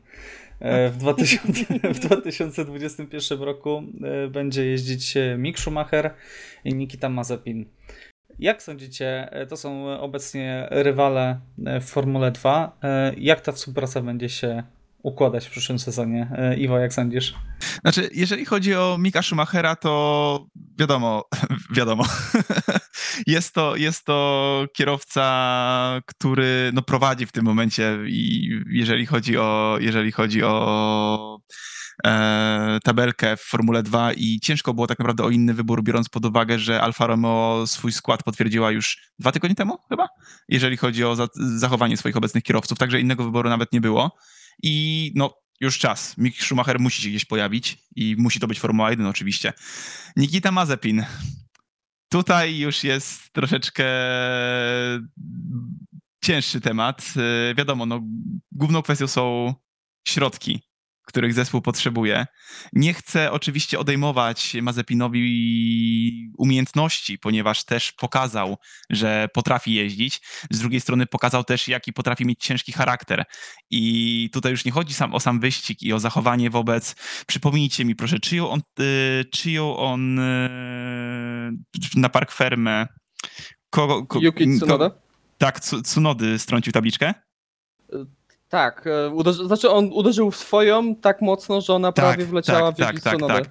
E, 0.59 0.89
W, 0.89 0.97
2000, 0.97 1.65
w 1.93 1.99
2021 1.99 3.41
roku 3.41 3.83
będzie 4.29 4.65
jeździć 4.65 5.13
Mick 5.37 5.59
Schumacher 5.59 6.13
i 6.65 6.73
Nikita 6.75 7.09
Mazepin. 7.09 7.65
Jak 8.39 8.63
sądzicie, 8.63 9.29
to 9.49 9.57
są 9.57 9.99
obecnie 9.99 10.67
rywale 10.71 11.39
w 11.57 11.83
Formule 11.83 12.31
2. 12.31 12.77
E, 12.83 13.13
Jak 13.17 13.41
ta 13.41 13.51
współpraca 13.51 14.01
będzie 14.01 14.29
się 14.29 14.63
układać 15.03 15.47
w 15.47 15.49
przyszłym 15.49 15.79
sezonie? 15.79 16.31
E, 16.37 16.57
Iwo, 16.57 16.79
jak 16.79 16.93
sądzisz? 16.93 17.33
Znaczy, 17.81 18.09
jeżeli 18.13 18.45
chodzi 18.45 18.75
o 18.75 18.97
Mika 18.99 19.21
Schumachera, 19.21 19.75
to 19.75 20.45
wiadomo, 20.79 21.23
wiadomo. 21.77 22.05
jest, 23.27 23.53
to, 23.53 23.75
jest 23.75 24.05
to 24.05 24.65
kierowca, 24.75 26.01
który 26.05 26.71
no, 26.73 26.81
prowadzi 26.81 27.25
w 27.25 27.31
tym 27.31 27.45
momencie 27.45 27.97
i 28.07 28.49
jeżeli 28.69 29.05
chodzi 29.05 29.37
o, 29.37 29.77
jeżeli 29.81 30.11
chodzi 30.11 30.43
o 30.43 31.39
e, 32.05 32.79
tabelkę 32.83 33.37
w 33.37 33.41
Formule 33.41 33.83
2 33.83 34.13
i 34.13 34.39
ciężko 34.39 34.73
było 34.73 34.87
tak 34.87 34.99
naprawdę 34.99 35.23
o 35.23 35.29
inny 35.29 35.53
wybór, 35.53 35.83
biorąc 35.83 36.09
pod 36.09 36.25
uwagę, 36.25 36.59
że 36.59 36.81
Alfa 36.81 37.07
Romeo 37.07 37.67
swój 37.67 37.91
skład 37.91 38.23
potwierdziła 38.23 38.71
już 38.71 39.11
dwa 39.19 39.31
tygodnie 39.31 39.55
temu 39.55 39.77
chyba, 39.89 40.07
jeżeli 40.47 40.77
chodzi 40.77 41.03
o 41.03 41.15
za 41.15 41.27
zachowanie 41.33 41.97
swoich 41.97 42.17
obecnych 42.17 42.43
kierowców, 42.43 42.77
także 42.77 42.99
innego 42.99 43.23
wyboru 43.23 43.49
nawet 43.49 43.71
nie 43.71 43.81
było. 43.81 44.11
I 44.63 45.11
no, 45.15 45.33
już 45.59 45.79
czas. 45.79 46.17
Mick 46.17 46.43
Schumacher 46.43 46.79
musi 46.79 47.01
się 47.01 47.09
gdzieś 47.09 47.25
pojawić 47.25 47.77
i 47.95 48.15
musi 48.17 48.39
to 48.39 48.47
być 48.47 48.59
Formuła 48.59 48.89
1 48.89 49.05
oczywiście. 49.05 49.53
Nikita 50.15 50.51
Mazepin. 50.51 51.05
Tutaj 52.09 52.57
już 52.57 52.83
jest 52.83 53.31
troszeczkę 53.31 53.85
cięższy 56.23 56.61
temat. 56.61 57.15
Yy, 57.15 57.55
Wiadomo, 57.55 57.85
no, 57.85 58.01
główną 58.51 58.81
kwestią 58.81 59.07
są 59.07 59.53
środki, 60.07 60.61
których 61.05 61.33
zespół 61.33 61.61
potrzebuje. 61.61 62.25
Nie 62.73 62.93
chcę 62.93 63.31
oczywiście 63.31 63.79
odejmować 63.79 64.53
Mazepinowi 64.61 66.31
umiejętności, 66.37 67.19
ponieważ 67.19 67.63
też 67.65 67.91
pokazał, 67.91 68.57
że 68.89 69.27
potrafi 69.33 69.73
jeździć. 69.73 70.21
Z 70.51 70.59
drugiej 70.59 70.81
strony 70.81 71.05
pokazał 71.05 71.43
też, 71.43 71.67
jaki 71.67 71.93
potrafi 71.93 72.25
mieć 72.25 72.39
ciężki 72.43 72.71
charakter. 72.71 73.23
I 73.69 74.29
tutaj 74.33 74.51
już 74.51 74.65
nie 74.65 74.71
chodzi 74.71 74.93
sam 74.93 75.13
o 75.13 75.19
sam 75.19 75.39
wyścig 75.39 75.81
i 75.83 75.93
o 75.93 75.99
zachowanie 75.99 76.49
wobec. 76.49 76.95
Przypomnijcie 77.27 77.85
mi 77.85 77.95
proszę, 77.95 78.19
czyją 78.19 78.49
on, 78.49 78.61
y, 78.79 79.25
czyją 79.31 79.77
on 79.77 80.19
y, 80.19 81.51
na 81.95 82.09
Park 82.09 82.31
Ferme. 82.31 82.87
Kogo, 83.69 84.05
ko, 84.05 84.19
Yuki 84.21 84.57
Tsunoda? 84.57 84.89
ko- 84.89 84.95
tak, 85.37 85.59
Tsu- 85.59 85.81
Tsunody 85.81 86.39
strącił 86.39 86.73
tabliczkę? 86.73 87.13
Tak, 88.53 88.87
e, 88.87 89.09
uderzy, 89.09 89.45
znaczy 89.45 89.69
on 89.69 89.89
uderzył 89.93 90.31
w 90.31 90.35
swoją 90.35 90.95
tak 90.95 91.21
mocno, 91.21 91.61
że 91.61 91.73
ona 91.73 91.91
prawie 91.91 92.17
Tak, 92.17 92.27
wleciała 92.27 92.71
tak, 92.71 92.99
w 92.99 93.03
tak, 93.03 93.19
tak, 93.19 93.27
tak. 93.27 93.43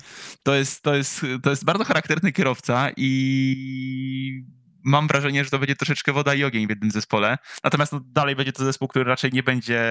To 0.42 0.54
jest, 0.54 0.82
to, 0.82 0.94
jest, 0.94 1.20
to 1.42 1.50
jest 1.50 1.64
bardzo 1.64 1.84
charakterny 1.84 2.32
kierowca 2.32 2.90
i 2.96 4.44
mam 4.84 5.08
wrażenie, 5.08 5.44
że 5.44 5.50
to 5.50 5.58
będzie 5.58 5.76
troszeczkę 5.76 6.12
woda 6.12 6.34
i 6.34 6.44
ogień 6.44 6.66
w 6.66 6.70
jednym 6.70 6.90
zespole. 6.90 7.38
Natomiast 7.64 7.92
no, 7.92 8.00
dalej 8.04 8.36
będzie 8.36 8.52
to 8.52 8.64
zespół, 8.64 8.88
który 8.88 9.04
raczej 9.04 9.30
nie 9.32 9.42
będzie 9.42 9.82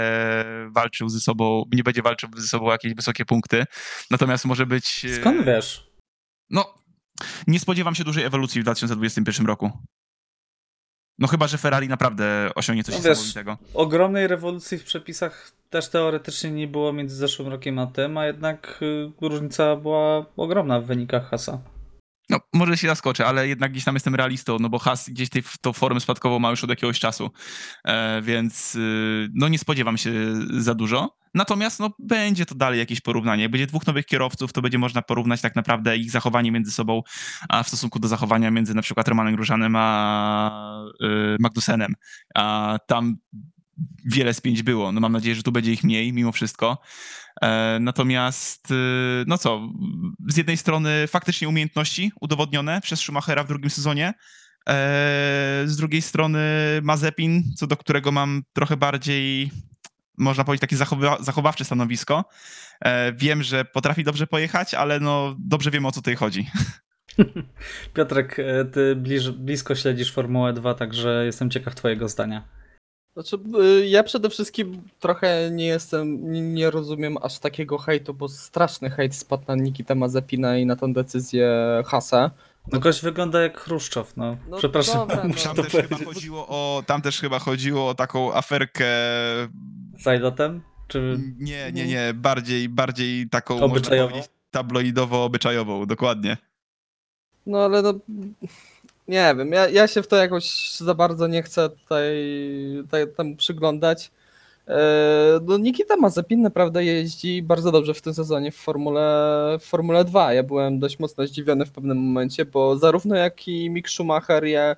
walczył 0.70 1.10
ze 1.10 1.20
sobą, 1.20 1.64
nie 1.74 1.84
będzie 1.84 2.02
walczył 2.02 2.30
ze 2.38 2.48
sobą 2.48 2.66
o 2.66 2.72
jakieś 2.72 2.94
wysokie 2.94 3.26
punkty. 3.26 3.66
Natomiast 4.12 4.46
może 4.46 4.66
być... 4.66 5.06
e, 5.06 5.16
Skąd 5.16 5.46
wiesz? 5.46 5.92
No, 6.50 6.76
nie 7.48 7.60
spodziewam 7.60 7.96
się 7.96 8.04
dużej 8.04 8.24
ewolucji 8.24 8.62
w 8.62 8.64
2021 8.64 9.46
roku. 9.46 9.72
No 11.20 11.28
chyba, 11.28 11.48
że 11.48 11.58
Ferrari 11.58 11.88
naprawdę 11.88 12.50
osiągnie 12.56 12.84
coś 12.84 12.96
No 12.96 13.02
wiesz, 13.02 13.10
niesamowitego. 13.10 13.58
Ogromnej 13.74 14.28
rewolucji 14.28 14.78
w 14.78 14.84
przepisach 14.84 15.52
też 15.70 15.90
teoretycznie 15.90 16.52
nie 16.52 16.68
było 16.68 16.94
między 16.94 17.16
zeszłym 17.16 17.48
rokiem 17.48 17.80
a 17.80 17.88
tym, 17.88 18.18
a 18.18 18.26
jednak 18.26 18.80
y, 18.82 19.12
różnica 19.22 19.76
była 19.76 20.26
ogromna 20.38 20.80
w 20.82 20.86
wynikach 20.86 21.30
Hasa. 21.30 21.60
Może 22.54 22.78
się 22.78 22.88
zaskoczę, 22.88 23.26
ale 23.26 23.48
jednak 23.48 23.72
gdzieś 23.72 23.84
tam 23.84 23.96
jestem 23.96 24.16
realistą, 24.16 24.58
no 24.60 24.70
bo 24.70 24.80
Has 24.80 25.10
gdzieś 25.10 25.30
tej, 25.30 25.44
tą 25.62 25.74
formę 25.74 26.00
spadkową 26.00 26.40
ma 26.40 26.50
już 26.50 26.64
od 26.64 26.70
jakiegoś 26.70 27.00
czasu, 27.00 27.32
e, 27.84 28.22
więc 28.22 28.76
y, 28.76 29.30
no 29.34 29.48
nie 29.48 29.60
spodziewam 29.60 29.98
się 29.98 30.12
za 30.50 30.76
dużo. 30.76 31.22
Natomiast 31.34 31.80
no, 31.80 31.90
będzie 32.00 32.46
to 32.46 32.56
dalej 32.56 32.80
jakieś 32.80 33.02
porównanie. 33.02 33.44
Jak 33.44 33.52
będzie 33.52 33.68
dwóch 33.68 33.88
nowych 33.88 34.06
kierowców, 34.06 34.54
to 34.54 34.62
będzie 34.62 34.78
można 34.78 35.02
porównać 35.02 35.42
tak 35.42 35.56
naprawdę 35.56 35.98
ich 35.98 36.12
zachowanie 36.12 36.52
między 36.52 36.72
sobą, 36.72 37.02
a 37.50 37.64
w 37.64 37.68
stosunku 37.68 38.00
do 38.00 38.08
zachowania 38.08 38.52
między 38.52 38.74
na 38.74 38.82
przykład 38.82 39.08
Romanem 39.08 39.36
Grużanem 39.36 39.76
a 39.76 40.86
y, 41.02 41.38
Magnusenem. 41.40 41.96
A 42.36 42.78
tam 42.88 43.18
wiele 44.06 44.34
spięć 44.34 44.64
było. 44.64 44.92
No 44.92 45.02
mam 45.02 45.12
nadzieję, 45.12 45.36
że 45.36 45.44
tu 45.44 45.52
będzie 45.52 45.74
ich 45.74 45.84
mniej 45.84 46.14
mimo 46.14 46.32
wszystko. 46.32 46.78
E, 47.42 47.78
Natomiast, 47.82 48.72
y, 48.72 48.76
no 49.28 49.38
co, 49.38 49.70
z 50.28 50.38
jednej 50.38 50.58
strony 50.58 51.08
faktycznie 51.08 51.50
umiejętności 51.50 52.12
udowodnione 52.22 52.82
przez 52.82 53.00
Schumachera 53.00 53.44
w 53.44 53.48
drugim 53.48 53.70
sezonie, 53.70 54.08
e, 54.08 54.14
z 55.66 55.78
drugiej 55.78 56.02
strony 56.02 56.40
Mazepin, 56.84 57.44
co 57.56 57.68
do 57.68 57.78
którego 57.78 58.12
mam 58.12 58.42
trochę 58.54 58.78
bardziej, 58.78 59.52
można 60.18 60.44
powiedzieć, 60.44 60.62
takie 60.62 60.76
zachowa- 60.76 61.24
zachowawcze 61.24 61.66
stanowisko. 61.66 62.26
E, 62.82 63.14
Wiem, 63.14 63.44
że 63.44 63.66
potrafi 63.66 64.04
dobrze 64.04 64.28
pojechać, 64.28 64.74
ale 64.74 65.00
no 65.00 65.36
dobrze 65.40 65.72
wiemy 65.72 65.88
o 65.88 65.92
co 65.92 66.02
tutaj 66.02 66.16
chodzi. 66.16 66.50
Piotrek, 67.94 68.38
ty 68.74 68.96
blisko 69.38 69.76
śledzisz 69.76 70.12
Formułę 70.12 70.54
2, 70.54 70.74
także 70.74 71.26
jestem 71.26 71.50
ciekaw 71.50 71.76
twojego 71.76 72.10
zdania. 72.10 72.61
Znaczy, 73.14 73.38
y, 73.62 73.88
ja 73.88 74.04
przede 74.04 74.30
wszystkim 74.30 74.82
trochę 75.00 75.50
nie 75.52 75.66
jestem, 75.66 76.32
nie, 76.54 76.72
rozumiem 76.72 77.18
aż 77.22 77.40
takiego 77.40 77.78
hejtu, 77.78 78.14
bo 78.14 78.28
straszny 78.30 78.90
hejt 78.90 79.16
spadł 79.16 79.44
na 79.48 79.56
Nikita 79.56 79.96
Mazepina 79.96 80.58
i 80.58 80.66
na 80.66 80.76
tą 80.76 80.94
decyzję 80.94 81.50
Hasa. 81.86 82.32
No 82.72 82.80
gość 82.80 83.02
wygląda 83.02 83.42
jak 83.42 83.60
Chruszczow, 83.60 84.18
no. 84.18 84.38
No 84.50 84.58
Przepraszam, 84.58 85.08
dobra, 85.08 85.24
muszę 85.28 85.44
Tam 85.44 85.56
to 85.56 85.64
też, 85.64 85.72
chyba 85.72 85.88
powiedzieć. 85.88 86.08
chodziło 86.14 86.48
o, 86.48 86.84
tam 86.88 87.02
też 87.02 87.20
chyba 87.20 87.40
chodziło 87.40 87.90
o 87.90 87.96
taką 87.96 88.34
aferkę 88.34 88.86
Z 89.98 90.18
Ilotem? 90.18 90.62
Czy... 90.88 91.20
Nie, 91.40 91.72
nie, 91.72 91.88
nie, 91.88 92.14
bardziej, 92.14 92.70
bardziej 92.70 93.30
taką 93.30 93.62
Obyczajową? 93.62 94.22
tabloidowo-obyczajową, 94.52 95.86
dokładnie. 95.86 96.38
No 97.46 97.58
ale 97.58 97.82
no, 97.82 97.94
nie 99.08 99.36
wiem, 99.38 99.52
ja, 99.52 99.70
ja 99.70 99.88
się 99.88 100.04
w 100.04 100.08
to 100.08 100.16
jakoś 100.16 100.76
za 100.78 100.94
bardzo 100.94 101.28
nie 101.28 101.44
chcę 101.44 101.70
tutaj, 101.70 102.16
tutaj 102.84 103.08
temu 103.18 103.36
przyglądać. 103.36 104.12
E, 104.68 105.40
No 105.46 105.58
Nikita 105.58 105.96
Mazepin 105.96 106.42
naprawdę 106.42 106.86
jeździ 106.86 107.42
bardzo 107.44 107.72
dobrze 107.72 107.94
w 107.94 108.02
tym 108.02 108.14
sezonie 108.14 108.52
w 108.52 108.56
Formule, 108.56 109.58
w 109.60 109.66
Formule 109.66 110.06
2. 110.06 110.34
Ja 110.34 110.44
byłem 110.44 110.80
dość 110.80 111.00
mocno 111.00 111.28
zdziwiony 111.28 111.66
w 111.66 111.72
pewnym 111.72 111.98
momencie, 111.98 112.46
bo 112.46 112.78
zarówno 112.78 113.16
jak 113.16 113.48
i 113.48 113.70
Mick 113.70 113.90
Schumacher 113.90 114.46
ja, 114.46 114.76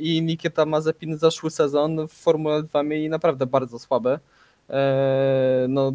i 0.00 0.22
Nikita 0.22 0.66
Mazepin 0.66 1.18
zeszły 1.18 1.50
sezon 1.50 2.08
w 2.08 2.12
Formule 2.12 2.62
2 2.62 2.82
mieli 2.82 3.08
naprawdę 3.08 3.46
bardzo 3.46 3.78
słabe. 3.78 4.18
E, 4.70 5.66
No, 5.68 5.92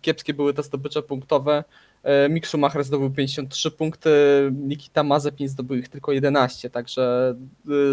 kiepskie 0.00 0.34
były 0.34 0.54
te 0.54 0.62
zdobycze 0.62 1.02
punktowe. 1.02 1.64
E, 2.02 2.28
Mick 2.28 2.46
Schumacher 2.46 2.84
zdobył 2.84 3.10
53 3.10 3.70
punkty, 3.70 4.10
Nikita 4.52 5.02
Mazepin 5.02 5.48
zdobył 5.48 5.76
ich 5.76 5.88
tylko 5.88 6.12
11, 6.12 6.70
także 6.70 7.34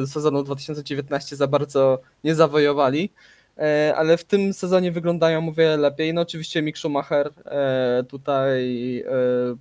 y, 0.03 0.07
sezonu 0.07 0.43
2019 0.43 1.35
za 1.35 1.47
bardzo 1.47 1.99
nie 2.23 2.35
zawojowali, 2.35 3.09
E, 3.57 3.93
ale 3.95 4.17
w 4.17 4.23
tym 4.23 4.53
sezonie 4.53 4.91
wyglądają 4.91 5.49
o 5.49 5.51
wiele 5.51 5.77
lepiej. 5.77 6.13
No 6.13 6.21
oczywiście 6.21 6.61
Mick 6.61 6.77
Schumacher 6.77 7.31
e, 7.45 8.03
tutaj, 8.09 8.99
e, 8.99 9.11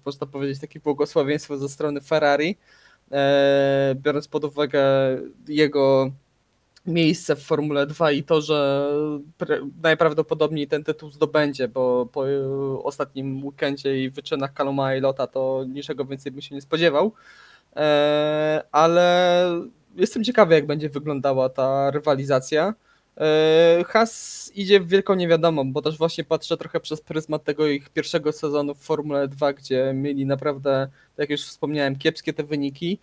można 0.05 0.27
powiedzieć, 0.27 0.61
takie 0.61 0.81
błogosławieństwo 0.81 1.59
ze 1.59 1.69
strony 1.69 2.01
Ferrari, 2.01 2.57
e, 3.13 3.95
biorąc 4.03 4.29
pod 4.29 4.45
uwagę 4.45 4.83
jego 5.49 6.11
miejsce 6.87 7.37
w 7.37 7.43
Formule 7.43 7.87
2 7.87 8.13
i 8.13 8.23
to, 8.23 8.41
że 8.41 8.89
najprawdopodobniej 9.83 10.69
ten 10.69 10.85
tytuł 10.85 11.11
zdobędzie, 11.11 11.69
bo 11.69 12.07
po 12.07 12.29
y, 12.29 12.83
ostatnim 12.83 13.45
weekendzie 13.45 14.05
i 14.05 14.11
wyczynach 14.11 14.53
Kaluma 14.53 14.95
i 14.95 15.01
Lota 15.01 15.27
to 15.27 15.65
niczego 15.69 16.05
więcej 16.05 16.33
bym 16.33 16.41
się 16.41 16.55
nie 16.55 16.61
spodziewał. 16.61 17.13
E, 17.77 18.65
ale 18.73 19.47
jestem 19.97 20.25
ciekawy, 20.25 20.55
jak 20.55 20.67
będzie 20.67 20.89
wyglądała 20.89 21.49
ta 21.49 21.91
rywalizacja. 21.91 22.75
E, 23.21 23.85
Has 23.87 24.53
idzie 24.55 24.81
w 24.81 24.89
wielką 24.89 25.15
niewiadomą, 25.15 25.73
bo 25.73 25.83
też 25.83 25.99
właśnie 25.99 26.25
patrzę 26.25 26.57
trochę 26.57 26.81
przez 26.81 27.01
pryzmat 27.01 27.45
tego 27.45 27.67
ich 27.67 27.89
pierwszego 27.89 28.33
sezonu 28.33 28.75
w 28.75 28.83
Formule 28.83 29.29
2, 29.29 29.53
gdzie 29.53 29.93
mieli 29.95 30.27
naprawdę, 30.27 30.89
tak 31.17 31.19
jak 31.19 31.31
już 31.31 31.45
wspomniałem, 31.47 31.97
kiepskie 31.97 32.33
te 32.33 32.45
wyniki. 32.45 32.99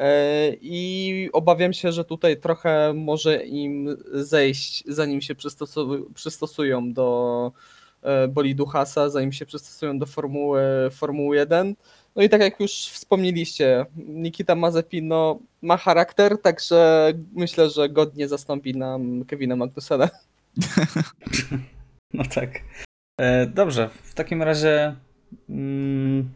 E, 0.00 0.52
I 0.60 1.30
obawiam 1.32 1.72
się, 1.72 1.92
że 1.92 2.04
tutaj 2.04 2.36
trochę 2.36 2.92
może 2.94 3.44
im 3.44 3.96
zejść, 4.12 4.84
zanim 4.86 5.20
się 5.20 5.34
przystosu- 5.34 6.04
przystosują 6.14 6.92
do 6.92 7.52
e, 8.02 8.28
bolidu 8.28 8.66
Hasa, 8.66 9.10
zanim 9.10 9.32
się 9.32 9.46
przystosują 9.46 9.98
do 9.98 10.06
Formuły, 10.06 10.62
Formuły 10.90 11.36
1. 11.36 11.74
No 12.16 12.22
i 12.22 12.28
tak 12.28 12.40
jak 12.40 12.60
już 12.60 12.72
wspomnieliście, 12.72 13.86
Nikita 13.96 14.54
Mazepino 14.54 15.38
ma 15.62 15.76
charakter, 15.76 16.38
także 16.38 17.12
myślę, 17.32 17.70
że 17.70 17.88
godnie 17.88 18.28
zastąpi 18.28 18.76
nam 18.76 19.24
Kevina 19.24 19.56
Magnusena. 19.56 20.08
No 22.14 22.24
tak. 22.34 22.50
E, 23.20 23.46
Dobrze, 23.46 23.90
w 24.02 24.14
takim 24.14 24.42
razie 24.42 24.96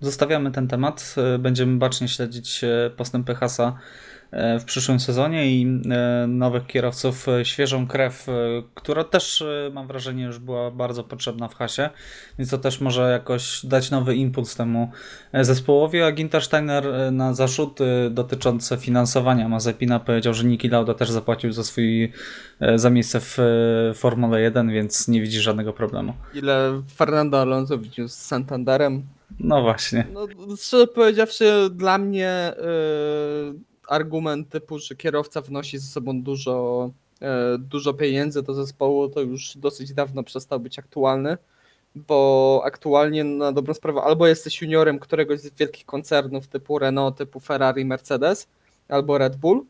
zostawiamy 0.00 0.50
ten 0.50 0.68
temat. 0.68 1.14
Będziemy 1.38 1.78
bacznie 1.78 2.08
śledzić 2.08 2.64
e, 2.64 2.90
postępy 2.96 3.34
Hasa 3.34 3.78
w 4.60 4.64
przyszłym 4.64 5.00
sezonie 5.00 5.46
i 5.46 5.80
e, 5.90 6.26
nowych 6.26 6.66
kierowców, 6.66 7.28
e, 7.28 7.44
świeżą 7.44 7.86
krew, 7.86 8.28
e, 8.28 8.32
która 8.74 9.04
też 9.04 9.42
e, 9.42 9.70
mam 9.72 9.86
wrażenie 9.86 10.24
już 10.24 10.38
była 10.38 10.70
bardzo 10.70 11.04
potrzebna 11.04 11.48
w 11.48 11.54
Hasie, 11.54 11.90
więc 12.38 12.50
to 12.50 12.58
też 12.58 12.80
może 12.80 13.10
jakoś 13.10 13.66
dać 13.66 13.90
nowy 13.90 14.14
impuls 14.16 14.56
temu 14.56 14.90
e, 15.32 15.44
zespołowi. 15.44 16.02
A 16.02 16.12
Ginter 16.12 16.42
Steiner 16.42 16.86
e, 16.86 17.10
na 17.10 17.34
zarzuty 17.34 17.84
dotyczące 18.10 18.76
finansowania 18.76 19.48
Mazepina 19.48 20.00
powiedział, 20.00 20.34
że 20.34 20.44
Niki 20.44 20.68
Lauda 20.68 20.94
też 20.94 21.10
zapłacił 21.10 21.52
za 21.52 21.64
swój 21.64 22.12
e, 22.60 22.78
za 22.78 22.90
miejsce 22.90 23.20
w 23.20 23.38
e, 23.38 23.94
Formule 23.94 24.40
1, 24.40 24.70
więc 24.70 25.08
nie 25.08 25.20
widzi 25.20 25.40
żadnego 25.40 25.72
problemu. 25.72 26.14
Ile 26.34 26.82
Fernando 26.96 27.40
Alonso 27.40 27.78
widział 27.78 28.08
z 28.08 28.14
Santanderem. 28.14 29.02
No 29.40 29.62
właśnie. 29.62 30.06
No, 30.12 30.26
szczerze 30.56 30.86
powiedziawszy, 30.86 31.70
dla 31.70 31.98
mnie 31.98 32.52
y, 32.58 33.73
argument 33.88 34.48
typu, 34.48 34.78
że 34.78 34.96
kierowca 34.96 35.40
wnosi 35.40 35.78
ze 35.78 35.86
sobą 35.86 36.22
dużo, 36.22 36.90
y, 37.22 37.58
dużo 37.58 37.94
pieniędzy 37.94 38.42
do 38.42 38.54
zespołu, 38.54 39.08
to 39.08 39.20
już 39.20 39.56
dosyć 39.56 39.94
dawno 39.94 40.22
przestał 40.22 40.60
być 40.60 40.78
aktualny. 40.78 41.36
bo 41.94 42.62
aktualnie 42.64 43.24
na 43.24 43.52
dobrą 43.52 43.74
sprawę 43.74 44.02
albo 44.02 44.26
jesteś 44.26 44.62
juniorem 44.62 44.98
któregoś 44.98 45.40
z 45.40 45.54
wielkich 45.54 45.86
koncernów 45.86 46.48
typu 46.48 46.78
Renault, 46.78 47.16
typu 47.18 47.40
Ferrari, 47.40 47.84
Mercedes, 47.84 48.48
albo 48.88 49.18
Red 49.18 49.36
Bull, 49.36 49.64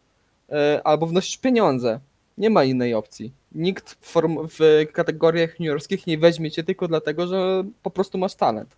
e, 0.50 0.80
albo 0.84 1.06
wnosisz 1.06 1.36
pieniądze. 1.38 2.00
Nie 2.38 2.50
ma 2.50 2.64
innej 2.64 2.94
opcji. 2.94 3.32
Nikt 3.52 3.98
w, 4.00 4.14
w 4.58 4.86
kategoriach 4.92 5.60
juniorskich 5.60 6.06
nie 6.06 6.18
weźmie 6.18 6.50
cię 6.50 6.64
tylko 6.64 6.88
dlatego, 6.88 7.26
że 7.26 7.64
po 7.82 7.90
prostu 7.90 8.18
masz 8.18 8.34
talent. 8.34 8.76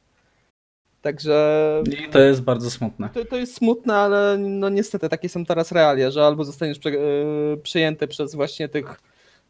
Także 1.07 1.83
I 2.07 2.09
to 2.11 2.19
jest 2.19 2.43
bardzo 2.43 2.71
smutne. 2.71 3.09
to, 3.15 3.25
to 3.25 3.37
jest 3.37 3.55
smutne, 3.55 3.95
ale 3.95 4.39
no 4.39 4.69
niestety 4.69 5.09
takie 5.09 5.29
są 5.29 5.45
teraz 5.45 5.73
realia, 5.73 6.11
że 6.11 6.25
albo 6.27 6.45
zostaniesz 6.45 6.79
prze, 6.79 6.91
e, 6.91 7.57
przyjęty 7.63 8.09
przez 8.09 8.35
właśnie 8.35 8.69
tych 8.69 9.01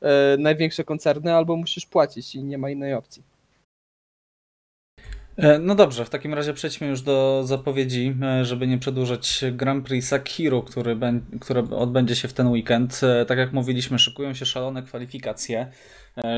e, 0.01 0.37
największe 0.39 0.85
koncerny, 0.85 1.35
albo 1.35 1.57
musisz 1.57 1.87
płacić 1.87 2.35
i 2.35 2.45
nie 2.45 2.59
ma 2.59 2.71
innej 2.71 2.95
opcji. 2.95 3.23
E, 5.37 5.59
No 5.59 5.75
dobrze, 5.75 6.05
w 6.05 6.11
takim 6.11 6.35
razie 6.35 6.55
przejdźmy 6.55 6.87
już 6.87 7.03
do 7.03 7.43
zapowiedzi, 7.45 8.15
e, 8.23 8.45
żeby 8.45 8.67
nie 8.67 8.79
przedłużać 8.79 9.45
Grand 9.53 9.87
Prix 9.87 10.09
Sakhiru, 10.09 10.63
który, 10.63 10.97
które 11.41 11.61
odbędzie 11.71 12.17
się 12.17 12.29
w 12.29 12.33
ten 12.33 12.49
weekend. 12.49 13.01
E, 13.03 13.25
Tak 13.27 13.39
jak 13.39 13.53
mówiliśmy, 13.53 13.99
szykują 13.99 14.35
się 14.35 14.47
szalone 14.47 14.83
kwalifikacje, 14.83 15.67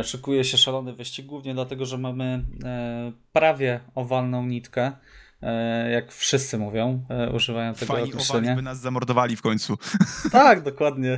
szykuje 0.02 0.44
się 0.44 0.58
szalony 0.58 0.92
wyścig, 0.92 1.26
głównie 1.26 1.54
dlatego, 1.54 1.86
że 1.86 1.98
mamy 1.98 2.44
e, 2.64 3.12
prawie 3.32 3.80
owalną 3.94 4.46
nitkę, 4.46 4.92
e, 5.42 5.90
jak 5.90 6.12
wszyscy 6.12 6.58
mówią, 6.58 7.04
e, 7.08 7.30
używają 7.32 7.74
tego 7.74 7.92
Fani 7.92 8.08
określenia. 8.12 8.56
by 8.56 8.62
nas 8.62 8.80
zamordowali 8.80 9.36
w 9.36 9.42
końcu. 9.42 9.78
Tak, 10.32 10.62
dokładnie. 10.62 11.12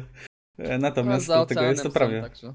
E, 0.59 0.73
No, 0.73 0.79
Natomiast 0.79 1.27
do 1.27 1.47
tego 1.47 1.63
jest 1.63 1.83
to 1.83 1.91
prawie. 1.91 2.23
także. 2.23 2.55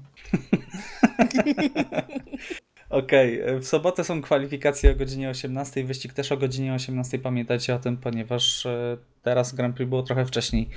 Okej, 2.90 3.40
e, 3.40 3.58
w 3.58 3.66
sobotę 3.66 4.04
są 4.04 4.22
kwalifikacje 4.22 4.92
o 4.92 4.94
godzinie 4.94 5.30
18, 5.30 5.84
wyścig 5.84 6.12
też 6.12 6.32
o 6.32 6.36
godzinie 6.36 6.74
18. 6.74 7.18
Pamiętajcie 7.18 7.74
o 7.74 7.78
tym, 7.78 7.96
ponieważ 7.96 8.66
e, 8.66 8.96
teraz 9.22 9.54
Grand 9.54 9.76
Prix 9.76 9.88
było 9.88 10.02
trochę 10.02 10.26
wcześniej. 10.26 10.70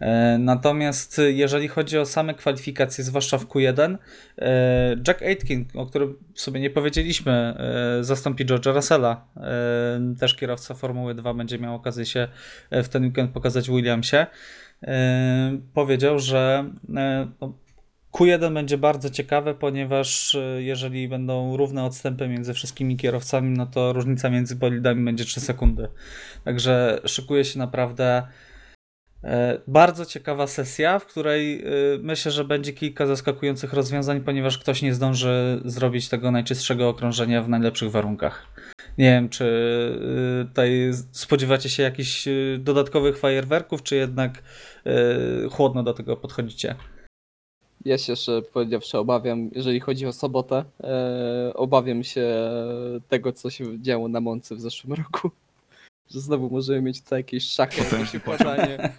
E, 0.00 0.38
Natomiast 0.38 1.18
e, 1.18 1.32
jeżeli 1.32 1.68
chodzi 1.68 1.98
o 1.98 2.06
same 2.06 2.34
kwalifikacje, 2.34 3.04
zwłaszcza 3.04 3.38
w 3.38 3.46
Q1, 3.46 3.98
e, 4.38 4.96
Jack 5.08 5.22
Aitken, 5.22 5.64
o 5.74 5.86
którym 5.86 6.18
sobie 6.34 6.60
nie 6.60 6.70
powiedzieliśmy, 6.70 7.56
zastąpi 8.00 8.46
George'a 8.46 8.74
Russella. 8.74 9.24
Też 10.18 10.34
kierowca 10.34 10.74
Formuły 10.74 11.14
2 11.14 11.34
będzie 11.34 11.58
miał 11.58 11.74
okazję 11.74 12.06
się 12.06 12.28
w 12.70 12.88
ten 12.88 13.04
weekend 13.04 13.30
pokazać 13.30 13.68
Williamsie. 13.70 14.26
Powiedział, 15.74 16.18
że 16.18 16.70
no, 16.88 17.02
Q1 18.12 18.54
będzie 18.54 18.78
bardzo 18.78 19.10
ciekawe, 19.10 19.54
ponieważ 19.54 20.36
jeżeli 20.58 21.08
będą 21.08 21.56
równe 21.56 21.84
odstępy 21.84 22.28
między 22.28 22.54
wszystkimi 22.54 22.96
kierowcami, 22.96 23.50
no 23.58 23.66
to 23.66 23.92
różnica 23.92 24.30
między 24.30 24.56
bolidami 24.56 25.04
będzie 25.04 25.24
3 25.24 25.40
sekundy. 25.40 25.88
Także 26.44 27.00
szykuje 27.04 27.44
się 27.44 27.58
naprawdę 27.58 28.22
bardzo 29.66 30.04
ciekawa 30.04 30.46
sesja, 30.46 30.98
w 30.98 31.06
której 31.06 31.60
e, 31.60 31.64
myślę, 32.02 32.32
że 32.32 32.44
będzie 32.44 32.72
kilka 32.72 33.06
zaskakujących 33.06 33.72
rozwiązań, 33.72 34.20
ponieważ 34.20 34.58
ktoś 34.58 34.82
nie 34.82 34.94
zdąży 34.94 35.60
zrobić 35.64 36.08
tego 36.08 36.30
najczystszego 36.30 36.88
okrążenia 36.88 37.42
w 37.42 37.48
najlepszych 37.48 37.90
warunkach. 37.90 38.46
Nie 38.98 39.10
wiem, 39.10 39.28
czy 39.28 39.44
e, 40.42 40.44
tutaj 40.44 40.90
spodziewacie 41.12 41.68
się 41.68 41.82
jakichś 41.82 42.28
e, 42.28 42.32
dodatkowych 42.58 43.18
fajerwerków, 43.18 43.82
czy 43.82 43.96
jednak 43.96 44.42
e, 44.86 45.48
chłodno 45.48 45.82
do 45.82 45.94
tego 45.94 46.16
podchodzicie? 46.16 46.74
Ja 47.84 47.98
się 47.98 48.12
jeszcze 48.12 48.42
powiedziawszy 48.42 48.98
obawiam, 48.98 49.50
jeżeli 49.52 49.80
chodzi 49.80 50.06
o 50.06 50.12
sobotę, 50.12 50.64
e, 50.84 51.52
obawiam 51.54 52.04
się 52.04 52.50
tego, 53.08 53.32
co 53.32 53.50
się 53.50 53.82
działo 53.82 54.08
na 54.08 54.20
Moncy 54.20 54.56
w 54.56 54.60
zeszłym 54.60 54.92
roku. 54.92 55.30
Że 56.10 56.20
znowu 56.20 56.50
możemy 56.50 56.82
mieć 56.82 57.02
tutaj 57.02 57.18
jakieś 57.20 57.44
szachy, 57.44 57.96
jakieś 57.96 58.14
układanie, 58.14 58.92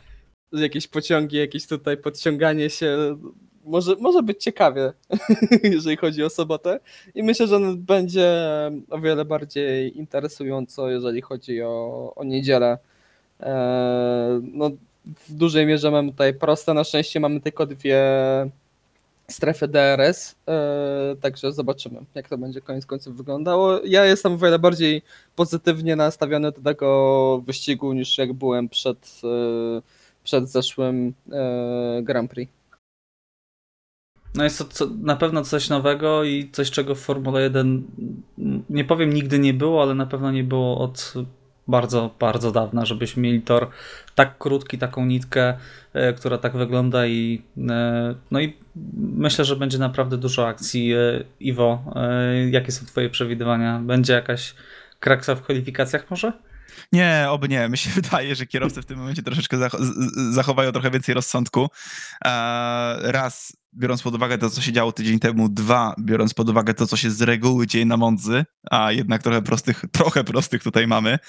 jakieś 0.51 0.87
pociągi, 0.87 1.37
jakieś 1.37 1.67
tutaj 1.67 1.97
podciąganie 1.97 2.69
się. 2.69 3.17
Może, 3.65 3.95
może 3.99 4.23
być 4.23 4.43
ciekawie, 4.43 4.93
jeżeli 5.63 5.97
chodzi 5.97 6.23
o 6.23 6.29
sobotę. 6.29 6.79
I 7.15 7.23
myślę, 7.23 7.47
że 7.47 7.59
będzie 7.77 8.31
o 8.89 8.99
wiele 8.99 9.25
bardziej 9.25 9.97
interesująco, 9.97 10.89
jeżeli 10.89 11.21
chodzi 11.21 11.61
o, 11.61 12.13
o 12.15 12.23
niedzielę. 12.23 12.77
E, 13.39 14.41
no, 14.53 14.69
w 15.05 15.33
dużej 15.33 15.65
mierze 15.65 15.91
mamy 15.91 16.11
tutaj 16.11 16.33
proste. 16.33 16.73
Na 16.73 16.83
szczęście 16.83 17.19
mamy 17.19 17.41
tylko 17.41 17.65
dwie 17.65 18.01
strefy 19.27 19.67
DRS, 19.67 20.35
e, 20.47 21.15
także 21.21 21.51
zobaczymy, 21.51 21.99
jak 22.15 22.29
to 22.29 22.37
będzie 22.37 22.61
koniec 22.61 22.85
końców 22.85 23.17
wyglądało. 23.17 23.79
Ja 23.85 24.05
jestem 24.05 24.33
o 24.33 24.37
wiele 24.37 24.59
bardziej 24.59 25.01
pozytywnie 25.35 25.95
nastawiony 25.95 26.51
do 26.51 26.61
tego 26.61 27.41
wyścigu 27.45 27.93
niż 27.93 28.17
jak 28.17 28.33
byłem 28.33 28.69
przed, 28.69 29.21
e, 29.23 29.81
przed 30.27 30.49
zeszłym 30.49 31.13
e, 31.31 32.01
Grand 32.03 32.31
Prix. 32.31 32.53
No 34.35 34.43
jest 34.43 34.57
to 34.57 34.65
co, 34.65 34.87
na 35.01 35.15
pewno 35.15 35.43
coś 35.43 35.69
nowego 35.69 36.23
i 36.23 36.49
coś, 36.51 36.71
czego 36.71 36.95
w 36.95 36.99
Formule 36.99 37.41
1 37.41 37.83
mm, 38.37 38.63
nie 38.69 38.85
powiem 38.85 39.13
nigdy 39.13 39.39
nie 39.39 39.53
było, 39.53 39.81
ale 39.81 39.95
na 39.95 40.05
pewno 40.05 40.31
nie 40.31 40.43
było 40.43 40.77
od 40.79 41.13
bardzo, 41.67 42.15
bardzo 42.19 42.51
dawna, 42.51 42.85
żebyśmy 42.85 43.21
mieli 43.21 43.41
tor 43.41 43.69
tak 44.15 44.37
krótki, 44.37 44.77
taką 44.77 45.05
nitkę, 45.05 45.57
e, 45.93 46.13
która 46.13 46.37
tak 46.37 46.57
wygląda 46.57 47.07
i 47.07 47.41
e, 47.69 48.15
no 48.31 48.39
i 48.39 48.57
myślę, 48.95 49.45
że 49.45 49.55
będzie 49.55 49.77
naprawdę 49.77 50.17
dużo 50.17 50.47
akcji. 50.47 50.93
Iwo, 51.39 51.83
jakie 52.49 52.71
są 52.71 52.85
twoje 52.85 53.09
przewidywania? 53.09 53.79
Będzie 53.79 54.13
jakaś 54.13 54.55
kraksa 54.99 55.35
w 55.35 55.41
kwalifikacjach 55.41 56.09
może? 56.09 56.46
Nie, 56.91 57.25
oby 57.29 57.49
nie. 57.49 57.69
Mi 57.69 57.77
się 57.77 57.89
wydaje, 58.01 58.35
że 58.35 58.45
kierowcy 58.45 58.81
w 58.81 58.85
tym 58.85 58.99
momencie 58.99 59.23
troszeczkę 59.23 59.57
zachowają 60.31 60.71
trochę 60.71 60.91
więcej 60.91 61.15
rozsądku. 61.15 61.69
E, 62.25 63.11
Raz, 63.11 63.57
biorąc 63.73 64.01
pod 64.01 64.15
uwagę 64.15 64.37
to, 64.37 64.49
co 64.49 64.61
się 64.61 64.71
działo 64.73 64.91
tydzień 64.91 65.19
temu. 65.19 65.49
Dwa, 65.49 65.95
biorąc 65.99 66.33
pod 66.33 66.49
uwagę 66.49 66.73
to, 66.73 66.87
co 66.87 66.97
się 66.97 67.11
z 67.11 67.21
reguły 67.21 67.67
dzieje 67.67 67.85
na 67.85 67.97
Mondzy, 67.97 68.45
a 68.71 68.91
jednak 68.91 69.23
trochę 69.23 69.41
prostych, 69.41 69.83
trochę 69.97 70.23
prostych 70.23 70.63
tutaj 70.63 70.87
mamy. 70.87 71.19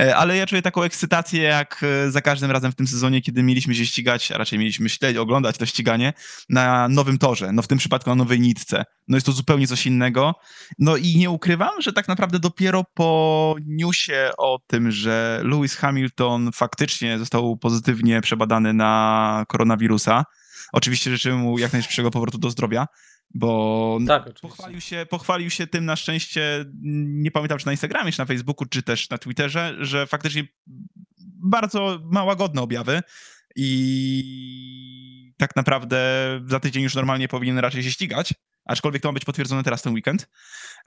E, 0.00 0.16
Ale 0.16 0.36
ja 0.36 0.46
czuję 0.46 0.62
taką 0.62 0.82
ekscytację, 0.82 1.42
jak 1.42 1.80
e, 1.82 2.10
za 2.10 2.20
każdym 2.20 2.50
razem 2.50 2.72
w 2.72 2.74
tym 2.74 2.86
sezonie, 2.86 3.22
kiedy 3.22 3.42
mieliśmy 3.42 3.74
się 3.74 3.86
ścigać, 3.86 4.32
a 4.32 4.38
raczej 4.38 4.58
mieliśmy 4.58 4.88
śledzić, 4.88 5.18
oglądać 5.18 5.58
to 5.58 5.66
ściganie 5.66 6.12
na 6.48 6.88
nowym 6.88 7.18
torze. 7.18 7.52
No 7.52 7.62
w 7.62 7.68
tym 7.68 7.78
przypadku 7.78 8.10
na 8.10 8.16
nowej 8.16 8.40
nitce. 8.40 8.84
No 9.08 9.16
jest 9.16 9.26
to 9.26 9.32
zupełnie 9.32 9.66
coś 9.66 9.86
innego. 9.86 10.34
No 10.78 10.96
i 10.96 11.16
nie 11.16 11.30
ukrywam, 11.30 11.80
że 11.80 11.92
tak 11.92 12.08
naprawdę 12.08 12.38
dopiero 12.38 12.84
po 12.94 13.54
newsie 13.66 14.30
o 14.38 14.58
tym, 14.66 14.90
że 14.90 15.40
Lewis 15.44 15.76
Hamilton 15.76 16.52
faktycznie 16.52 17.18
został 17.18 17.56
pozytywnie 17.56 18.20
przebadany 18.20 18.72
na 18.72 19.44
koronawirusa. 19.48 20.24
Oczywiście 20.72 21.10
życzymy 21.10 21.36
mu 21.36 21.58
jak 21.58 21.72
najszybszego 21.72 22.10
powrotu 22.10 22.38
do 22.38 22.50
zdrowia, 22.50 22.86
bo 23.34 23.98
Tak, 24.06 24.40
pochwalił 24.40 24.80
się, 24.80 25.06
pochwalił 25.10 25.50
się 25.50 25.66
tym 25.66 25.84
na 25.84 25.96
szczęście, 25.96 26.64
nie 27.22 27.30
pamiętam 27.30 27.58
czy 27.58 27.66
na 27.66 27.72
Instagramie, 27.72 28.12
czy 28.12 28.18
na 28.18 28.24
Facebooku, 28.24 28.68
czy 28.68 28.82
też 28.82 29.10
na 29.10 29.18
Twitterze, 29.18 29.76
że 29.80 30.06
faktycznie 30.06 30.44
bardzo 31.44 31.98
ma 32.04 32.24
łagodne 32.24 32.62
objawy 32.62 33.00
i 33.56 35.32
tak 35.38 35.56
naprawdę 35.56 35.98
za 36.46 36.60
tydzień 36.60 36.82
już 36.82 36.94
normalnie 36.94 37.28
powinien 37.28 37.58
raczej 37.58 37.82
się 37.82 37.90
ścigać, 37.90 38.34
aczkolwiek 38.64 39.02
to 39.02 39.08
ma 39.08 39.12
być 39.12 39.24
potwierdzone 39.24 39.62
teraz 39.62 39.82
ten 39.82 39.94
weekend, 39.94 40.28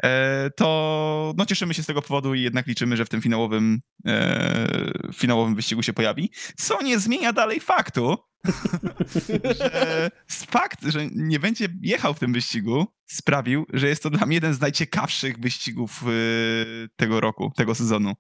e, 0.04 0.50
to 0.50 1.34
no, 1.38 1.46
cieszymy 1.46 1.74
się 1.74 1.84
z 1.84 1.86
tego 1.86 2.02
powodu 2.02 2.34
i 2.34 2.42
jednak 2.42 2.68
liczymy, 2.68 2.98
że 2.98 3.06
w 3.06 3.10
tym 3.10 3.22
finałowym, 3.22 3.80
e, 4.08 4.92
finałowym 5.14 5.56
wyścigu 5.56 5.84
się 5.84 5.94
pojawi, 5.94 6.32
co 6.58 6.82
nie 6.82 7.00
zmienia 7.00 7.34
dalej 7.34 7.60
faktu, 7.60 8.18
że 9.60 10.12
fakt, 10.28 10.86
że 10.86 11.08
nie 11.16 11.40
będzie 11.40 11.68
jechał 11.82 12.14
w 12.14 12.20
tym 12.20 12.34
wyścigu, 12.34 12.86
sprawił, 13.06 13.66
że 13.74 13.88
jest 13.88 14.04
to 14.04 14.10
dla 14.10 14.26
mnie 14.26 14.36
jeden 14.36 14.54
z 14.54 14.60
najciekawszych 14.60 15.40
wyścigów 15.40 16.04
y, 16.08 16.90
tego 16.96 17.22
roku, 17.22 17.52
tego 17.56 17.76
sezonu. 17.76 18.14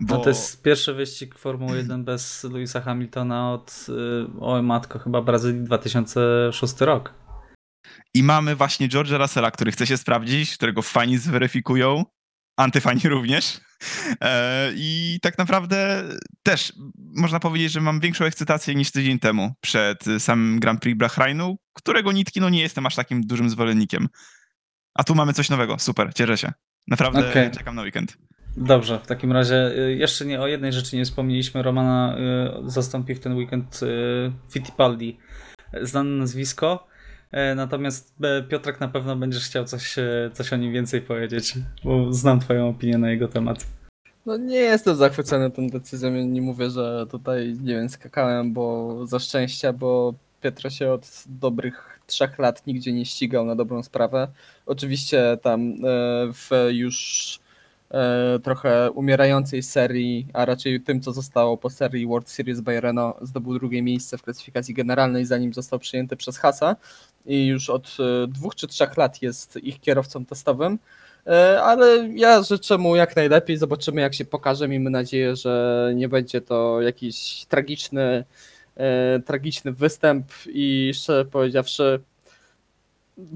Bo 0.00 0.14
No 0.14 0.22
to 0.22 0.28
jest 0.28 0.62
pierwszy 0.62 0.94
wyścig 0.94 1.38
Formuły 1.38 1.76
1 1.76 2.04
bez 2.10 2.44
Louisa 2.44 2.80
Hamiltona 2.80 3.52
od, 3.52 3.86
y, 3.88 4.40
o 4.40 4.62
matko, 4.62 4.98
chyba 4.98 5.22
Brazylii 5.22 5.64
2006 5.64 6.80
rok. 6.80 7.14
I 8.14 8.22
mamy 8.22 8.56
właśnie 8.56 8.88
George'a 8.88 9.18
Russella, 9.18 9.50
który 9.50 9.72
chce 9.72 9.86
się 9.86 9.96
sprawdzić, 9.96 10.54
którego 10.54 10.82
fani 10.82 11.18
zweryfikują, 11.18 12.04
antyfani 12.56 13.00
również. 13.04 13.60
E, 14.20 14.70
I 14.74 15.18
tak 15.22 15.38
naprawdę 15.38 16.04
też 16.42 16.72
można 17.16 17.40
powiedzieć, 17.40 17.72
że 17.72 17.80
mam 17.80 18.00
większą 18.00 18.24
ekscytację 18.24 18.74
niż 18.74 18.90
tydzień 18.90 19.18
temu 19.18 19.52
przed 19.60 20.04
samym 20.18 20.60
Grand 20.60 20.80
Prix 20.80 20.98
Bahrainu, 20.98 21.56
którego 21.72 22.12
nitki 22.12 22.40
no 22.40 22.48
nie 22.48 22.60
jestem 22.60 22.86
aż 22.86 22.94
takim 22.94 23.26
dużym 23.26 23.50
zwolennikiem. 23.50 24.08
A 24.94 25.04
tu 25.04 25.14
mamy 25.14 25.32
coś 25.32 25.50
nowego, 25.50 25.78
super, 25.78 26.14
cieszę 26.14 26.38
się. 26.38 26.52
Naprawdę 26.88 27.30
Okej. 27.30 27.50
czekam 27.50 27.74
na 27.74 27.82
weekend. 27.82 28.16
Dobrze, 28.56 28.98
w 28.98 29.06
takim 29.06 29.32
razie 29.32 29.78
y, 29.78 29.96
jeszcze 29.96 30.24
nie 30.24 30.40
o 30.40 30.46
jednej 30.46 30.72
rzeczy 30.72 30.96
nie 30.96 31.04
wspomnieliśmy. 31.04 31.62
Romana 31.62 32.16
y, 32.66 32.70
zastąpi 32.70 33.14
w 33.14 33.20
ten 33.20 33.36
weekend 33.36 33.80
y, 33.82 34.32
Fittipaldi. 34.50 35.18
Znane 35.82 36.10
nazwisko. 36.10 36.88
E, 37.32 37.54
Natomiast 37.54 38.14
e, 38.22 38.42
Piotrek 38.42 38.80
na 38.80 38.88
pewno 38.88 39.16
będziesz 39.16 39.44
chciał 39.44 39.64
coś, 39.64 39.98
e, 39.98 40.30
coś 40.32 40.52
o 40.52 40.56
nim 40.56 40.72
więcej 40.72 41.02
powiedzieć, 41.02 41.54
bo 41.84 42.12
znam 42.12 42.40
twoją 42.40 42.68
opinię 42.68 42.98
na 42.98 43.10
jego 43.10 43.28
temat. 43.28 43.66
No 44.26 44.36
nie 44.36 44.56
jestem 44.56 44.96
zachwycony 44.96 45.50
tą 45.50 45.68
decyzją, 45.68 46.10
nie 46.10 46.42
mówię, 46.42 46.70
że 46.70 47.06
tutaj, 47.10 47.56
nie 47.62 47.74
wiem, 47.74 47.88
skakałem, 47.88 48.52
bo 48.52 49.06
za 49.06 49.18
szczęścia, 49.18 49.72
bo 49.72 50.14
Pietro 50.40 50.70
się 50.70 50.92
od 50.92 51.24
dobrych 51.26 52.00
trzech 52.06 52.38
lat 52.38 52.66
nigdzie 52.66 52.92
nie 52.92 53.04
ścigał 53.04 53.44
na 53.44 53.54
dobrą 53.54 53.82
sprawę. 53.82 54.28
Oczywiście 54.66 55.38
tam 55.42 55.74
w 56.32 56.68
już 56.70 57.38
trochę 58.42 58.90
umierającej 58.90 59.62
serii, 59.62 60.26
a 60.32 60.44
raczej 60.44 60.80
tym, 60.80 61.00
co 61.00 61.12
zostało 61.12 61.56
po 61.56 61.70
serii 61.70 62.06
World 62.06 62.30
Series 62.30 62.62
Renault, 62.66 63.16
zdobył 63.22 63.58
drugie 63.58 63.82
miejsce 63.82 64.18
w 64.18 64.22
klasyfikacji 64.22 64.74
generalnej, 64.74 65.24
zanim 65.24 65.52
został 65.52 65.78
przyjęty 65.78 66.16
przez 66.16 66.38
Hasa 66.38 66.76
i 67.26 67.46
już 67.46 67.70
od 67.70 67.96
e, 68.00 68.26
dwóch 68.26 68.54
czy 68.54 68.66
trzech 68.66 68.96
lat 68.96 69.22
jest 69.22 69.56
ich 69.56 69.80
kierowcą 69.80 70.24
testowym. 70.24 70.78
E, 71.26 71.62
Ale 71.62 72.08
ja 72.14 72.42
życzę 72.42 72.78
mu 72.78 72.96
jak 72.96 73.16
najlepiej. 73.16 73.56
Zobaczymy, 73.56 74.00
jak 74.00 74.14
się 74.14 74.24
pokaże. 74.24 74.68
Miejmy 74.68 74.90
nadzieję, 74.90 75.36
że 75.36 75.92
nie 75.94 76.08
będzie 76.08 76.40
to 76.40 76.80
jakiś 76.80 77.46
tragiczny, 77.48 78.24
e, 78.76 79.20
tragiczny 79.20 79.72
występ. 79.72 80.26
I 80.46 80.92
szczerze 80.94 81.24
powiedziawszy, 81.24 82.00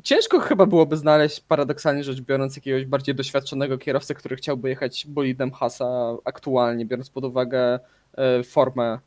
ciężko 0.02 0.40
chyba 0.40 0.66
byłoby 0.66 0.96
znaleźć, 0.96 1.40
paradoksalnie 1.40 2.04
rzecz 2.04 2.20
biorąc, 2.20 2.56
jakiegoś 2.56 2.84
bardziej 2.84 3.14
doświadczonego 3.14 3.78
kierowcę, 3.78 4.14
który 4.14 4.36
chciałby 4.36 4.68
jechać 4.68 5.06
bolidem 5.08 5.50
Hasa 5.52 6.16
aktualnie, 6.24 6.86
biorąc 6.86 7.10
pod 7.10 7.24
uwagę 7.24 7.78
formę 8.44 8.98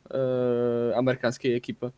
amerykańskiej 0.94 1.54
ekipy. 1.54 1.90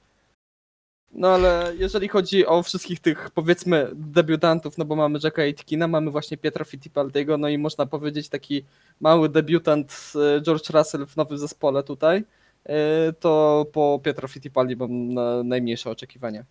No 1.12 1.28
ale 1.28 1.72
jeżeli 1.78 2.08
chodzi 2.08 2.46
o 2.46 2.62
wszystkich 2.62 3.00
tych 3.00 3.30
powiedzmy 3.30 3.90
debiutantów, 3.94 4.78
no 4.78 4.84
bo 4.84 4.96
mamy 4.96 5.18
Jacka 5.24 5.42
Aitkina, 5.42 5.88
mamy 5.88 6.10
właśnie 6.10 6.36
Pietra 6.36 6.64
Fittipaldiego, 6.64 7.38
no 7.38 7.48
i 7.48 7.58
można 7.58 7.86
powiedzieć 7.86 8.28
taki 8.28 8.64
mały 9.00 9.28
debiutant 9.28 10.12
e, 10.36 10.40
George 10.40 10.70
Russell 10.70 11.06
w 11.06 11.16
nowym 11.16 11.38
zespole 11.38 11.82
tutaj, 11.82 12.24
e, 12.64 13.12
to 13.12 13.66
po 13.72 14.00
Pietro 14.04 14.28
Fittipaldi 14.28 14.76
mam 14.76 15.14
na 15.14 15.42
najmniejsze 15.42 15.90
oczekiwania. 15.90 16.44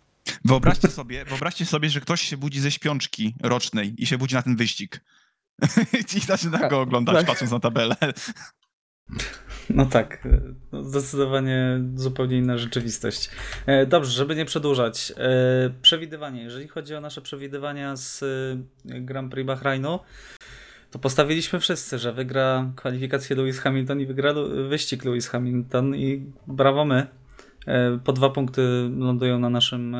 Wyobraźcie 0.44 0.88
sobie, 0.88 1.24
wyobraźcie 1.24 1.66
sobie, 1.66 1.90
że 1.90 2.00
ktoś 2.00 2.20
się 2.20 2.36
budzi 2.36 2.60
ze 2.60 2.70
śpiączki 2.70 3.34
rocznej 3.42 3.94
i 3.98 4.06
się 4.06 4.18
budzi 4.18 4.34
na 4.34 4.42
ten 4.42 4.56
wyścig. 4.56 5.00
I 6.16 6.20
zaczyna 6.20 6.68
go 6.68 6.80
oglądać, 6.80 7.16
Tak. 7.16 7.26
patrząc 7.26 7.50
na 7.50 7.60
tabelę. 7.60 7.96
No 9.70 9.86
tak, 9.86 10.28
no 10.72 10.84
zdecydowanie 10.84 11.80
zupełnie 11.94 12.38
inna 12.38 12.58
rzeczywistość. 12.58 13.30
E, 13.66 13.86
Dobrze, 13.86 14.10
żeby 14.10 14.36
nie 14.36 14.44
przedłużać. 14.44 15.12
e, 15.16 15.70
Przewidywanie. 15.82 16.42
Jeżeli 16.42 16.68
chodzi 16.68 16.94
o 16.94 17.00
nasze 17.00 17.20
przewidywania 17.20 17.96
z 17.96 18.22
e, 18.22 19.00
Grand 19.00 19.32
Prix 19.32 19.46
Bahrainu, 19.46 19.98
to 20.90 20.98
postawiliśmy 20.98 21.60
wszyscy, 21.60 21.98
że 21.98 22.12
wygra 22.12 22.72
kwalifikację 22.76 23.36
Lewis 23.36 23.58
Hamilton 23.58 24.00
i 24.00 24.06
wygra 24.06 24.34
wyścig 24.68 25.04
Lewis 25.04 25.28
Hamilton 25.28 25.96
i 25.96 26.26
brawo 26.46 26.84
my. 26.84 27.06
Po 28.04 28.12
dwa 28.12 28.30
punkty 28.30 28.62
lądują 28.98 29.38
na 29.38 29.50
naszym 29.50 29.96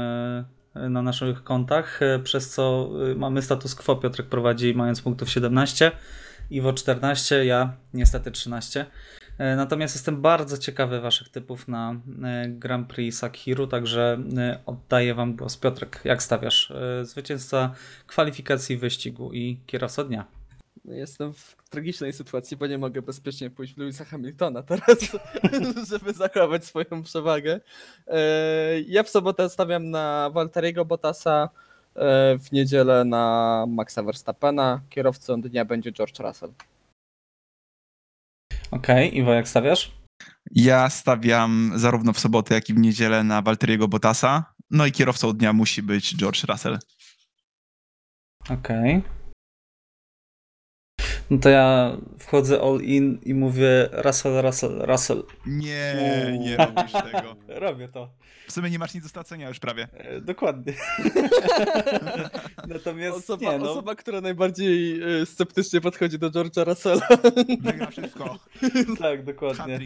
na 0.74 1.02
naszych 1.02 1.44
kontach, 1.44 2.00
przez 2.24 2.50
co 2.50 2.90
mamy 3.16 3.42
status 3.42 3.74
quo. 3.74 3.96
Piotrek 3.96 4.26
prowadzi 4.26 4.74
mając 4.74 5.02
punktów 5.02 5.30
17, 5.30 5.92
Iwo 6.50 6.72
14, 6.72 7.44
ja 7.44 7.72
niestety 7.94 8.30
13. 8.30 8.86
E, 9.38 9.56
Natomiast 9.56 9.94
jestem 9.94 10.22
bardzo 10.22 10.58
ciekawy 10.58 11.00
Waszych 11.00 11.28
typów 11.28 11.68
na 11.68 11.96
e, 12.24 12.48
Grand 12.48 12.88
Prix 12.88 13.18
Sakhiru, 13.18 13.66
także 13.66 14.18
e, 14.36 14.58
oddaję 14.66 15.14
Wam 15.14 15.36
głos. 15.36 15.56
Piotrek, 15.56 16.00
jak 16.04 16.22
stawiasz? 16.22 16.72
Zwycięzca 17.02 17.74
kwalifikacji 18.06 18.76
wyścigu 18.76 19.32
i 19.32 19.60
kierowca 19.66 20.04
dnia. 20.04 20.24
No, 20.84 20.94
Jestem 20.94 21.32
w 21.32 21.56
tragicznej 21.70 22.12
sytuacji, 22.12 22.56
bo 22.56 22.66
nie 22.66 22.78
mogę 22.78 23.02
bezpiecznie 23.02 23.50
pójść 23.50 23.74
w 23.74 23.78
Lewisa 23.78 24.04
Hamiltona 24.04 24.62
teraz, 24.62 24.98
żeby 25.90 26.12
zachować 26.12 26.64
swoją 26.64 27.02
przewagę. 27.04 27.60
Ja 28.86 29.02
w 29.02 29.08
sobotę 29.08 29.50
stawiam 29.50 29.90
na 29.90 30.30
Walteriego 30.34 30.84
Bottasa, 30.84 31.48
w 32.38 32.52
niedzielę 32.52 33.04
na 33.04 33.64
Maxa 33.68 34.02
Verstappena, 34.02 34.80
kierowcą 34.90 35.42
dnia 35.42 35.64
będzie 35.64 35.92
George 35.92 36.20
Russell. 36.20 36.52
Okej, 38.72 39.18
Iwo, 39.18 39.32
jak 39.32 39.48
stawiasz? 39.48 39.92
Ja 40.50 40.90
stawiam 40.90 41.72
zarówno 41.74 42.12
w 42.12 42.18
sobotę, 42.18 42.54
jak 42.54 42.68
i 42.68 42.74
w 42.74 42.78
niedzielę 42.78 43.24
na 43.24 43.42
Walteriego 43.42 43.88
Bottasa. 43.88 44.54
No 44.70 44.86
i 44.86 44.92
kierowcą 44.92 45.32
dnia 45.32 45.52
musi 45.52 45.82
być 45.82 46.16
George 46.16 46.44
Russell. 46.44 46.78
Okej. 48.50 49.02
No 51.32 51.38
to 51.38 51.48
ja 51.48 51.96
wchodzę 52.18 52.60
all 52.62 52.80
in 52.80 53.18
i 53.24 53.34
mówię 53.34 53.88
Russell, 53.92 54.42
Russell, 54.42 54.78
Russell. 54.86 55.22
Nie, 55.46 55.94
nie 56.40 56.56
robisz 56.56 56.92
tego. 56.92 57.36
Robię 57.66 57.88
to. 57.88 58.10
W 58.46 58.52
sumie 58.52 58.70
nie 58.70 58.78
masz 58.78 58.94
nic 58.94 59.02
do 59.02 59.08
stracenia 59.08 59.48
już 59.48 59.58
prawie. 59.58 59.88
E, 59.92 60.20
Dokładnie. 60.20 60.72
Natomiast 62.68 63.18
Osoba, 63.18 63.52
nie, 63.52 63.58
no, 63.58 63.70
osoba, 63.70 63.94
która 63.94 64.20
najbardziej 64.20 65.00
e, 65.22 65.26
sceptycznie 65.26 65.80
podchodzi 65.80 66.18
do 66.18 66.30
George'a 66.30 66.64
Russella. 66.66 67.08
Wygra 67.62 67.86
wszystko. 67.90 68.38
tak, 68.98 69.24
dokładnie. 69.24 69.80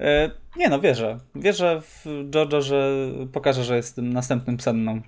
E, 0.00 0.30
Nie 0.56 0.68
no, 0.68 0.80
wierzę. 0.80 1.18
Wierzę 1.34 1.82
w 1.82 2.04
George'a, 2.30 2.60
że 2.62 3.08
pokaże, 3.32 3.64
że 3.64 3.76
jest 3.76 3.94
tym 3.96 4.12
następnym 4.12 4.60
senną, 4.60 5.00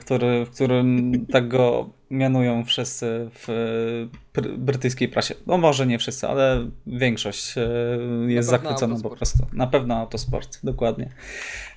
który, 0.00 0.44
w 0.44 0.50
którym 0.50 1.12
tak 1.26 1.48
go 1.48 1.90
mianują 2.10 2.64
wszyscy 2.64 3.30
w 3.32 3.48
e, 3.50 4.40
br- 4.40 4.56
brytyjskiej 4.56 5.08
prasie. 5.08 5.34
No 5.46 5.58
może 5.58 5.86
nie 5.86 5.98
wszyscy, 5.98 6.28
ale 6.28 6.70
większość 6.86 7.58
e, 7.58 7.68
jest 8.26 8.48
zachwycona 8.48 8.78
po 8.78 8.84
autosport. 8.84 9.16
prostu. 9.16 9.46
Na 9.52 9.66
pewno 9.66 9.94
autosport, 9.96 10.58
dokładnie. 10.64 11.08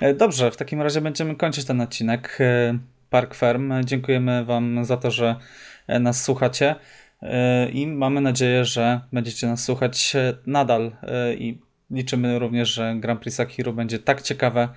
E, 0.01 0.13
Dobrze, 0.13 0.51
w 0.51 0.57
takim 0.57 0.81
razie 0.81 1.01
będziemy 1.01 1.35
kończyć 1.35 1.65
ten 1.65 1.81
odcinek 1.81 2.37
e, 2.39 2.77
Park 3.09 3.35
Firm. 3.35 3.73
Dziękujemy 3.83 4.45
Wam 4.45 4.85
za 4.85 4.97
to, 4.97 5.11
że 5.11 5.35
e, 5.87 5.99
nas 5.99 6.23
słuchacie 6.23 6.75
e, 7.21 7.69
i 7.69 7.87
mamy 7.87 8.21
nadzieję, 8.21 8.65
że 8.65 9.01
będziecie 9.13 9.47
nas 9.47 9.63
słuchać 9.63 10.15
e, 10.15 10.33
nadal 10.45 10.91
e, 11.03 11.33
i 11.33 11.61
liczymy 11.91 12.39
również, 12.39 12.69
że 12.69 12.95
Grand 12.99 13.19
Prix 13.21 13.35
Sakhiru 13.37 13.73
będzie 13.73 13.99
tak 13.99 14.21
ciekawe, 14.21 14.69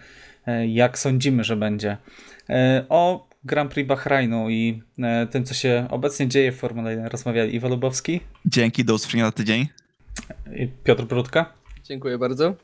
e, 0.46 0.66
jak 0.66 0.98
sądzimy, 0.98 1.44
że 1.44 1.57
będzie. 1.57 1.96
E, 2.51 2.84
O 2.88 3.28
Grand 3.45 3.72
Prix 3.72 3.88
Bahrainu 3.88 4.51
i 4.51 4.82
e, 5.03 5.26
tym, 5.26 5.45
co 5.45 5.55
się 5.55 5.86
obecnie 5.90 6.28
dzieje 6.28 6.53
w 6.53 6.57
Formule 6.57 6.90
1 6.90 7.07
rozmawiali 7.07 7.55
Iwo 7.55 7.68
Lubowski, 7.68 8.20
Dzięki, 8.47 8.84
do 8.84 8.95
usłyszenia 8.95 9.24
za 9.24 9.32
tydzień. 9.32 9.66
i 10.57 10.68
Piotr 10.84 11.05
Brudka 11.05 11.53
Dziękuję 11.84 12.18
bardzo. 12.18 12.55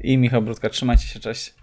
i 0.00 0.18
Michał 0.18 0.42
Brudka. 0.42 0.70
Trzymajcie 0.70 1.06
się, 1.06 1.20
cześć. 1.20 1.54